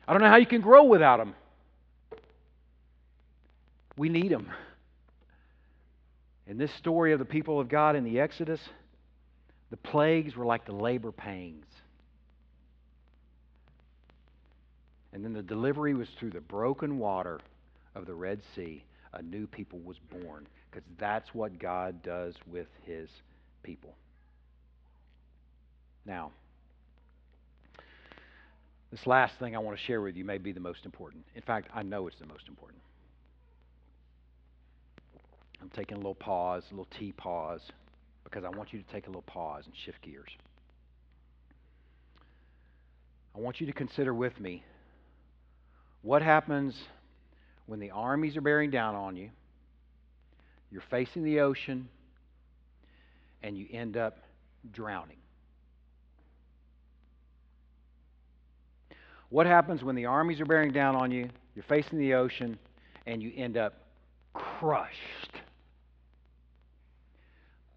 I 0.08 0.13
don't 0.13 0.21
know 0.21 0.30
how 0.30 0.38
you 0.38 0.47
can 0.47 0.62
grow 0.62 0.86
without 0.86 1.17
them. 1.17 1.36
We 3.95 4.10
need 4.10 4.32
them. 4.32 4.49
In 6.47 6.58
this 6.58 6.73
story 6.73 7.13
of 7.13 7.19
the 7.19 7.25
people 7.25 7.60
of 7.60 7.69
God 7.69 7.95
in 7.95 8.04
the 8.04 8.19
Exodus, 8.19 8.60
the 9.69 9.78
plagues 9.78 10.36
were 10.36 10.45
like 10.45 10.65
the 10.65 10.71
labor 10.71 11.12
pains. 11.12 11.65
And 15.13 15.23
then 15.23 15.34
the 15.34 15.43
delivery 15.43 15.93
was 15.93 16.08
through 16.17 16.32
the 16.32 16.41
broken 16.41 16.97
water 16.97 17.39
of 17.93 18.08
the 18.08 18.15
Red 18.15 18.41
Sea. 18.56 18.84
A 19.13 19.21
new 19.21 19.45
people 19.45 19.80
was 19.80 19.97
born 19.99 20.47
because 20.70 20.88
that's 21.00 21.34
what 21.34 21.60
God 21.60 22.04
does 22.04 22.36
with 22.48 22.68
his 22.86 23.10
people. 23.64 23.96
Now, 26.06 26.32
this 28.92 29.06
last 29.06 29.34
thing 29.40 29.56
I 29.56 29.60
want 29.60 29.78
to 29.78 29.84
share 29.84 30.02
with 30.02 30.16
you 30.16 30.26
may 30.26 30.38
be 30.38 30.52
the 30.52 30.60
most 30.60 30.86
important. 30.86 31.26
In 31.36 31.42
fact, 31.42 31.70
I 31.74 31.84
know 31.84 32.08
it's 32.08 32.18
the 32.20 32.26
most 32.26 32.48
important. 32.48 32.82
I'm 35.62 35.70
taking 35.70 35.96
a 35.96 36.00
little 36.00 36.16
pause, 36.16 36.64
a 36.70 36.74
little 36.74 36.88
T 36.98 37.12
pause, 37.12 37.62
because 38.24 38.44
I 38.44 38.50
want 38.50 38.74
you 38.74 38.82
to 38.82 38.92
take 38.92 39.06
a 39.06 39.10
little 39.10 39.22
pause 39.24 39.66
and 39.66 39.76
shift 39.86 40.02
gears. 40.02 40.30
I 43.36 43.40
want 43.40 43.60
you 43.60 43.68
to 43.68 43.74
consider 43.74 44.14
with 44.14 44.40
me 44.40 44.64
what 46.02 46.22
happens 46.22 46.76
when 47.68 47.80
the 47.80 47.92
armies 47.92 48.36
are 48.36 48.42
bearing 48.42 48.72
down 48.72 48.96
on 48.96 49.16
you, 49.16 49.30
you're 50.72 50.84
facing 50.90 51.24
the 51.24 51.40
ocean, 51.40 51.88
and 53.44 53.58
you 53.58 53.67
end 53.72 53.98
up 53.98 54.20
drowning. 54.72 55.17
What 59.30 59.46
happens 59.46 59.84
when 59.84 59.96
the 59.96 60.06
armies 60.06 60.42
are 60.42 60.46
bearing 60.46 60.72
down 60.72 60.96
on 60.96 61.12
you, 61.12 61.30
you're 61.56 61.63
facing 61.63 62.00
the 62.00 62.15
ocean, 62.15 62.58
and 63.06 63.22
you 63.22 63.32
end 63.36 63.58
up 63.58 63.76
crushed? 64.34 65.40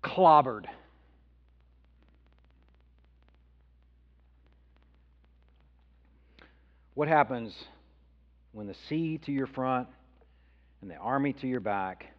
clobbered. 0.03 0.66
What 6.95 7.09
happens 7.09 7.55
when 8.53 8.66
the 8.66 8.74
sea 8.88 9.18
to 9.18 9.32
your 9.32 9.47
front 9.47 9.88
and 10.82 10.90
the 10.90 10.97
army 10.97 11.32
to 11.34 11.47
your 11.47 11.61
back 11.61 12.12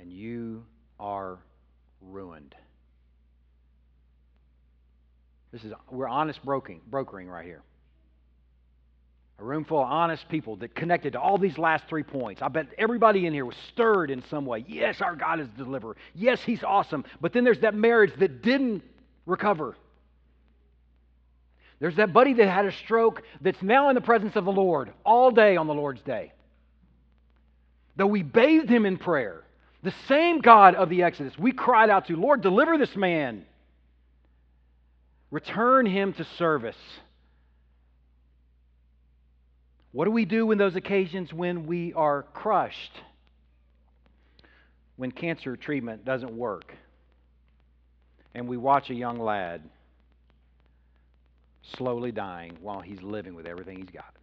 and 0.00 0.12
you 0.12 0.64
are 0.98 1.38
ruined. 2.00 2.54
This 5.52 5.64
is 5.64 5.72
we're 5.90 6.08
honest 6.08 6.44
brokering, 6.44 6.80
brokering 6.88 7.28
right 7.28 7.44
here. 7.44 7.62
A 9.38 9.44
room 9.44 9.64
full 9.64 9.82
of 9.82 9.90
honest 9.90 10.28
people 10.28 10.56
that 10.56 10.74
connected 10.74 11.12
to 11.12 11.20
all 11.20 11.36
these 11.36 11.58
last 11.58 11.84
three 11.88 12.02
points. 12.02 12.40
I 12.40 12.48
bet 12.48 12.68
everybody 12.78 13.26
in 13.26 13.34
here 13.34 13.44
was 13.44 13.56
stirred 13.72 14.10
in 14.10 14.24
some 14.30 14.46
way. 14.46 14.64
Yes, 14.66 15.02
our 15.02 15.14
God 15.14 15.40
is 15.40 15.48
deliverer. 15.58 15.96
Yes, 16.14 16.40
He's 16.42 16.62
awesome. 16.62 17.04
But 17.20 17.34
then 17.34 17.44
there's 17.44 17.60
that 17.60 17.74
marriage 17.74 18.12
that 18.18 18.42
didn't 18.42 18.82
recover. 19.26 19.76
There's 21.78 21.96
that 21.96 22.12
buddy 22.12 22.32
that 22.34 22.48
had 22.48 22.64
a 22.64 22.72
stroke 22.72 23.22
that's 23.42 23.60
now 23.60 23.90
in 23.90 23.94
the 23.94 24.00
presence 24.00 24.36
of 24.36 24.46
the 24.46 24.52
Lord 24.52 24.92
all 25.04 25.30
day 25.30 25.56
on 25.56 25.66
the 25.66 25.74
Lord's 25.74 26.00
day. 26.02 26.32
Though 27.96 28.06
we 28.06 28.22
bathed 28.22 28.70
him 28.70 28.86
in 28.86 28.96
prayer, 28.96 29.44
the 29.86 29.94
same 30.08 30.40
God 30.40 30.74
of 30.74 30.88
the 30.88 31.04
Exodus, 31.04 31.38
we 31.38 31.52
cried 31.52 31.90
out 31.90 32.08
to, 32.08 32.16
Lord, 32.16 32.40
deliver 32.40 32.76
this 32.76 32.96
man. 32.96 33.44
Return 35.30 35.86
him 35.86 36.12
to 36.14 36.24
service. 36.38 36.76
What 39.92 40.06
do 40.06 40.10
we 40.10 40.24
do 40.24 40.50
in 40.50 40.58
those 40.58 40.74
occasions 40.74 41.32
when 41.32 41.68
we 41.68 41.92
are 41.92 42.24
crushed? 42.34 42.90
When 44.96 45.12
cancer 45.12 45.56
treatment 45.56 46.04
doesn't 46.04 46.36
work 46.36 46.74
and 48.34 48.48
we 48.48 48.56
watch 48.56 48.90
a 48.90 48.94
young 48.94 49.20
lad 49.20 49.62
slowly 51.76 52.10
dying 52.10 52.58
while 52.60 52.80
he's 52.80 53.02
living 53.02 53.36
with 53.36 53.46
everything 53.46 53.76
he's 53.76 53.90
got. 53.90 54.15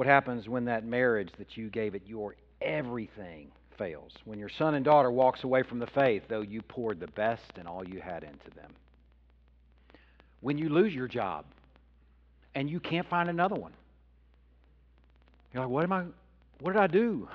What 0.00 0.06
happens 0.06 0.48
when 0.48 0.64
that 0.64 0.82
marriage 0.82 1.28
that 1.36 1.58
you 1.58 1.68
gave 1.68 1.94
it 1.94 2.00
your 2.06 2.34
everything 2.62 3.48
fails? 3.76 4.12
When 4.24 4.38
your 4.38 4.48
son 4.48 4.74
and 4.74 4.82
daughter 4.82 5.10
walks 5.10 5.44
away 5.44 5.62
from 5.62 5.78
the 5.78 5.88
faith, 5.88 6.22
though 6.26 6.40
you 6.40 6.62
poured 6.62 7.00
the 7.00 7.06
best 7.08 7.58
and 7.58 7.68
all 7.68 7.86
you 7.86 8.00
had 8.00 8.24
into 8.24 8.48
them? 8.56 8.72
When 10.40 10.56
you 10.56 10.70
lose 10.70 10.94
your 10.94 11.06
job 11.06 11.44
and 12.54 12.70
you 12.70 12.80
can't 12.80 13.06
find 13.10 13.28
another 13.28 13.56
one. 13.56 13.74
You're 15.52 15.64
like, 15.64 15.70
what 15.70 15.84
am 15.84 15.92
I 15.92 16.04
what 16.60 16.72
did 16.72 16.80
I 16.80 16.86
do? 16.86 17.28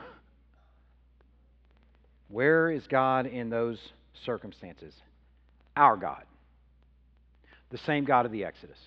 Where 2.29 2.71
is 2.71 2.87
God 2.87 3.27
in 3.27 3.51
those 3.51 3.77
circumstances? 4.25 4.95
Our 5.77 5.97
God. 5.97 6.23
The 7.69 7.77
same 7.77 8.05
God 8.05 8.25
of 8.25 8.31
the 8.31 8.43
Exodus. 8.43 8.79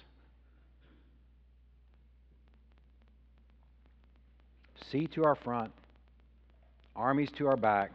Sea 4.91 5.07
to 5.09 5.25
our 5.25 5.35
front, 5.35 5.73
armies 6.97 7.31
to 7.37 7.47
our 7.49 7.57
back, 7.57 7.91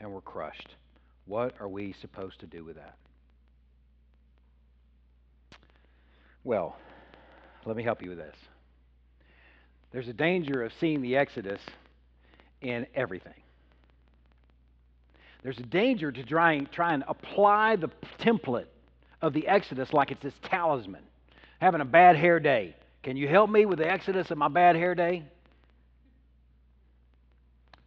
and 0.00 0.12
we're 0.12 0.20
crushed. 0.20 0.74
What 1.26 1.54
are 1.60 1.68
we 1.68 1.94
supposed 2.00 2.40
to 2.40 2.46
do 2.46 2.64
with 2.64 2.76
that? 2.76 2.96
Well, 6.42 6.76
let 7.64 7.76
me 7.76 7.82
help 7.82 8.02
you 8.02 8.10
with 8.10 8.18
this. 8.18 8.36
There's 9.92 10.08
a 10.08 10.12
danger 10.12 10.62
of 10.62 10.72
seeing 10.80 11.00
the 11.00 11.16
Exodus 11.16 11.60
in 12.60 12.86
everything. 12.94 13.32
There's 15.42 15.58
a 15.58 15.62
danger 15.62 16.10
to 16.10 16.22
try, 16.24 16.54
and, 16.54 16.70
try 16.72 16.94
and 16.94 17.04
apply 17.06 17.76
the 17.76 17.90
template 18.18 18.66
of 19.22 19.32
the 19.32 19.46
Exodus 19.46 19.92
like 19.92 20.10
it's 20.10 20.22
this 20.22 20.34
talisman. 20.42 21.02
Having 21.60 21.82
a 21.82 21.86
bad 21.86 22.16
hair 22.16 22.40
day. 22.40 22.74
Can 23.02 23.16
you 23.16 23.28
help 23.28 23.50
me 23.50 23.64
with 23.64 23.78
the 23.78 23.90
Exodus 23.90 24.30
of 24.30 24.38
my 24.38 24.48
bad 24.48 24.76
hair 24.76 24.94
day? 24.94 25.22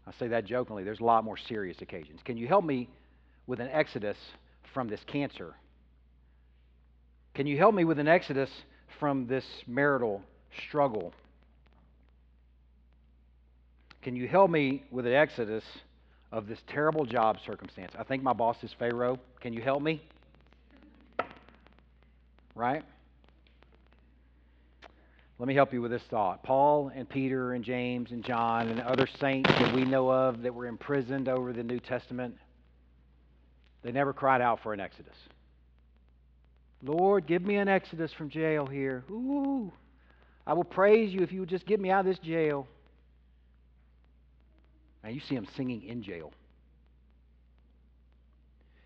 I 0.07 0.11
say 0.17 0.27
that 0.29 0.45
jokingly. 0.45 0.83
There's 0.83 1.01
a 1.01 1.05
lot 1.05 1.23
more 1.23 1.37
serious 1.37 1.81
occasions. 1.81 2.21
Can 2.23 2.37
you 2.37 2.47
help 2.47 2.63
me 2.63 2.89
with 3.45 3.59
an 3.59 3.69
Exodus 3.71 4.17
from 4.73 4.87
this 4.87 5.01
cancer? 5.05 5.55
Can 7.33 7.45
you 7.45 7.57
help 7.57 7.75
me 7.75 7.83
with 7.83 7.99
an 7.99 8.07
Exodus 8.07 8.49
from 8.99 9.27
this 9.27 9.45
marital 9.67 10.21
struggle? 10.67 11.13
Can 14.07 14.15
you 14.15 14.27
help 14.27 14.49
me 14.49 14.83
with 14.89 15.05
an 15.05 15.13
exodus 15.13 15.65
of 16.31 16.47
this 16.47 16.59
terrible 16.67 17.05
job 17.05 17.37
circumstance? 17.45 17.91
I 17.99 18.03
think 18.03 18.23
my 18.23 18.31
boss 18.31 18.55
is 18.63 18.73
Pharaoh. 18.79 19.19
Can 19.41 19.51
you 19.51 19.61
help 19.61 19.81
me? 19.81 20.01
Right? 22.55 22.83
Let 25.39 25.47
me 25.47 25.53
help 25.53 25.71
you 25.71 25.81
with 25.81 25.91
this 25.91 26.03
thought. 26.09 26.43
Paul 26.43 26.91
and 26.95 27.07
Peter 27.07 27.53
and 27.53 27.63
James 27.63 28.11
and 28.11 28.23
John 28.23 28.69
and 28.69 28.81
other 28.81 29.07
saints 29.19 29.49
that 29.51 29.75
we 29.75 29.85
know 29.85 30.09
of 30.09 30.41
that 30.41 30.53
were 30.53 30.65
imprisoned 30.65 31.29
over 31.29 31.53
the 31.53 31.63
New 31.63 31.79
Testament, 31.79 32.35
they 33.83 33.91
never 33.91 34.13
cried 34.13 34.41
out 34.41 34.61
for 34.63 34.73
an 34.73 34.79
exodus. 34.79 35.15
Lord, 36.81 37.27
give 37.27 37.43
me 37.43 37.55
an 37.55 37.67
exodus 37.67 38.11
from 38.13 38.29
jail 38.29 38.65
here. 38.65 39.03
Ooh, 39.11 39.71
I 40.45 40.53
will 40.53 40.63
praise 40.63 41.13
you 41.13 41.21
if 41.21 41.31
you 41.31 41.41
would 41.41 41.49
just 41.49 41.65
get 41.65 41.79
me 41.79 41.91
out 41.91 42.01
of 42.01 42.05
this 42.07 42.19
jail. 42.19 42.67
Now 45.03 45.09
you 45.09 45.19
see 45.19 45.35
them 45.35 45.47
singing 45.55 45.83
in 45.83 46.01
jail. 46.01 46.31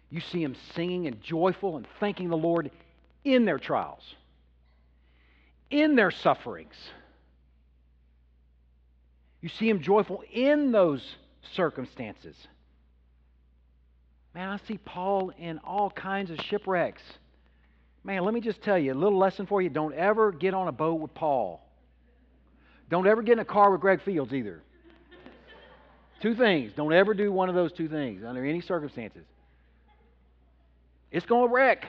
You 0.09 0.19
see 0.19 0.43
them 0.43 0.55
singing 0.75 1.07
and 1.07 1.21
joyful 1.21 1.77
and 1.77 1.87
thanking 1.99 2.29
the 2.29 2.37
Lord 2.37 2.69
in 3.23 3.45
their 3.45 3.59
trials, 3.59 4.03
in 5.71 5.95
their 5.95 6.11
sufferings. 6.11 6.75
You 9.41 9.49
see 9.49 9.67
him 9.67 9.81
joyful 9.81 10.23
in 10.31 10.71
those 10.71 11.03
circumstances. 11.53 12.35
Man, 14.35 14.49
I 14.49 14.57
see 14.67 14.77
Paul 14.77 15.31
in 15.37 15.57
all 15.59 15.89
kinds 15.89 16.29
of 16.29 16.39
shipwrecks. 16.41 17.01
Man, 18.03 18.23
let 18.23 18.33
me 18.33 18.41
just 18.41 18.61
tell 18.61 18.77
you 18.77 18.93
a 18.93 18.95
little 18.95 19.17
lesson 19.17 19.45
for 19.45 19.61
you. 19.61 19.69
Don't 19.69 19.93
ever 19.93 20.31
get 20.31 20.53
on 20.53 20.67
a 20.67 20.71
boat 20.71 20.99
with 20.99 21.13
Paul. 21.13 21.65
Don't 22.89 23.07
ever 23.07 23.21
get 23.21 23.33
in 23.33 23.39
a 23.39 23.45
car 23.45 23.71
with 23.71 23.81
Greg 23.81 24.01
Fields 24.01 24.33
either. 24.33 24.61
two 26.21 26.35
things. 26.35 26.73
Don't 26.75 26.93
ever 26.93 27.13
do 27.13 27.31
one 27.31 27.49
of 27.49 27.55
those 27.55 27.71
two 27.71 27.87
things 27.87 28.23
under 28.23 28.45
any 28.45 28.61
circumstances. 28.61 29.25
It's 31.11 31.25
going 31.25 31.49
to 31.49 31.53
wreck. 31.53 31.87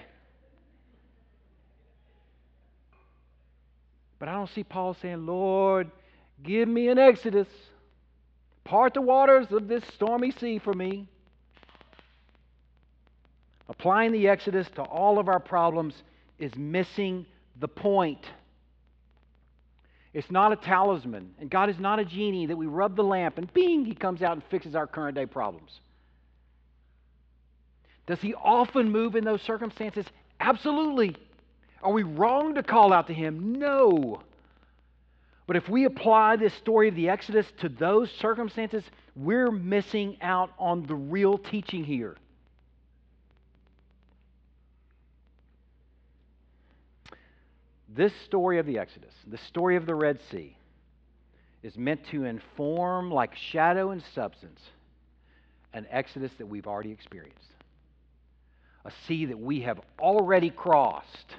But 4.22 4.28
I 4.28 4.34
don't 4.34 4.50
see 4.50 4.62
Paul 4.62 4.94
saying, 5.02 5.26
Lord, 5.26 5.90
give 6.44 6.68
me 6.68 6.86
an 6.86 6.96
exodus. 6.96 7.48
Part 8.62 8.94
the 8.94 9.00
waters 9.00 9.48
of 9.50 9.66
this 9.66 9.82
stormy 9.96 10.30
sea 10.30 10.60
for 10.60 10.72
me. 10.72 11.08
Applying 13.68 14.12
the 14.12 14.28
Exodus 14.28 14.68
to 14.76 14.82
all 14.82 15.18
of 15.18 15.26
our 15.26 15.40
problems 15.40 15.94
is 16.38 16.54
missing 16.54 17.26
the 17.58 17.66
point. 17.66 18.24
It's 20.14 20.30
not 20.30 20.52
a 20.52 20.56
talisman, 20.56 21.34
and 21.40 21.50
God 21.50 21.68
is 21.68 21.80
not 21.80 21.98
a 21.98 22.04
genie 22.04 22.46
that 22.46 22.56
we 22.56 22.66
rub 22.66 22.94
the 22.94 23.02
lamp 23.02 23.38
and 23.38 23.52
bing, 23.52 23.84
he 23.84 23.96
comes 23.96 24.22
out 24.22 24.34
and 24.34 24.44
fixes 24.52 24.76
our 24.76 24.86
current 24.86 25.16
day 25.16 25.26
problems. 25.26 25.80
Does 28.06 28.20
he 28.20 28.34
often 28.34 28.88
move 28.88 29.16
in 29.16 29.24
those 29.24 29.42
circumstances? 29.42 30.06
Absolutely. 30.38 31.16
Are 31.82 31.92
we 31.92 32.02
wrong 32.02 32.54
to 32.54 32.62
call 32.62 32.92
out 32.92 33.08
to 33.08 33.14
him? 33.14 33.58
No. 33.58 34.22
But 35.46 35.56
if 35.56 35.68
we 35.68 35.84
apply 35.84 36.36
this 36.36 36.54
story 36.54 36.88
of 36.88 36.94
the 36.94 37.08
Exodus 37.08 37.46
to 37.58 37.68
those 37.68 38.10
circumstances, 38.12 38.84
we're 39.16 39.50
missing 39.50 40.16
out 40.20 40.50
on 40.58 40.84
the 40.86 40.94
real 40.94 41.36
teaching 41.36 41.84
here. 41.84 42.16
This 47.94 48.12
story 48.24 48.58
of 48.58 48.66
the 48.66 48.78
Exodus, 48.78 49.12
the 49.26 49.36
story 49.36 49.76
of 49.76 49.84
the 49.84 49.94
Red 49.94 50.18
Sea, 50.30 50.56
is 51.62 51.76
meant 51.76 52.06
to 52.06 52.24
inform, 52.24 53.10
like 53.10 53.34
shadow 53.34 53.90
and 53.90 54.02
substance, 54.14 54.60
an 55.74 55.86
Exodus 55.90 56.32
that 56.38 56.46
we've 56.46 56.66
already 56.66 56.90
experienced. 56.90 57.50
A 58.84 58.92
sea 59.06 59.26
that 59.26 59.38
we 59.38 59.60
have 59.60 59.80
already 60.00 60.50
crossed. 60.50 61.36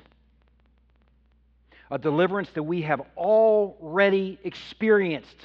A 1.93 1.99
deliverance 1.99 2.49
that 2.55 2.63
we 2.63 2.81
have 2.81 3.01
already 3.15 4.39
experienced. 4.43 5.37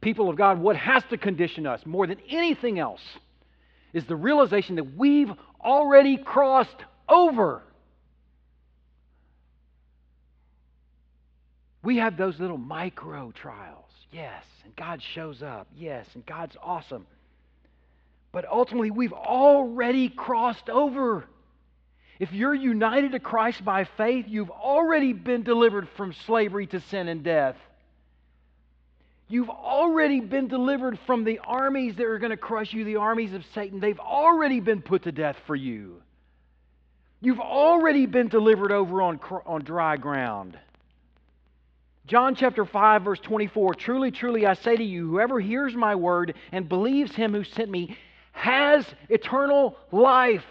People 0.00 0.30
of 0.30 0.36
God, 0.36 0.60
what 0.60 0.76
has 0.76 1.02
to 1.10 1.18
condition 1.18 1.66
us 1.66 1.84
more 1.84 2.06
than 2.06 2.16
anything 2.30 2.78
else 2.78 3.02
is 3.92 4.06
the 4.06 4.16
realization 4.16 4.76
that 4.76 4.96
we've 4.96 5.30
already 5.62 6.16
crossed 6.16 6.86
over. 7.06 7.60
We 11.82 11.98
have 11.98 12.16
those 12.16 12.40
little 12.40 12.56
micro 12.56 13.30
trials, 13.30 13.90
yes, 14.10 14.42
and 14.64 14.74
God 14.74 15.02
shows 15.02 15.42
up, 15.42 15.68
yes, 15.76 16.06
and 16.14 16.24
God's 16.24 16.56
awesome. 16.62 17.06
But 18.32 18.46
ultimately, 18.50 18.90
we've 18.90 19.12
already 19.12 20.08
crossed 20.08 20.70
over. 20.70 21.26
If 22.18 22.32
you're 22.32 22.54
united 22.54 23.12
to 23.12 23.20
Christ 23.20 23.64
by 23.64 23.84
faith, 23.84 24.26
you've 24.28 24.50
already 24.50 25.12
been 25.12 25.42
delivered 25.42 25.88
from 25.96 26.12
slavery 26.26 26.66
to 26.68 26.80
sin 26.80 27.08
and 27.08 27.22
death. 27.22 27.56
You've 29.28 29.50
already 29.50 30.20
been 30.20 30.48
delivered 30.48 30.98
from 31.06 31.24
the 31.24 31.40
armies 31.44 31.96
that 31.96 32.06
are 32.06 32.18
going 32.18 32.30
to 32.30 32.36
crush 32.36 32.72
you, 32.72 32.84
the 32.84 32.96
armies 32.96 33.32
of 33.32 33.44
Satan. 33.54 33.80
They've 33.80 33.98
already 33.98 34.60
been 34.60 34.82
put 34.82 35.04
to 35.04 35.12
death 35.12 35.36
for 35.46 35.56
you. 35.56 36.02
You've 37.20 37.40
already 37.40 38.06
been 38.06 38.28
delivered 38.28 38.70
over 38.70 39.00
on, 39.00 39.18
on 39.46 39.64
dry 39.64 39.96
ground. 39.96 40.58
John 42.06 42.34
chapter 42.34 42.66
5, 42.66 43.02
verse 43.02 43.20
24 43.20 43.74
Truly, 43.74 44.10
truly, 44.10 44.46
I 44.46 44.52
say 44.54 44.76
to 44.76 44.84
you, 44.84 45.08
whoever 45.08 45.40
hears 45.40 45.74
my 45.74 45.94
word 45.94 46.34
and 46.52 46.68
believes 46.68 47.14
him 47.14 47.32
who 47.32 47.44
sent 47.44 47.70
me 47.70 47.96
has 48.32 48.84
eternal 49.08 49.76
life. 49.90 50.44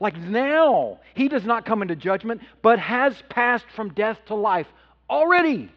Like 0.00 0.16
now, 0.16 0.98
he 1.14 1.28
does 1.28 1.44
not 1.44 1.66
come 1.66 1.82
into 1.82 1.94
judgment, 1.94 2.40
but 2.62 2.78
has 2.78 3.14
passed 3.28 3.66
from 3.76 3.92
death 3.92 4.18
to 4.26 4.34
life 4.34 4.66
already. 5.08 5.70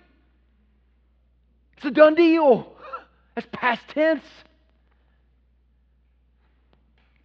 It's 1.77 1.85
a 1.85 1.91
done 1.91 2.15
deal. 2.15 2.73
That's 3.35 3.47
past 3.51 3.81
tense. 3.89 4.23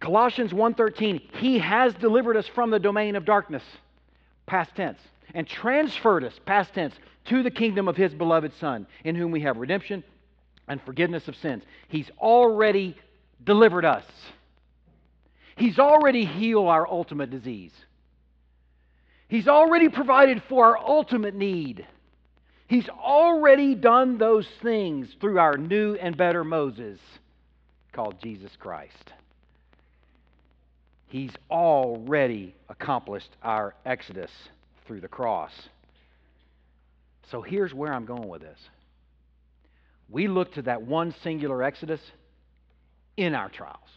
Colossians 0.01 0.51
1:13, 0.51 1.21
he 1.35 1.59
has 1.59 1.93
delivered 1.95 2.37
us 2.37 2.47
from 2.47 2.69
the 2.69 2.79
domain 2.79 3.15
of 3.15 3.25
darkness, 3.25 3.63
past 4.45 4.75
tense, 4.75 4.99
and 5.33 5.47
transferred 5.47 6.23
us, 6.23 6.33
past 6.45 6.73
tense, 6.73 6.95
to 7.25 7.43
the 7.43 7.51
kingdom 7.51 7.87
of 7.87 7.95
his 7.95 8.13
beloved 8.13 8.53
son, 8.59 8.87
in 9.03 9.15
whom 9.15 9.31
we 9.31 9.41
have 9.41 9.57
redemption 9.57 10.03
and 10.67 10.81
forgiveness 10.81 11.27
of 11.27 11.35
sins. 11.35 11.63
He's 11.89 12.09
already 12.19 12.95
delivered 13.43 13.85
us. 13.85 14.05
He's 15.59 15.77
already 15.77 16.23
healed 16.23 16.67
our 16.67 16.87
ultimate 16.87 17.29
disease. 17.29 17.73
He's 19.27 19.47
already 19.47 19.89
provided 19.89 20.41
for 20.47 20.77
our 20.77 20.77
ultimate 20.77 21.35
need. 21.35 21.85
He's 22.67 22.87
already 22.87 23.75
done 23.75 24.17
those 24.17 24.47
things 24.63 25.09
through 25.19 25.37
our 25.37 25.57
new 25.57 25.95
and 25.95 26.15
better 26.15 26.45
Moses 26.45 26.97
called 27.91 28.15
Jesus 28.23 28.51
Christ. 28.57 29.11
He's 31.07 31.33
already 31.51 32.55
accomplished 32.69 33.29
our 33.43 33.75
exodus 33.85 34.31
through 34.87 35.01
the 35.01 35.07
cross. 35.09 35.51
So 37.31 37.41
here's 37.41 37.73
where 37.73 37.93
I'm 37.93 38.05
going 38.05 38.29
with 38.29 38.41
this. 38.41 38.59
We 40.09 40.29
look 40.29 40.53
to 40.53 40.61
that 40.61 40.83
one 40.83 41.13
singular 41.21 41.61
exodus 41.63 42.01
in 43.17 43.35
our 43.35 43.49
trials. 43.49 43.89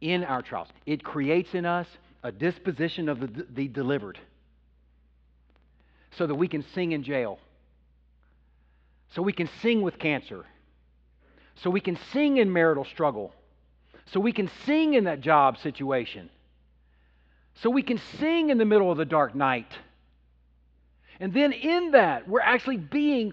In 0.00 0.24
our 0.24 0.42
trials. 0.42 0.68
It 0.86 1.02
creates 1.02 1.54
in 1.54 1.66
us 1.66 1.86
a 2.22 2.32
disposition 2.32 3.08
of 3.08 3.20
the, 3.20 3.46
the 3.50 3.68
delivered 3.68 4.18
so 6.16 6.26
that 6.26 6.34
we 6.34 6.48
can 6.48 6.64
sing 6.74 6.92
in 6.92 7.02
jail, 7.02 7.38
so 9.14 9.22
we 9.22 9.32
can 9.32 9.48
sing 9.62 9.82
with 9.82 9.98
cancer, 9.98 10.44
so 11.56 11.70
we 11.70 11.80
can 11.80 11.98
sing 12.12 12.38
in 12.38 12.52
marital 12.52 12.84
struggle, 12.84 13.32
so 14.06 14.20
we 14.20 14.32
can 14.32 14.50
sing 14.64 14.94
in 14.94 15.04
that 15.04 15.20
job 15.20 15.58
situation, 15.58 16.30
so 17.62 17.70
we 17.70 17.82
can 17.82 17.98
sing 18.18 18.50
in 18.50 18.58
the 18.58 18.64
middle 18.64 18.90
of 18.90 18.98
the 18.98 19.04
dark 19.04 19.34
night. 19.34 19.70
And 21.20 21.34
then 21.34 21.52
in 21.52 21.92
that, 21.92 22.28
we're 22.28 22.40
actually 22.40 22.76
being 22.76 23.32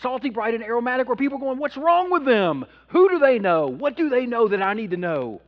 salty, 0.00 0.30
bright, 0.30 0.54
and 0.54 0.64
aromatic 0.64 1.06
where 1.08 1.16
people 1.16 1.38
are 1.38 1.40
going, 1.40 1.58
What's 1.58 1.76
wrong 1.76 2.10
with 2.10 2.24
them? 2.24 2.64
Who 2.88 3.08
do 3.08 3.18
they 3.18 3.38
know? 3.38 3.66
What 3.66 3.96
do 3.96 4.08
they 4.08 4.26
know 4.26 4.48
that 4.48 4.62
I 4.62 4.74
need 4.74 4.92
to 4.92 4.96
know? 4.96 5.42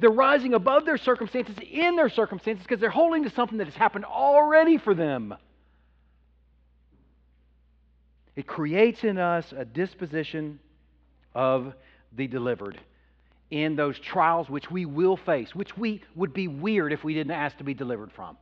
They're 0.00 0.10
rising 0.10 0.54
above 0.54 0.84
their 0.84 0.96
circumstances 0.96 1.56
in 1.70 1.96
their 1.96 2.08
circumstances 2.08 2.64
because 2.64 2.80
they're 2.80 2.90
holding 2.90 3.24
to 3.24 3.30
something 3.30 3.58
that 3.58 3.66
has 3.66 3.74
happened 3.74 4.04
already 4.04 4.78
for 4.78 4.94
them. 4.94 5.34
It 8.36 8.46
creates 8.46 9.02
in 9.02 9.18
us 9.18 9.52
a 9.56 9.64
disposition 9.64 10.60
of 11.34 11.74
the 12.14 12.28
delivered 12.28 12.78
in 13.50 13.74
those 13.74 13.98
trials 13.98 14.48
which 14.48 14.70
we 14.70 14.84
will 14.84 15.16
face, 15.16 15.54
which 15.54 15.76
we 15.76 16.02
would 16.14 16.32
be 16.32 16.46
weird 16.46 16.92
if 16.92 17.02
we 17.02 17.14
didn't 17.14 17.32
ask 17.32 17.56
to 17.58 17.64
be 17.64 17.74
delivered 17.74 18.12
from. 18.12 18.36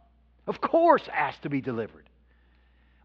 Of 0.47 0.61
course, 0.61 1.09
ask 1.13 1.41
to 1.43 1.49
be 1.49 1.61
delivered 1.61 2.07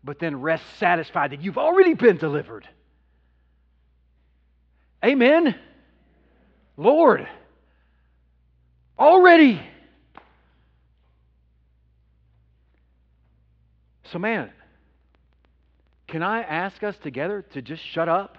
but 0.03 0.19
then 0.19 0.41
rest 0.41 0.63
satisfied 0.77 1.31
that 1.31 1.41
you've 1.41 1.57
already 1.57 1.93
been 1.93 2.17
delivered. 2.17 2.67
Amen. 5.03 5.55
Lord, 6.77 7.27
already. 9.01 9.61
So, 14.11 14.19
man, 14.19 14.51
can 16.07 16.21
I 16.21 16.41
ask 16.41 16.83
us 16.83 16.95
together 17.01 17.43
to 17.53 17.61
just 17.61 17.83
shut 17.83 18.09
up? 18.09 18.37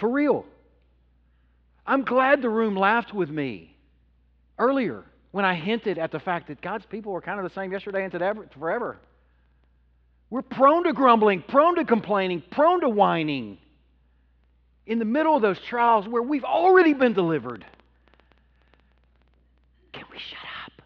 For 0.00 0.08
real. 0.08 0.44
I'm 1.86 2.04
glad 2.04 2.42
the 2.42 2.50
room 2.50 2.76
laughed 2.76 3.12
with 3.12 3.30
me 3.30 3.76
earlier 4.58 5.04
when 5.32 5.44
I 5.44 5.54
hinted 5.54 5.98
at 5.98 6.12
the 6.12 6.20
fact 6.20 6.48
that 6.48 6.60
God's 6.60 6.86
people 6.86 7.12
were 7.12 7.20
kind 7.20 7.38
of 7.40 7.44
the 7.44 7.54
same 7.54 7.72
yesterday 7.72 8.04
and 8.04 8.12
today, 8.12 8.32
forever. 8.58 8.98
We're 10.30 10.42
prone 10.42 10.84
to 10.84 10.92
grumbling, 10.92 11.42
prone 11.42 11.76
to 11.76 11.84
complaining, 11.84 12.42
prone 12.50 12.80
to 12.82 12.88
whining 12.88 13.58
in 14.86 14.98
the 14.98 15.04
middle 15.04 15.34
of 15.34 15.42
those 15.42 15.58
trials 15.68 16.06
where 16.06 16.22
we've 16.22 16.44
already 16.44 16.92
been 16.92 17.14
delivered. 17.14 17.64
Can 19.92 20.04
we 20.12 20.18
shut 20.18 20.38
up 20.66 20.82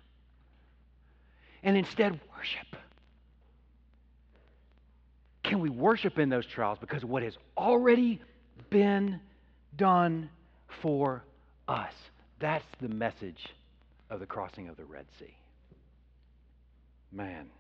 and 1.63 1.77
instead 1.77 2.21
worship? 2.37 2.77
Can 5.43 5.61
we 5.61 5.71
worship 5.71 6.19
in 6.19 6.29
those 6.29 6.47
trials 6.47 6.79
because 6.81 7.05
what 7.05 7.23
has 7.23 7.37
already 7.57 8.21
been 8.71 9.21
done 9.77 10.31
for 10.81 11.25
us? 11.69 11.93
That's 12.39 12.65
the 12.81 12.89
message 12.89 13.47
of 14.11 14.21
the 14.21 14.27
crossing 14.27 14.69
of 14.69 14.77
the 14.77 14.85
Red 14.85 15.07
Sea. 15.19 15.35
Man. 17.11 17.51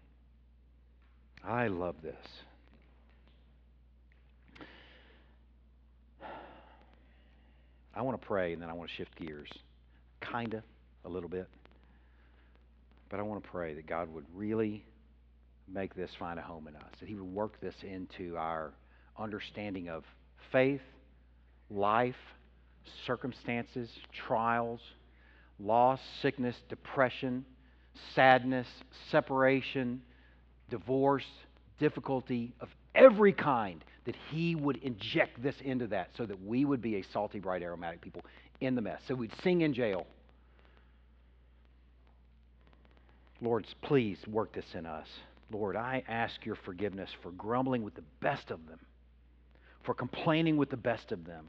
I 1.44 1.66
love 1.66 1.96
this. 2.02 2.14
I 7.94 8.02
want 8.02 8.20
to 8.20 8.26
pray 8.26 8.52
and 8.52 8.62
then 8.62 8.70
I 8.70 8.72
want 8.72 8.88
to 8.90 8.96
shift 8.96 9.16
gears, 9.16 9.50
kind 10.20 10.54
of, 10.54 10.62
a 11.04 11.08
little 11.08 11.28
bit. 11.28 11.48
But 13.12 13.20
I 13.20 13.24
want 13.24 13.44
to 13.44 13.50
pray 13.50 13.74
that 13.74 13.86
God 13.86 14.08
would 14.14 14.24
really 14.34 14.86
make 15.70 15.94
this 15.94 16.10
find 16.18 16.38
a 16.38 16.42
home 16.42 16.66
in 16.66 16.74
us, 16.74 16.90
that 16.98 17.08
He 17.10 17.14
would 17.14 17.30
work 17.30 17.60
this 17.60 17.74
into 17.82 18.38
our 18.38 18.72
understanding 19.18 19.90
of 19.90 20.04
faith, 20.50 20.80
life, 21.68 22.16
circumstances, 23.06 23.90
trials, 24.26 24.80
loss, 25.60 26.00
sickness, 26.22 26.56
depression, 26.70 27.44
sadness, 28.14 28.66
separation 29.10 30.00
divorce, 30.70 31.26
difficulty 31.78 32.54
of 32.60 32.68
every 32.94 33.34
kind, 33.34 33.84
that 34.06 34.16
He 34.30 34.54
would 34.54 34.78
inject 34.78 35.42
this 35.42 35.56
into 35.62 35.86
that 35.88 36.08
so 36.16 36.24
that 36.24 36.42
we 36.42 36.64
would 36.64 36.80
be 36.80 36.96
a 36.96 37.04
salty, 37.12 37.40
bright, 37.40 37.62
aromatic 37.62 38.00
people 38.00 38.22
in 38.62 38.74
the 38.74 38.80
mess. 38.80 39.02
So 39.06 39.14
we'd 39.14 39.34
sing 39.42 39.60
in 39.60 39.74
jail. 39.74 40.06
Lord, 43.42 43.66
please 43.82 44.18
work 44.28 44.52
this 44.52 44.74
in 44.74 44.86
us. 44.86 45.08
Lord, 45.50 45.76
I 45.76 46.04
ask 46.08 46.46
your 46.46 46.54
forgiveness 46.54 47.10
for 47.22 47.32
grumbling 47.32 47.82
with 47.82 47.94
the 47.94 48.04
best 48.20 48.52
of 48.52 48.66
them, 48.68 48.78
for 49.82 49.94
complaining 49.94 50.56
with 50.56 50.70
the 50.70 50.76
best 50.76 51.10
of 51.10 51.26
them, 51.26 51.48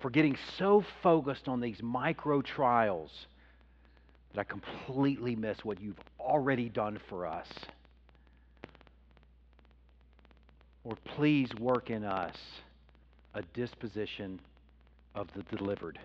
for 0.00 0.10
getting 0.10 0.36
so 0.58 0.84
focused 1.02 1.46
on 1.46 1.60
these 1.60 1.80
micro 1.82 2.42
trials 2.42 3.12
that 4.34 4.40
I 4.40 4.44
completely 4.44 5.36
miss 5.36 5.64
what 5.64 5.80
you've 5.80 6.00
already 6.18 6.68
done 6.68 6.98
for 7.08 7.24
us. 7.24 7.46
Lord, 10.84 10.98
please 11.16 11.48
work 11.60 11.90
in 11.90 12.04
us 12.04 12.36
a 13.34 13.42
disposition 13.54 14.40
of 15.14 15.28
the 15.34 15.42
delivered. 15.56 15.98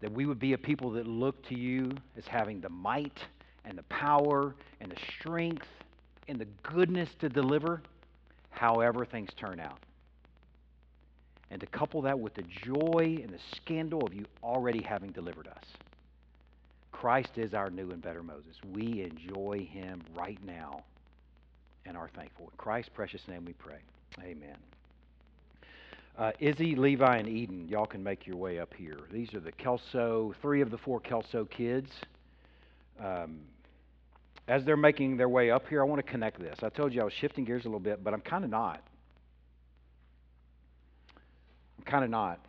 That 0.00 0.12
we 0.12 0.26
would 0.26 0.38
be 0.38 0.52
a 0.52 0.58
people 0.58 0.90
that 0.92 1.06
look 1.06 1.42
to 1.48 1.54
you 1.54 1.90
as 2.16 2.26
having 2.26 2.60
the 2.60 2.68
might 2.68 3.18
and 3.64 3.76
the 3.76 3.82
power 3.84 4.54
and 4.80 4.90
the 4.90 5.00
strength 5.18 5.66
and 6.28 6.38
the 6.38 6.46
goodness 6.62 7.08
to 7.20 7.28
deliver 7.28 7.82
however 8.50 9.04
things 9.04 9.30
turn 9.36 9.60
out. 9.60 9.78
And 11.50 11.60
to 11.60 11.66
couple 11.66 12.02
that 12.02 12.18
with 12.18 12.34
the 12.34 12.42
joy 12.42 13.18
and 13.22 13.30
the 13.30 13.38
scandal 13.54 14.04
of 14.04 14.12
you 14.12 14.24
already 14.42 14.82
having 14.82 15.10
delivered 15.10 15.46
us. 15.46 15.64
Christ 16.90 17.36
is 17.36 17.54
our 17.54 17.70
new 17.70 17.90
and 17.90 18.02
better 18.02 18.22
Moses. 18.22 18.56
We 18.72 19.02
enjoy 19.02 19.68
him 19.70 20.02
right 20.16 20.38
now 20.44 20.82
and 21.84 21.96
are 21.96 22.08
thankful. 22.16 22.46
In 22.46 22.56
Christ's 22.56 22.90
precious 22.92 23.20
name 23.28 23.44
we 23.44 23.52
pray. 23.52 23.78
Amen. 24.22 24.56
Uh, 26.18 26.32
Izzy, 26.40 26.74
Levi, 26.74 27.16
and 27.18 27.28
Eden, 27.28 27.68
y'all 27.68 27.84
can 27.84 28.02
make 28.02 28.26
your 28.26 28.36
way 28.36 28.58
up 28.58 28.72
here. 28.72 28.98
These 29.12 29.34
are 29.34 29.40
the 29.40 29.52
Kelso, 29.52 30.34
three 30.40 30.62
of 30.62 30.70
the 30.70 30.78
four 30.78 30.98
Kelso 30.98 31.44
kids. 31.44 31.90
Um, 32.98 33.40
as 34.48 34.64
they're 34.64 34.78
making 34.78 35.18
their 35.18 35.28
way 35.28 35.50
up 35.50 35.68
here, 35.68 35.82
I 35.82 35.84
want 35.84 36.04
to 36.04 36.10
connect 36.10 36.40
this. 36.40 36.60
I 36.62 36.70
told 36.70 36.94
you 36.94 37.02
I 37.02 37.04
was 37.04 37.12
shifting 37.12 37.44
gears 37.44 37.64
a 37.64 37.68
little 37.68 37.80
bit, 37.80 38.02
but 38.02 38.14
I'm 38.14 38.22
kind 38.22 38.44
of 38.44 38.50
not. 38.50 38.82
I'm 41.78 41.84
kind 41.84 42.04
of 42.04 42.08
not. 42.08 42.40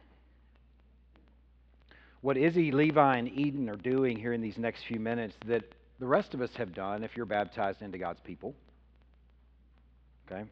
What 2.21 2.37
Izzy, 2.37 2.71
Levi, 2.71 3.17
and 3.17 3.27
Eden 3.27 3.69
are 3.69 3.75
doing 3.75 4.17
here 4.17 4.31
in 4.31 4.41
these 4.41 4.57
next 4.57 4.83
few 4.87 4.99
minutes 4.99 5.35
that 5.45 5.63
the 5.99 6.07
rest 6.07 6.33
of 6.33 6.41
us 6.41 6.51
have 6.55 6.73
done 6.73 7.03
if 7.03 7.17
you're 7.17 7.25
baptized 7.25 7.81
into 7.81 7.97
God's 7.97 8.21
people. 8.21 8.55
Okay? 10.31 10.43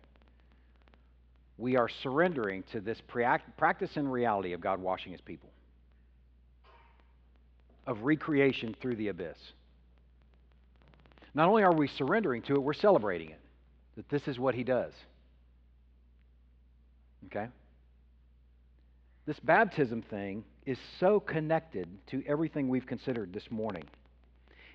We 1.58 1.78
are 1.78 1.88
surrendering 1.88 2.64
to 2.72 2.82
this 2.82 3.02
practice 3.08 3.96
and 3.96 4.12
reality 4.12 4.54
of 4.54 4.62
God 4.62 4.82
washing 4.82 5.12
his 5.14 5.22
people, 5.22 5.50
of 7.88 8.04
recreation 8.04 8.76
through 8.82 8.98
the 8.98 9.08
abyss. 9.08 9.38
Not 11.34 11.48
only 11.48 11.64
are 11.64 11.74
we 11.74 11.88
surrendering 11.88 12.42
to 12.44 12.56
it, 12.56 12.60
we're 12.60 12.74
celebrating 12.74 13.30
it. 13.30 13.40
That 13.96 14.10
this 14.10 14.28
is 14.28 14.38
what 14.38 14.56
he 14.56 14.64
does. 14.64 14.94
Okay? 17.28 17.48
This 19.26 19.40
baptism 19.40 20.02
thing 20.02 20.44
is 20.66 20.78
so 21.00 21.20
connected 21.20 21.88
to 22.08 22.24
everything 22.28 22.68
we've 22.68 22.86
considered 22.86 23.34
this 23.34 23.50
morning. 23.50 23.84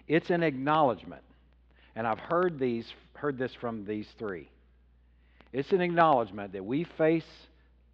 It's 0.08 0.30
an 0.30 0.42
acknowledgement. 0.42 1.22
And 1.94 2.06
I've 2.06 2.18
heard 2.18 2.58
these 2.58 2.86
heard 3.14 3.36
this 3.38 3.52
from 3.60 3.84
these 3.84 4.06
three. 4.18 4.48
It's 5.52 5.72
an 5.72 5.80
acknowledgement 5.80 6.52
that 6.52 6.64
we 6.64 6.84
face 6.96 7.24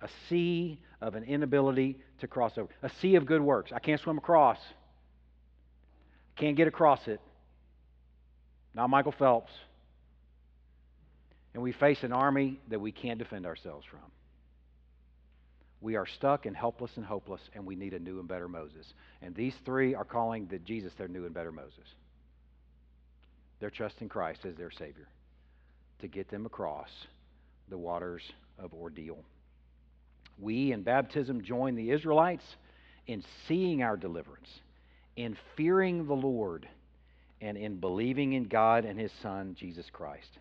a 0.01 0.09
sea 0.29 0.79
of 1.01 1.15
an 1.15 1.25
inability 1.25 1.99
to 2.21 2.29
cross 2.29 2.59
over. 2.59 2.69
A 2.83 2.91
sea 3.01 3.15
of 3.17 3.27
good 3.27 3.41
works. 3.41 3.73
I 3.73 3.79
can't 3.79 4.01
swim 4.01 4.19
across. 4.19 4.59
Can't 6.37 6.57
get 6.57 6.69
across 6.69 7.09
it. 7.09 7.21
Not 8.75 8.91
Michael 8.91 9.13
Phelps. 9.13 9.53
And 11.55 11.63
we 11.63 11.73
face 11.73 12.03
an 12.03 12.13
army 12.13 12.61
that 12.69 12.79
we 12.79 12.93
can't 12.93 13.19
defend 13.19 13.47
ourselves 13.47 13.87
from. 13.91 14.01
We 15.81 15.97
are 15.97 16.07
stuck 16.07 16.45
and 16.45 16.57
helpless 16.57 16.91
and 16.97 17.05
hopeless, 17.05 17.41
and 17.55 17.65
we 17.65 17.77
need 17.77 17.95
a 17.95 17.99
new 17.99 18.19
and 18.19 18.29
better 18.29 18.49
Moses. 18.49 18.93
And 19.23 19.35
these 19.35 19.55
three 19.65 19.95
are 19.95 20.05
calling 20.05 20.47
the 20.47 20.59
Jesus 20.59 20.93
their 20.99 21.09
new 21.09 21.25
and 21.25 21.35
better 21.35 21.53
Moses. 21.53 21.87
They're 23.61 23.71
trusting 23.71 24.09
Christ 24.09 24.45
as 24.45 24.57
their 24.57 24.71
Savior 24.71 25.09
to 26.01 26.09
get 26.09 26.31
them 26.31 26.45
across 26.45 26.91
the 27.69 27.79
waters 27.79 28.23
of 28.59 28.73
ordeal. 28.75 29.19
We 30.39 30.73
in 30.73 30.83
baptism 30.83 31.43
join 31.43 31.75
the 31.75 31.91
Israelites 31.91 32.45
in 33.07 33.25
seeing 33.47 33.83
our 33.83 33.97
deliverance, 33.97 34.49
in 35.17 35.37
fearing 35.57 36.07
the 36.07 36.15
Lord, 36.15 36.69
and 37.41 37.57
in 37.57 37.77
believing 37.77 38.33
in 38.33 38.45
God 38.45 38.85
and 38.85 38.99
His 38.99 39.13
Son, 39.23 39.57
Jesus 39.59 39.87
Christ. 39.93 40.39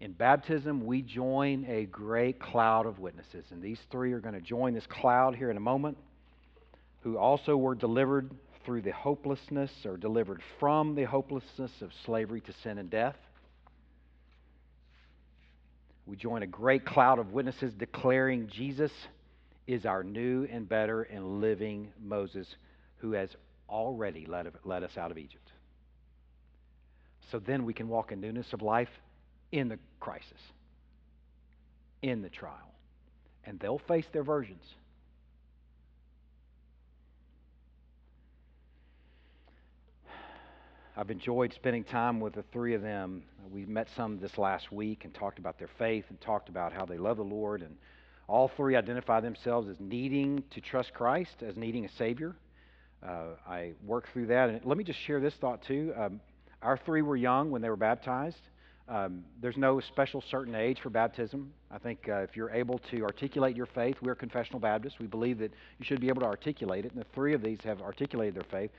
In 0.00 0.12
baptism, 0.12 0.84
we 0.84 1.00
join 1.00 1.64
a 1.68 1.84
great 1.86 2.40
cloud 2.40 2.86
of 2.86 2.98
witnesses, 2.98 3.44
and 3.50 3.62
these 3.62 3.78
three 3.90 4.12
are 4.12 4.20
going 4.20 4.34
to 4.34 4.40
join 4.40 4.74
this 4.74 4.86
cloud 4.86 5.36
here 5.36 5.50
in 5.50 5.56
a 5.56 5.60
moment, 5.60 5.96
who 7.02 7.16
also 7.16 7.56
were 7.56 7.74
delivered 7.74 8.30
through 8.64 8.82
the 8.82 8.92
hopelessness 8.92 9.70
or 9.84 9.96
delivered 9.96 10.40
from 10.58 10.94
the 10.94 11.04
hopelessness 11.04 11.70
of 11.82 11.90
slavery 12.04 12.40
to 12.40 12.52
sin 12.62 12.78
and 12.78 12.90
death. 12.90 13.16
We 16.06 16.16
join 16.16 16.42
a 16.42 16.46
great 16.46 16.84
cloud 16.84 17.18
of 17.18 17.32
witnesses 17.32 17.72
declaring 17.74 18.48
Jesus 18.48 18.92
is 19.66 19.86
our 19.86 20.02
new 20.02 20.46
and 20.50 20.68
better 20.68 21.02
and 21.02 21.40
living 21.40 21.92
Moses 22.00 22.56
who 22.96 23.12
has 23.12 23.30
already 23.68 24.26
led, 24.26 24.52
led 24.64 24.82
us 24.82 24.96
out 24.96 25.10
of 25.10 25.18
Egypt. 25.18 25.50
So 27.30 27.38
then 27.38 27.64
we 27.64 27.72
can 27.72 27.88
walk 27.88 28.12
in 28.12 28.20
newness 28.20 28.52
of 28.52 28.62
life 28.62 28.90
in 29.52 29.68
the 29.68 29.78
crisis, 30.00 30.40
in 32.02 32.22
the 32.22 32.28
trial. 32.28 32.74
And 33.44 33.58
they'll 33.58 33.78
face 33.78 34.06
their 34.12 34.22
versions. 34.22 34.62
I've 40.94 41.10
enjoyed 41.10 41.54
spending 41.54 41.84
time 41.84 42.20
with 42.20 42.34
the 42.34 42.44
three 42.52 42.74
of 42.74 42.82
them. 42.82 43.22
We 43.50 43.64
met 43.64 43.88
some 43.96 44.18
this 44.18 44.36
last 44.36 44.70
week 44.70 45.04
and 45.04 45.14
talked 45.14 45.38
about 45.38 45.58
their 45.58 45.70
faith 45.78 46.04
and 46.10 46.20
talked 46.20 46.50
about 46.50 46.74
how 46.74 46.84
they 46.84 46.98
love 46.98 47.16
the 47.16 47.22
Lord. 47.22 47.62
And 47.62 47.76
all 48.28 48.48
three 48.48 48.76
identify 48.76 49.20
themselves 49.20 49.68
as 49.68 49.80
needing 49.80 50.44
to 50.50 50.60
trust 50.60 50.92
Christ, 50.92 51.42
as 51.42 51.56
needing 51.56 51.86
a 51.86 51.88
Savior. 51.96 52.36
Uh, 53.02 53.36
I 53.48 53.72
worked 53.86 54.10
through 54.12 54.26
that. 54.26 54.50
And 54.50 54.62
let 54.66 54.76
me 54.76 54.84
just 54.84 54.98
share 55.00 55.18
this 55.18 55.32
thought, 55.40 55.62
too. 55.62 55.94
Um, 55.96 56.20
our 56.60 56.76
three 56.76 57.00
were 57.00 57.16
young 57.16 57.50
when 57.50 57.62
they 57.62 57.70
were 57.70 57.76
baptized. 57.76 58.40
Um, 58.86 59.24
there's 59.40 59.56
no 59.56 59.80
special 59.80 60.22
certain 60.30 60.54
age 60.54 60.80
for 60.82 60.90
baptism. 60.90 61.54
I 61.70 61.78
think 61.78 62.06
uh, 62.06 62.16
if 62.16 62.36
you're 62.36 62.50
able 62.50 62.78
to 62.90 63.02
articulate 63.02 63.56
your 63.56 63.66
faith, 63.66 63.96
we're 64.02 64.14
confessional 64.14 64.60
Baptists. 64.60 64.98
We 64.98 65.06
believe 65.06 65.38
that 65.38 65.52
you 65.78 65.86
should 65.86 66.00
be 66.02 66.08
able 66.08 66.20
to 66.20 66.26
articulate 66.26 66.84
it, 66.84 66.92
and 66.92 67.00
the 67.00 67.06
three 67.14 67.32
of 67.32 67.42
these 67.42 67.58
have 67.64 67.80
articulated 67.80 68.34
their 68.34 68.50
faith. 68.50 68.70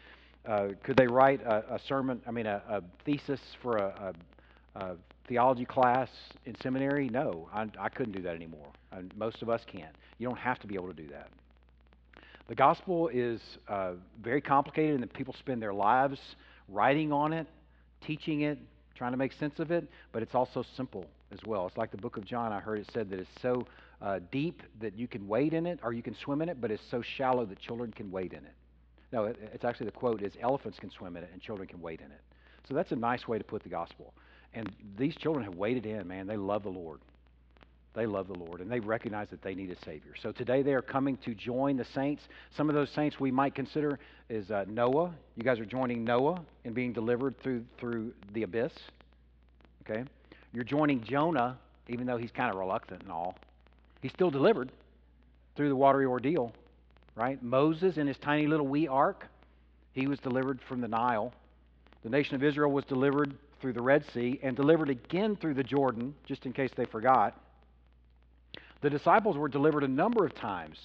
Uh, 0.45 0.69
could 0.83 0.97
they 0.97 1.07
write 1.07 1.41
a, 1.41 1.75
a, 1.75 1.79
sermon, 1.87 2.21
I 2.27 2.31
mean, 2.31 2.45
a, 2.45 2.61
a 2.69 2.81
thesis 3.05 3.39
for 3.61 3.77
a, 3.77 4.13
a, 4.75 4.95
theology 5.27 5.65
class 5.65 6.09
in 6.45 6.55
seminary? 6.61 7.07
No, 7.07 7.47
I, 7.53 7.67
I 7.79 7.89
couldn't 7.89 8.13
do 8.13 8.21
that 8.23 8.35
anymore. 8.35 8.67
And 8.91 9.15
most 9.15 9.41
of 9.41 9.49
us 9.49 9.61
can't. 9.65 9.95
You 10.17 10.27
don't 10.27 10.39
have 10.39 10.59
to 10.59 10.67
be 10.67 10.75
able 10.75 10.87
to 10.87 10.93
do 10.93 11.07
that. 11.09 11.29
The 12.49 12.55
gospel 12.55 13.07
is 13.07 13.39
uh, 13.69 13.93
very 14.21 14.41
complicated, 14.41 14.99
and 14.99 15.13
people 15.13 15.33
spend 15.39 15.61
their 15.61 15.73
lives 15.73 16.19
writing 16.67 17.13
on 17.13 17.31
it, 17.31 17.47
teaching 18.05 18.41
it, 18.41 18.59
trying 18.95 19.11
to 19.11 19.17
make 19.17 19.31
sense 19.33 19.59
of 19.59 19.71
it, 19.71 19.87
but 20.11 20.21
it's 20.21 20.35
also 20.35 20.63
simple 20.75 21.05
as 21.31 21.39
well. 21.45 21.65
It's 21.67 21.77
like 21.77 21.91
the 21.91 21.97
book 21.97 22.17
of 22.17 22.25
John, 22.25 22.51
I 22.51 22.59
heard 22.59 22.79
it 22.79 22.89
said 22.93 23.09
that 23.09 23.19
it's 23.19 23.29
so 23.41 23.65
uh, 24.01 24.19
deep 24.31 24.61
that 24.81 24.97
you 24.97 25.07
can 25.07 25.27
wade 25.27 25.53
in 25.53 25.65
it 25.65 25.79
or 25.83 25.93
you 25.93 26.03
can 26.03 26.15
swim 26.15 26.41
in 26.41 26.49
it, 26.49 26.59
but 26.59 26.69
it's 26.69 26.83
so 26.91 27.01
shallow 27.01 27.45
that 27.45 27.59
children 27.59 27.91
can 27.91 28.11
wade 28.11 28.33
in 28.33 28.39
it. 28.39 28.53
No, 29.13 29.25
it, 29.25 29.37
it's 29.53 29.63
actually 29.63 29.85
the 29.85 29.91
quote 29.91 30.23
is 30.23 30.33
elephants 30.41 30.79
can 30.79 30.89
swim 30.89 31.15
in 31.15 31.23
it 31.23 31.29
and 31.31 31.41
children 31.41 31.67
can 31.67 31.79
wade 31.79 32.01
in 32.01 32.11
it. 32.11 32.19
So 32.67 32.73
that's 32.73 32.91
a 32.91 32.95
nice 32.95 33.27
way 33.27 33.37
to 33.37 33.43
put 33.43 33.61
the 33.61 33.69
gospel. 33.69 34.13
And 34.55 34.69
these 34.97 35.15
children 35.15 35.45
have 35.45 35.55
waded 35.55 35.85
in, 35.85 36.07
man. 36.07 36.25
They 36.25 36.35
love 36.35 36.63
the 36.63 36.69
Lord. 36.69 36.99
They 37.93 38.07
love 38.07 38.27
the 38.27 38.33
Lord 38.33 38.59
and 38.59 38.71
they 38.71 38.79
recognize 38.79 39.29
that 39.29 39.43
they 39.43 39.53
need 39.53 39.69
a 39.69 39.85
Savior. 39.85 40.13
So 40.19 40.31
today 40.31 40.63
they 40.63 40.73
are 40.73 40.81
coming 40.81 41.17
to 41.25 41.35
join 41.35 41.77
the 41.77 41.85
saints. 41.93 42.23
Some 42.57 42.69
of 42.69 42.75
those 42.75 42.89
saints 42.89 43.19
we 43.19 43.29
might 43.29 43.53
consider 43.53 43.99
is 44.29 44.49
uh, 44.49 44.65
Noah. 44.67 45.13
You 45.35 45.43
guys 45.43 45.59
are 45.59 45.65
joining 45.65 46.03
Noah 46.03 46.41
in 46.63 46.73
being 46.73 46.91
delivered 46.91 47.39
through 47.43 47.65
through 47.79 48.13
the 48.33 48.41
abyss. 48.41 48.73
Okay, 49.87 50.03
you're 50.53 50.63
joining 50.63 51.03
Jonah, 51.03 51.59
even 51.87 52.07
though 52.07 52.17
he's 52.17 52.31
kind 52.31 52.49
of 52.49 52.57
reluctant 52.57 53.03
and 53.03 53.11
all. 53.11 53.37
He's 54.01 54.11
still 54.11 54.31
delivered 54.31 54.71
through 55.55 55.69
the 55.69 55.75
watery 55.75 56.07
ordeal 56.07 56.51
right? 57.15 57.41
Moses 57.41 57.97
in 57.97 58.07
his 58.07 58.17
tiny 58.17 58.47
little 58.47 58.67
wee 58.67 58.87
ark, 58.87 59.27
he 59.93 60.07
was 60.07 60.19
delivered 60.19 60.59
from 60.67 60.81
the 60.81 60.87
Nile. 60.87 61.33
The 62.03 62.09
nation 62.09 62.35
of 62.35 62.43
Israel 62.43 62.71
was 62.71 62.85
delivered 62.85 63.35
through 63.61 63.73
the 63.73 63.81
Red 63.81 64.03
Sea 64.13 64.39
and 64.43 64.55
delivered 64.55 64.89
again 64.89 65.35
through 65.35 65.53
the 65.53 65.63
Jordan, 65.63 66.15
just 66.25 66.45
in 66.45 66.53
case 66.53 66.71
they 66.75 66.85
forgot. 66.85 67.39
The 68.81 68.89
disciples 68.89 69.37
were 69.37 69.47
delivered 69.47 69.83
a 69.83 69.87
number 69.87 70.25
of 70.25 70.35
times 70.35 70.77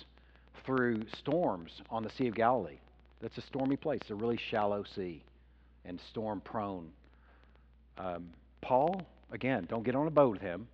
through 0.64 1.02
storms 1.18 1.82
on 1.90 2.04
the 2.04 2.10
Sea 2.10 2.28
of 2.28 2.34
Galilee. 2.34 2.78
That's 3.20 3.36
a 3.38 3.42
stormy 3.42 3.76
place, 3.76 4.02
a 4.10 4.14
really 4.14 4.36
shallow 4.36 4.84
sea 4.94 5.24
and 5.84 5.98
storm 6.10 6.40
prone. 6.40 6.90
Um, 7.96 8.28
Paul, 8.60 9.02
again, 9.32 9.66
don't 9.68 9.82
get 9.82 9.96
on 9.96 10.06
a 10.06 10.10
boat 10.10 10.32
with 10.32 10.40
him, 10.40 10.68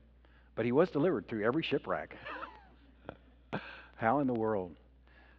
but 0.57 0.67
he 0.67 0.73
was 0.73 0.91
delivered 0.91 1.27
through 1.27 1.45
every 1.45 1.63
shipwreck. 1.63 2.17
How 3.97 4.19
in 4.19 4.27
the 4.27 4.35
world? 4.35 4.75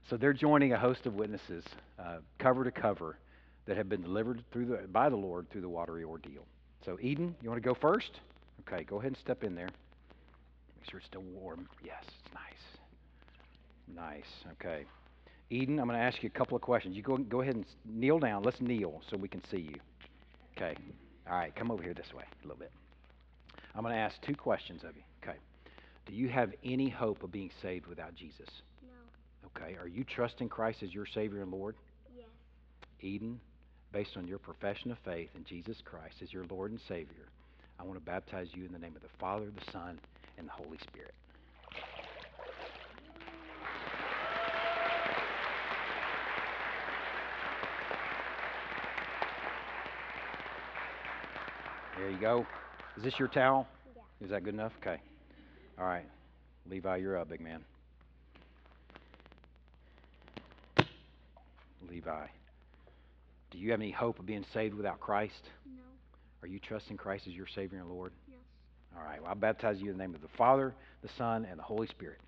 So 0.09 0.17
they're 0.17 0.33
joining 0.33 0.73
a 0.73 0.77
host 0.77 1.05
of 1.05 1.15
witnesses, 1.15 1.63
uh, 1.97 2.17
cover 2.37 2.63
to 2.63 2.71
cover, 2.71 3.17
that 3.65 3.77
have 3.77 3.89
been 3.89 4.01
delivered 4.01 4.43
through 4.51 4.67
the, 4.67 4.87
by 4.91 5.09
the 5.09 5.15
Lord 5.15 5.49
through 5.49 5.61
the 5.61 5.69
watery 5.69 6.03
ordeal. 6.03 6.45
So, 6.85 6.99
Eden, 7.01 7.35
you 7.41 7.49
want 7.49 7.61
to 7.61 7.67
go 7.67 7.73
first? 7.73 8.19
Okay, 8.61 8.83
go 8.83 8.99
ahead 8.99 9.11
and 9.11 9.17
step 9.17 9.43
in 9.43 9.55
there. 9.55 9.69
Make 10.77 10.89
sure 10.89 10.99
it's 10.99 11.07
still 11.07 11.23
warm. 11.23 11.67
Yes, 11.83 12.03
it's 12.03 12.33
nice. 12.35 13.95
Nice. 13.95 14.51
Okay. 14.53 14.85
Eden, 15.49 15.79
I'm 15.79 15.87
going 15.87 15.97
to 15.97 16.03
ask 16.03 16.21
you 16.21 16.27
a 16.33 16.37
couple 16.37 16.55
of 16.55 16.61
questions. 16.61 16.95
You 16.95 17.01
go, 17.01 17.17
go 17.17 17.41
ahead 17.41 17.55
and 17.55 17.65
kneel 17.85 18.19
down. 18.19 18.43
Let's 18.43 18.61
kneel 18.61 19.01
so 19.09 19.17
we 19.17 19.27
can 19.27 19.41
see 19.49 19.57
you. 19.57 19.75
Okay. 20.55 20.75
All 21.27 21.35
right, 21.35 21.55
come 21.55 21.71
over 21.71 21.81
here 21.81 21.95
this 21.95 22.13
way 22.15 22.23
a 22.43 22.47
little 22.47 22.59
bit. 22.59 22.71
I'm 23.73 23.81
going 23.81 23.95
to 23.95 23.99
ask 23.99 24.15
two 24.21 24.35
questions 24.35 24.83
of 24.83 24.95
you. 24.95 25.03
Okay. 25.23 25.37
Do 26.05 26.13
you 26.13 26.29
have 26.29 26.51
any 26.63 26.89
hope 26.89 27.23
of 27.23 27.31
being 27.31 27.49
saved 27.63 27.87
without 27.87 28.13
Jesus? 28.13 28.47
Okay, 29.55 29.75
are 29.79 29.87
you 29.87 30.03
trusting 30.03 30.49
Christ 30.49 30.83
as 30.83 30.93
your 30.93 31.05
Savior 31.05 31.41
and 31.41 31.51
Lord? 31.51 31.75
Yes. 32.15 32.27
Eden, 33.01 33.39
based 33.93 34.17
on 34.17 34.27
your 34.27 34.39
profession 34.39 34.91
of 34.91 34.97
faith 35.05 35.29
in 35.35 35.43
Jesus 35.43 35.77
Christ 35.83 36.15
as 36.21 36.33
your 36.33 36.45
Lord 36.49 36.71
and 36.71 36.79
Savior, 36.87 37.29
I 37.79 37.83
want 37.83 37.97
to 37.97 38.05
baptize 38.05 38.47
you 38.53 38.65
in 38.65 38.71
the 38.71 38.79
name 38.79 38.95
of 38.95 39.01
the 39.01 39.17
Father, 39.19 39.45
the 39.45 39.71
Son, 39.71 39.99
and 40.37 40.47
the 40.47 40.51
Holy 40.51 40.77
Spirit. 40.79 41.13
There 51.97 52.09
you 52.09 52.19
go. 52.19 52.45
Is 52.97 53.03
this 53.03 53.17
your 53.17 53.29
towel? 53.29 53.67
Yeah. 53.95 54.01
Is 54.25 54.29
that 54.31 54.43
good 54.43 54.53
enough? 54.53 54.73
Okay. 54.81 55.01
All 55.79 55.85
right. 55.85 56.05
Levi, 56.69 56.97
you're 56.97 57.17
up, 57.17 57.29
big 57.29 57.41
man. 57.41 57.63
Levi, 61.89 62.27
do 63.51 63.57
you 63.57 63.71
have 63.71 63.79
any 63.79 63.91
hope 63.91 64.19
of 64.19 64.25
being 64.25 64.45
saved 64.53 64.73
without 64.73 64.99
Christ? 64.99 65.49
No. 65.65 65.81
Are 66.43 66.47
you 66.47 66.59
trusting 66.59 66.97
Christ 66.97 67.27
as 67.27 67.33
your 67.33 67.47
Savior 67.47 67.79
and 67.79 67.89
Lord? 67.89 68.11
Yes. 68.27 68.37
All 68.97 69.03
right. 69.03 69.21
Well, 69.21 69.31
I 69.31 69.33
baptize 69.33 69.79
you 69.79 69.91
in 69.91 69.97
the 69.97 70.03
name 70.03 70.15
of 70.15 70.21
the 70.21 70.27
Father, 70.37 70.73
the 71.01 71.09
Son, 71.17 71.45
and 71.49 71.59
the 71.59 71.63
Holy 71.63 71.87
Spirit. 71.87 72.19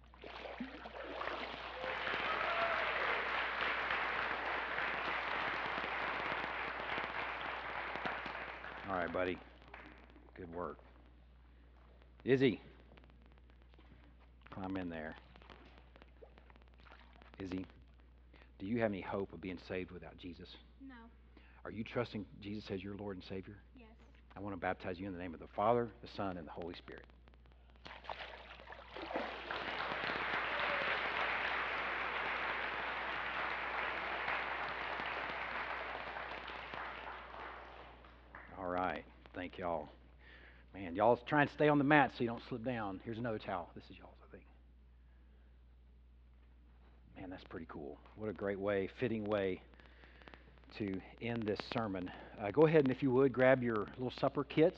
All 8.90 8.96
right, 8.96 9.12
buddy. 9.12 9.38
Good 10.38 10.54
work. 10.54 10.78
Izzy, 12.24 12.62
climb 14.50 14.78
in 14.78 14.90
there. 14.90 15.16
Izzy, 17.40 17.66
do 18.60 18.66
you 18.66 18.80
have 18.80 18.92
any 18.92 19.02
hope 19.02 19.34
of 19.34 19.42
being 19.42 19.60
saved 19.68 19.92
without 19.92 20.18
Jesus? 20.18 20.50
No. 20.88 20.96
Are 21.64 21.72
you 21.72 21.84
trusting 21.84 22.26
Jesus 22.42 22.72
as 22.72 22.84
your 22.84 22.96
Lord 22.96 23.18
and 23.18 23.24
Savior? 23.24 23.56
Yes. 23.76 23.88
I 24.36 24.40
want 24.40 24.56
to 24.56 24.60
baptize 24.60 25.00
you 25.00 25.08
in 25.08 25.14
the 25.14 25.20
name 25.20 25.34
of 25.34 25.40
the 25.40 25.48
Father, 25.56 25.90
the 26.02 26.08
Son, 26.16 26.38
and 26.38 26.48
the 26.48 26.52
Holy 26.52 26.74
Spirit. 26.76 27.04
All 38.58 38.68
right. 38.68 39.04
Thank 39.36 39.58
y'all. 39.58 39.90
Man, 40.74 40.96
y'all 40.96 41.18
try 41.28 41.42
and 41.42 41.50
stay 41.52 41.70
on 41.70 41.78
the 41.78 41.84
mat 41.84 42.12
so 42.16 42.24
you 42.24 42.30
don't 42.30 42.42
slip 42.50 42.64
down. 42.64 43.02
Here's 43.04 43.18
another 43.18 43.40
towel. 43.40 43.70
This 43.76 43.84
is 43.90 43.98
y'all's, 43.98 44.14
I 44.28 44.32
think. 44.32 44.44
Man, 47.20 47.32
that's 47.32 47.44
pretty 47.46 47.66
cool. 47.68 47.98
What 48.16 48.30
a 48.30 48.34
great 48.34 48.60
way, 48.60 48.90
fitting 49.00 49.26
way 49.26 49.60
to 50.78 51.02
end 51.20 51.44
this 51.48 51.58
sermon. 51.74 52.12
Uh, 52.40 52.52
go 52.52 52.68
ahead 52.68 52.82
and, 52.82 52.92
if 52.92 53.02
you 53.02 53.10
would, 53.12 53.34
grab 53.34 53.64
your 53.64 53.88
little 53.98 54.14
supper 54.20 54.44
kits. 54.44 54.78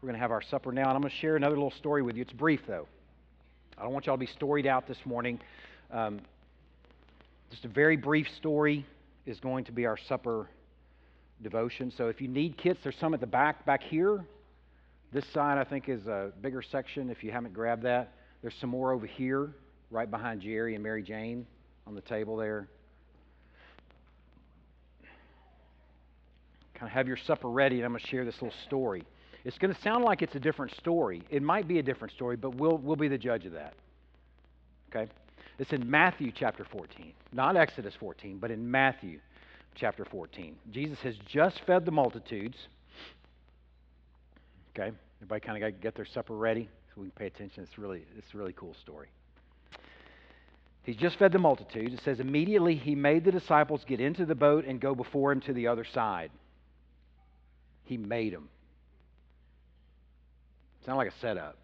We're 0.00 0.06
going 0.06 0.14
to 0.14 0.20
have 0.20 0.30
our 0.30 0.40
supper 0.40 0.72
now, 0.72 0.88
and 0.88 0.92
I'm 0.92 1.02
going 1.02 1.10
to 1.10 1.16
share 1.18 1.36
another 1.36 1.54
little 1.54 1.72
story 1.72 2.00
with 2.00 2.16
you. 2.16 2.22
It's 2.22 2.32
brief, 2.32 2.60
though. 2.66 2.88
I 3.76 3.82
don't 3.82 3.92
want 3.92 4.06
y'all 4.06 4.14
to 4.14 4.20
be 4.20 4.26
storied 4.26 4.66
out 4.66 4.88
this 4.88 4.96
morning. 5.04 5.38
Um, 5.90 6.20
just 7.50 7.66
a 7.66 7.68
very 7.68 7.98
brief 7.98 8.26
story 8.38 8.86
is 9.26 9.38
going 9.38 9.64
to 9.64 9.72
be 9.72 9.84
our 9.84 9.98
supper 10.08 10.48
devotion. 11.42 11.92
So 11.94 12.08
if 12.08 12.22
you 12.22 12.28
need 12.28 12.56
kits, 12.56 12.80
there's 12.84 12.96
some 12.98 13.12
at 13.12 13.20
the 13.20 13.26
back, 13.26 13.66
back 13.66 13.82
here. 13.82 14.24
This 15.12 15.26
side, 15.34 15.58
I 15.58 15.64
think, 15.64 15.90
is 15.90 16.06
a 16.06 16.32
bigger 16.40 16.62
section 16.62 17.10
if 17.10 17.22
you 17.22 17.32
haven't 17.32 17.52
grabbed 17.52 17.82
that. 17.82 18.14
There's 18.40 18.56
some 18.62 18.70
more 18.70 18.92
over 18.92 19.06
here, 19.06 19.50
right 19.90 20.10
behind 20.10 20.40
Jerry 20.40 20.74
and 20.74 20.82
Mary 20.82 21.02
Jane 21.02 21.46
on 21.86 21.94
the 21.94 22.00
table 22.00 22.36
there. 22.36 22.68
Kind 26.74 26.90
of 26.90 26.92
have 26.92 27.08
your 27.08 27.16
supper 27.16 27.48
ready, 27.48 27.76
and 27.76 27.84
I'm 27.84 27.92
going 27.92 28.02
to 28.02 28.06
share 28.06 28.24
this 28.24 28.34
little 28.34 28.56
story. 28.66 29.04
It's 29.44 29.58
going 29.58 29.72
to 29.72 29.80
sound 29.80 30.04
like 30.04 30.22
it's 30.22 30.34
a 30.34 30.40
different 30.40 30.74
story. 30.74 31.22
It 31.30 31.42
might 31.42 31.68
be 31.68 31.78
a 31.78 31.82
different 31.82 32.12
story, 32.12 32.36
but 32.36 32.56
we'll, 32.56 32.78
we'll 32.78 32.96
be 32.96 33.08
the 33.08 33.18
judge 33.18 33.46
of 33.46 33.52
that. 33.52 33.74
Okay? 34.90 35.10
It's 35.58 35.72
in 35.72 35.88
Matthew 35.88 36.32
chapter 36.34 36.64
14, 36.64 37.12
not 37.32 37.56
Exodus 37.56 37.94
14, 37.98 38.38
but 38.38 38.50
in 38.50 38.70
Matthew 38.70 39.20
chapter 39.74 40.04
14. 40.04 40.56
Jesus 40.70 40.98
has 41.00 41.14
just 41.26 41.60
fed 41.66 41.84
the 41.86 41.92
multitudes. 41.92 42.56
Okay? 44.74 44.92
Everybody 45.18 45.40
kind 45.40 45.56
of 45.56 45.60
got 45.60 45.76
to 45.76 45.82
get 45.82 45.94
their 45.94 46.04
supper 46.04 46.34
ready 46.34 46.68
so 46.88 47.00
we 47.00 47.06
can 47.06 47.12
pay 47.12 47.26
attention. 47.26 47.62
It's 47.62 47.78
really, 47.78 48.04
it's 48.18 48.34
a 48.34 48.36
really 48.36 48.52
cool 48.52 48.74
story. 48.82 49.08
He's 50.86 50.94
just 50.94 51.18
fed 51.18 51.32
the 51.32 51.40
multitudes. 51.40 51.94
It 51.94 52.00
says, 52.04 52.20
immediately 52.20 52.76
he 52.76 52.94
made 52.94 53.24
the 53.24 53.32
disciples 53.32 53.84
get 53.84 53.98
into 53.98 54.24
the 54.24 54.36
boat 54.36 54.64
and 54.64 54.80
go 54.80 54.94
before 54.94 55.32
him 55.32 55.40
to 55.40 55.52
the 55.52 55.66
other 55.66 55.82
side. 55.84 56.30
He 57.82 57.96
made 57.96 58.32
them. 58.32 58.48
Sound 60.84 60.96
like 60.96 61.08
a 61.08 61.18
setup. 61.20 61.58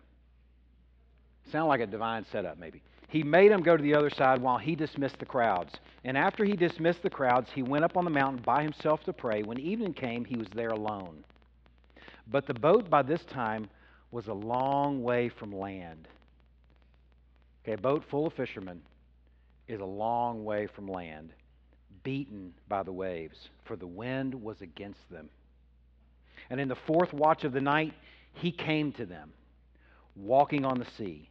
Sound 1.52 1.68
like 1.68 1.80
a 1.80 1.86
divine 1.86 2.26
setup, 2.32 2.58
maybe. 2.58 2.82
He 3.06 3.22
made 3.22 3.52
them 3.52 3.62
go 3.62 3.76
to 3.76 3.82
the 3.82 3.94
other 3.94 4.10
side 4.10 4.42
while 4.42 4.58
he 4.58 4.74
dismissed 4.74 5.20
the 5.20 5.24
crowds. 5.24 5.72
And 6.02 6.18
after 6.18 6.44
he 6.44 6.56
dismissed 6.56 7.04
the 7.04 7.10
crowds, 7.10 7.48
he 7.54 7.62
went 7.62 7.84
up 7.84 7.96
on 7.96 8.04
the 8.04 8.10
mountain 8.10 8.42
by 8.44 8.64
himself 8.64 9.04
to 9.04 9.12
pray. 9.12 9.44
When 9.44 9.60
evening 9.60 9.94
came, 9.94 10.24
he 10.24 10.36
was 10.36 10.48
there 10.52 10.70
alone. 10.70 11.22
But 12.26 12.48
the 12.48 12.54
boat 12.54 12.90
by 12.90 13.02
this 13.02 13.24
time 13.26 13.70
was 14.10 14.26
a 14.26 14.34
long 14.34 15.04
way 15.04 15.28
from 15.28 15.56
land. 15.56 16.08
Okay, 17.62 17.74
a 17.74 17.78
boat 17.78 18.02
full 18.10 18.26
of 18.26 18.32
fishermen 18.32 18.82
is 19.68 19.80
a 19.80 19.84
long 19.84 20.44
way 20.44 20.66
from 20.66 20.88
land, 20.88 21.32
beaten 22.02 22.52
by 22.68 22.82
the 22.82 22.92
waves, 22.92 23.48
for 23.64 23.76
the 23.76 23.86
wind 23.86 24.34
was 24.34 24.60
against 24.60 25.08
them. 25.10 25.28
And 26.50 26.60
in 26.60 26.68
the 26.68 26.74
fourth 26.74 27.12
watch 27.12 27.44
of 27.44 27.52
the 27.52 27.60
night, 27.60 27.94
he 28.34 28.50
came 28.50 28.92
to 28.92 29.06
them, 29.06 29.32
walking 30.16 30.64
on 30.64 30.78
the 30.78 30.90
sea. 30.96 31.28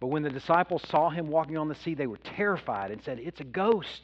But 0.00 0.08
when 0.08 0.22
the 0.22 0.30
disciples 0.30 0.82
saw 0.88 1.10
him 1.10 1.28
walking 1.28 1.56
on 1.56 1.68
the 1.68 1.74
sea, 1.76 1.94
they 1.94 2.06
were 2.06 2.18
terrified 2.18 2.90
and 2.90 3.02
said, 3.02 3.18
It's 3.20 3.40
a 3.40 3.44
ghost. 3.44 4.02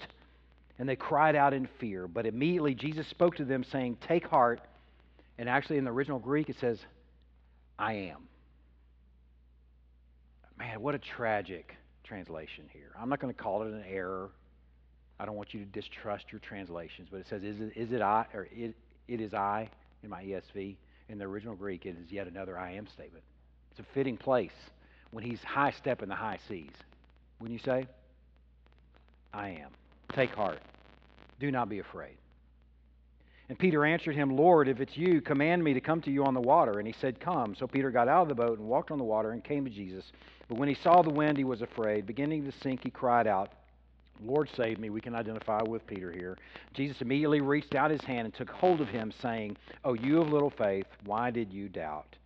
And 0.78 0.88
they 0.88 0.94
cried 0.94 1.34
out 1.34 1.52
in 1.52 1.68
fear. 1.80 2.06
But 2.06 2.24
immediately 2.24 2.74
Jesus 2.74 3.08
spoke 3.08 3.34
to 3.36 3.44
them, 3.44 3.64
saying, 3.64 3.98
Take 4.00 4.26
heart. 4.28 4.60
And 5.38 5.48
actually, 5.48 5.78
in 5.78 5.84
the 5.84 5.90
original 5.90 6.20
Greek, 6.20 6.48
it 6.48 6.56
says, 6.60 6.78
I 7.78 7.94
am. 7.94 8.28
Man, 10.56 10.80
what 10.80 10.94
a 10.94 10.98
tragic 10.98 11.76
translation 12.08 12.64
here. 12.72 12.90
I'm 12.98 13.08
not 13.08 13.20
going 13.20 13.32
to 13.32 13.40
call 13.40 13.62
it 13.62 13.68
an 13.68 13.84
error. 13.88 14.30
I 15.20 15.26
don't 15.26 15.36
want 15.36 15.52
you 15.52 15.60
to 15.60 15.66
distrust 15.66 16.26
your 16.32 16.40
translations, 16.40 17.08
but 17.10 17.18
it 17.18 17.26
says, 17.28 17.42
Is 17.42 17.60
it, 17.60 17.72
is 17.76 17.92
it 17.92 18.00
I, 18.00 18.26
or 18.32 18.48
it, 18.50 18.74
it 19.06 19.20
is 19.20 19.34
I 19.34 19.68
in 20.02 20.10
my 20.10 20.22
ESV. 20.22 20.76
In 21.10 21.18
the 21.18 21.24
original 21.24 21.54
Greek, 21.54 21.86
it 21.86 21.96
is 22.02 22.12
yet 22.12 22.26
another 22.26 22.58
I 22.58 22.72
am 22.72 22.86
statement. 22.86 23.24
It's 23.70 23.80
a 23.80 23.94
fitting 23.94 24.16
place 24.16 24.52
when 25.10 25.24
he's 25.24 25.40
high 25.42 25.70
stepping 25.70 26.08
the 26.08 26.14
high 26.14 26.38
seas. 26.48 26.70
Wouldn't 27.40 27.58
you 27.58 27.64
say? 27.64 27.86
I 29.32 29.50
am. 29.50 29.70
Take 30.12 30.34
heart. 30.34 30.58
Do 31.40 31.50
not 31.50 31.68
be 31.68 31.78
afraid. 31.78 32.16
And 33.48 33.58
Peter 33.58 33.86
answered 33.86 34.14
him, 34.14 34.36
Lord, 34.36 34.68
if 34.68 34.80
it's 34.80 34.96
you, 34.96 35.22
command 35.22 35.64
me 35.64 35.72
to 35.72 35.80
come 35.80 36.02
to 36.02 36.10
you 36.10 36.24
on 36.24 36.34
the 36.34 36.40
water. 36.40 36.78
And 36.78 36.86
he 36.86 36.94
said, 37.00 37.18
Come. 37.18 37.54
So 37.54 37.66
Peter 37.66 37.90
got 37.90 38.08
out 38.08 38.22
of 38.22 38.28
the 38.28 38.34
boat 38.34 38.58
and 38.58 38.68
walked 38.68 38.90
on 38.90 38.98
the 38.98 39.04
water 39.04 39.30
and 39.30 39.42
came 39.42 39.64
to 39.64 39.70
Jesus. 39.70 40.04
But 40.48 40.58
when 40.58 40.68
he 40.68 40.74
saw 40.74 41.02
the 41.02 41.10
wind, 41.10 41.36
he 41.36 41.44
was 41.44 41.62
afraid. 41.62 42.06
Beginning 42.06 42.44
to 42.44 42.52
sink, 42.62 42.82
he 42.82 42.90
cried 42.90 43.26
out, 43.26 43.52
Lord, 44.24 44.48
save 44.56 44.78
me. 44.78 44.90
We 44.90 45.00
can 45.00 45.14
identify 45.14 45.62
with 45.62 45.86
Peter 45.86 46.10
here. 46.10 46.36
Jesus 46.74 47.00
immediately 47.00 47.40
reached 47.40 47.74
out 47.74 47.90
his 47.90 48.00
hand 48.00 48.24
and 48.24 48.34
took 48.34 48.50
hold 48.50 48.80
of 48.80 48.88
him, 48.88 49.12
saying, 49.22 49.56
Oh, 49.84 49.94
you 49.94 50.20
of 50.20 50.30
little 50.30 50.50
faith, 50.50 50.86
why 51.04 51.30
did 51.30 51.52
you 51.52 51.68
doubt? 51.68 52.16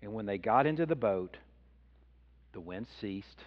And 0.00 0.14
when 0.14 0.24
they 0.24 0.38
got 0.38 0.66
into 0.66 0.86
the 0.86 0.96
boat, 0.96 1.36
the 2.52 2.60
wind 2.60 2.86
ceased. 3.00 3.44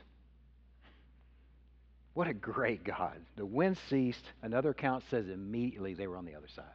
What 2.14 2.28
a 2.28 2.34
great 2.34 2.84
God. 2.84 3.20
The 3.38 3.46
wind 3.46 3.78
ceased. 3.90 4.24
Another 4.44 4.70
account 4.70 5.04
says 5.10 5.28
immediately 5.28 5.96
they 5.96 6.06
were 6.06 6.18
on 6.18 6.26
the 6.26 6.36
other 6.36 6.50
side. 6.56 6.66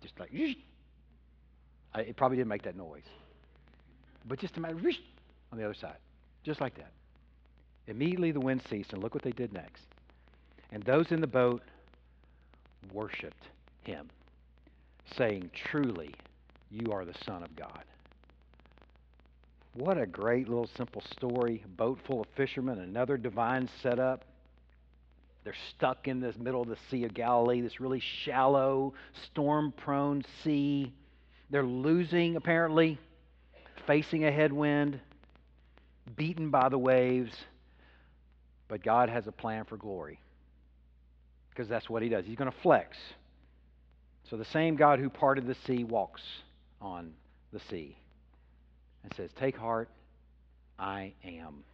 Just 0.00 0.18
like, 0.18 0.30
it 0.32 2.16
probably 2.16 2.38
didn't 2.38 2.48
make 2.48 2.62
that 2.62 2.76
noise. 2.76 3.04
But 4.26 4.38
just 4.38 4.56
imagine, 4.56 4.96
on 5.52 5.58
the 5.58 5.64
other 5.64 5.74
side. 5.74 5.98
Just 6.44 6.60
like 6.60 6.76
that. 6.76 6.92
Immediately 7.86 8.32
the 8.32 8.40
wind 8.40 8.62
ceased, 8.70 8.92
and 8.92 9.02
look 9.02 9.14
what 9.14 9.24
they 9.24 9.32
did 9.32 9.52
next. 9.52 9.84
And 10.70 10.82
those 10.84 11.10
in 11.10 11.20
the 11.20 11.26
boat 11.26 11.62
worshiped 12.92 13.48
him, 13.82 14.08
saying, 15.16 15.50
Truly, 15.54 16.14
you 16.70 16.92
are 16.92 17.04
the 17.04 17.14
Son 17.24 17.42
of 17.42 17.54
God. 17.56 17.84
What 19.74 19.98
a 19.98 20.06
great 20.06 20.48
little 20.48 20.68
simple 20.76 21.02
story. 21.12 21.64
Boat 21.76 21.98
full 22.06 22.20
of 22.20 22.26
fishermen, 22.36 22.78
another 22.78 23.16
divine 23.16 23.68
setup. 23.82 24.24
They're 25.44 25.54
stuck 25.70 26.06
in 26.06 26.20
this 26.20 26.36
middle 26.36 26.62
of 26.62 26.68
the 26.68 26.76
Sea 26.90 27.04
of 27.04 27.14
Galilee, 27.14 27.60
this 27.60 27.80
really 27.80 28.02
shallow, 28.24 28.94
storm 29.26 29.72
prone 29.76 30.22
sea. 30.44 30.92
They're 31.50 31.64
losing, 31.64 32.36
apparently, 32.36 32.98
facing 33.86 34.24
a 34.24 34.30
headwind, 34.30 35.00
beaten 36.16 36.50
by 36.50 36.68
the 36.68 36.78
waves. 36.78 37.32
But 38.68 38.82
God 38.82 39.08
has 39.08 39.26
a 39.26 39.32
plan 39.32 39.64
for 39.64 39.76
glory 39.76 40.20
because 41.50 41.68
that's 41.68 41.90
what 41.90 42.02
He 42.02 42.08
does. 42.08 42.24
He's 42.24 42.36
going 42.36 42.50
to 42.50 42.58
flex. 42.62 42.96
So 44.28 44.36
the 44.36 44.44
same 44.44 44.76
God 44.76 45.00
who 45.00 45.10
parted 45.10 45.46
the 45.46 45.56
sea 45.66 45.82
walks 45.82 46.22
on 46.80 47.12
the 47.52 47.60
sea 47.68 47.96
and 49.02 49.12
says, 49.16 49.30
Take 49.38 49.56
heart, 49.56 49.88
I 50.78 51.14
am. 51.24 51.64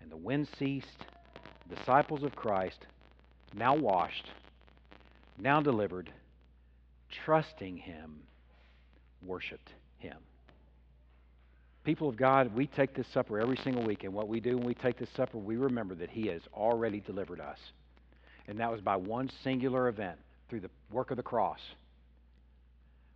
And 0.00 0.10
the 0.10 0.16
wind 0.16 0.48
ceased. 0.58 1.06
Disciples 1.68 2.24
of 2.24 2.34
Christ, 2.34 2.84
now 3.54 3.76
washed, 3.76 4.26
now 5.38 5.60
delivered, 5.60 6.12
trusting 7.24 7.76
Him, 7.76 8.18
worshiped 9.22 9.70
Him. 9.98 10.16
People 11.84 12.08
of 12.08 12.16
God, 12.16 12.54
we 12.54 12.66
take 12.66 12.94
this 12.94 13.06
supper 13.14 13.40
every 13.40 13.56
single 13.64 13.82
week, 13.82 14.04
and 14.04 14.12
what 14.12 14.28
we 14.28 14.38
do 14.38 14.56
when 14.58 14.66
we 14.66 14.74
take 14.74 14.98
this 14.98 15.08
supper, 15.16 15.38
we 15.38 15.56
remember 15.56 15.94
that 15.94 16.10
He 16.10 16.26
has 16.28 16.42
already 16.54 17.00
delivered 17.00 17.40
us. 17.40 17.58
And 18.48 18.60
that 18.60 18.70
was 18.70 18.80
by 18.80 18.96
one 18.96 19.30
singular 19.42 19.88
event 19.88 20.18
through 20.48 20.60
the 20.60 20.70
work 20.92 21.10
of 21.10 21.16
the 21.16 21.22
cross. 21.22 21.60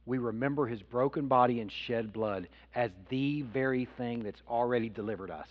We 0.07 0.19
remember 0.19 0.67
His 0.67 0.81
broken 0.83 1.29
body 1.29 1.61
and 1.61 1.71
shed 1.87 2.12
blood 2.12 2.49
as 2.75 2.91
the 3.11 3.43
very 3.43 3.87
thing 3.99 4.23
that's 4.23 4.41
already 4.49 4.89
delivered 4.89 5.31
us. 5.31 5.49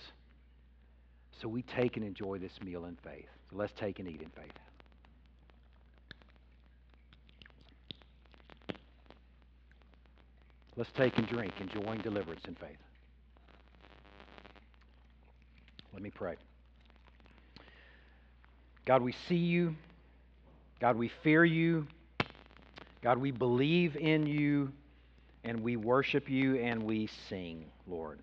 So 1.41 1.47
we 1.47 1.61
take 1.61 1.97
and 1.97 2.05
enjoy 2.05 2.39
this 2.39 2.53
meal 2.64 2.86
in 2.86 2.97
faith. 3.03 3.28
So 3.51 3.57
let's 3.57 3.74
take 3.80 3.99
and 3.99 4.07
eat 4.07 4.22
in 4.22 4.30
faith. 4.30 4.53
Let's 10.76 10.91
take 10.97 11.16
and 11.18 11.28
drink, 11.28 11.53
enjoying 11.59 12.01
deliverance 12.01 12.41
in 12.47 12.55
faith. 12.55 12.82
Let 15.93 16.01
me 16.01 16.09
pray. 16.09 16.35
God, 18.85 19.01
we 19.01 19.13
see 19.27 19.35
you. 19.35 19.75
God, 20.79 20.97
we 20.97 21.11
fear 21.23 21.45
you. 21.45 21.87
God, 23.01 23.17
we 23.17 23.31
believe 23.31 23.95
in 23.95 24.25
you 24.25 24.71
and 25.43 25.61
we 25.61 25.75
worship 25.75 26.29
you 26.29 26.55
and 26.55 26.83
we 26.83 27.07
sing, 27.29 27.65
Lord. 27.87 28.19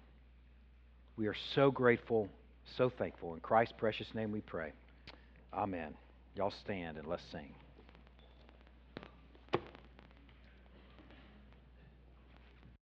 We 1.17 1.27
are 1.27 1.37
so 1.55 1.71
grateful, 1.71 2.29
so 2.77 2.91
thankful. 2.91 3.35
In 3.35 3.41
Christ's 3.41 3.75
precious 3.77 4.15
name 4.15 4.33
we 4.33 4.41
pray. 4.41 4.73
Amen. 5.53 5.95
Y'all 6.35 6.53
stand 6.63 6.97
and 6.97 7.07
let's 7.07 7.23
sing. 7.31 7.60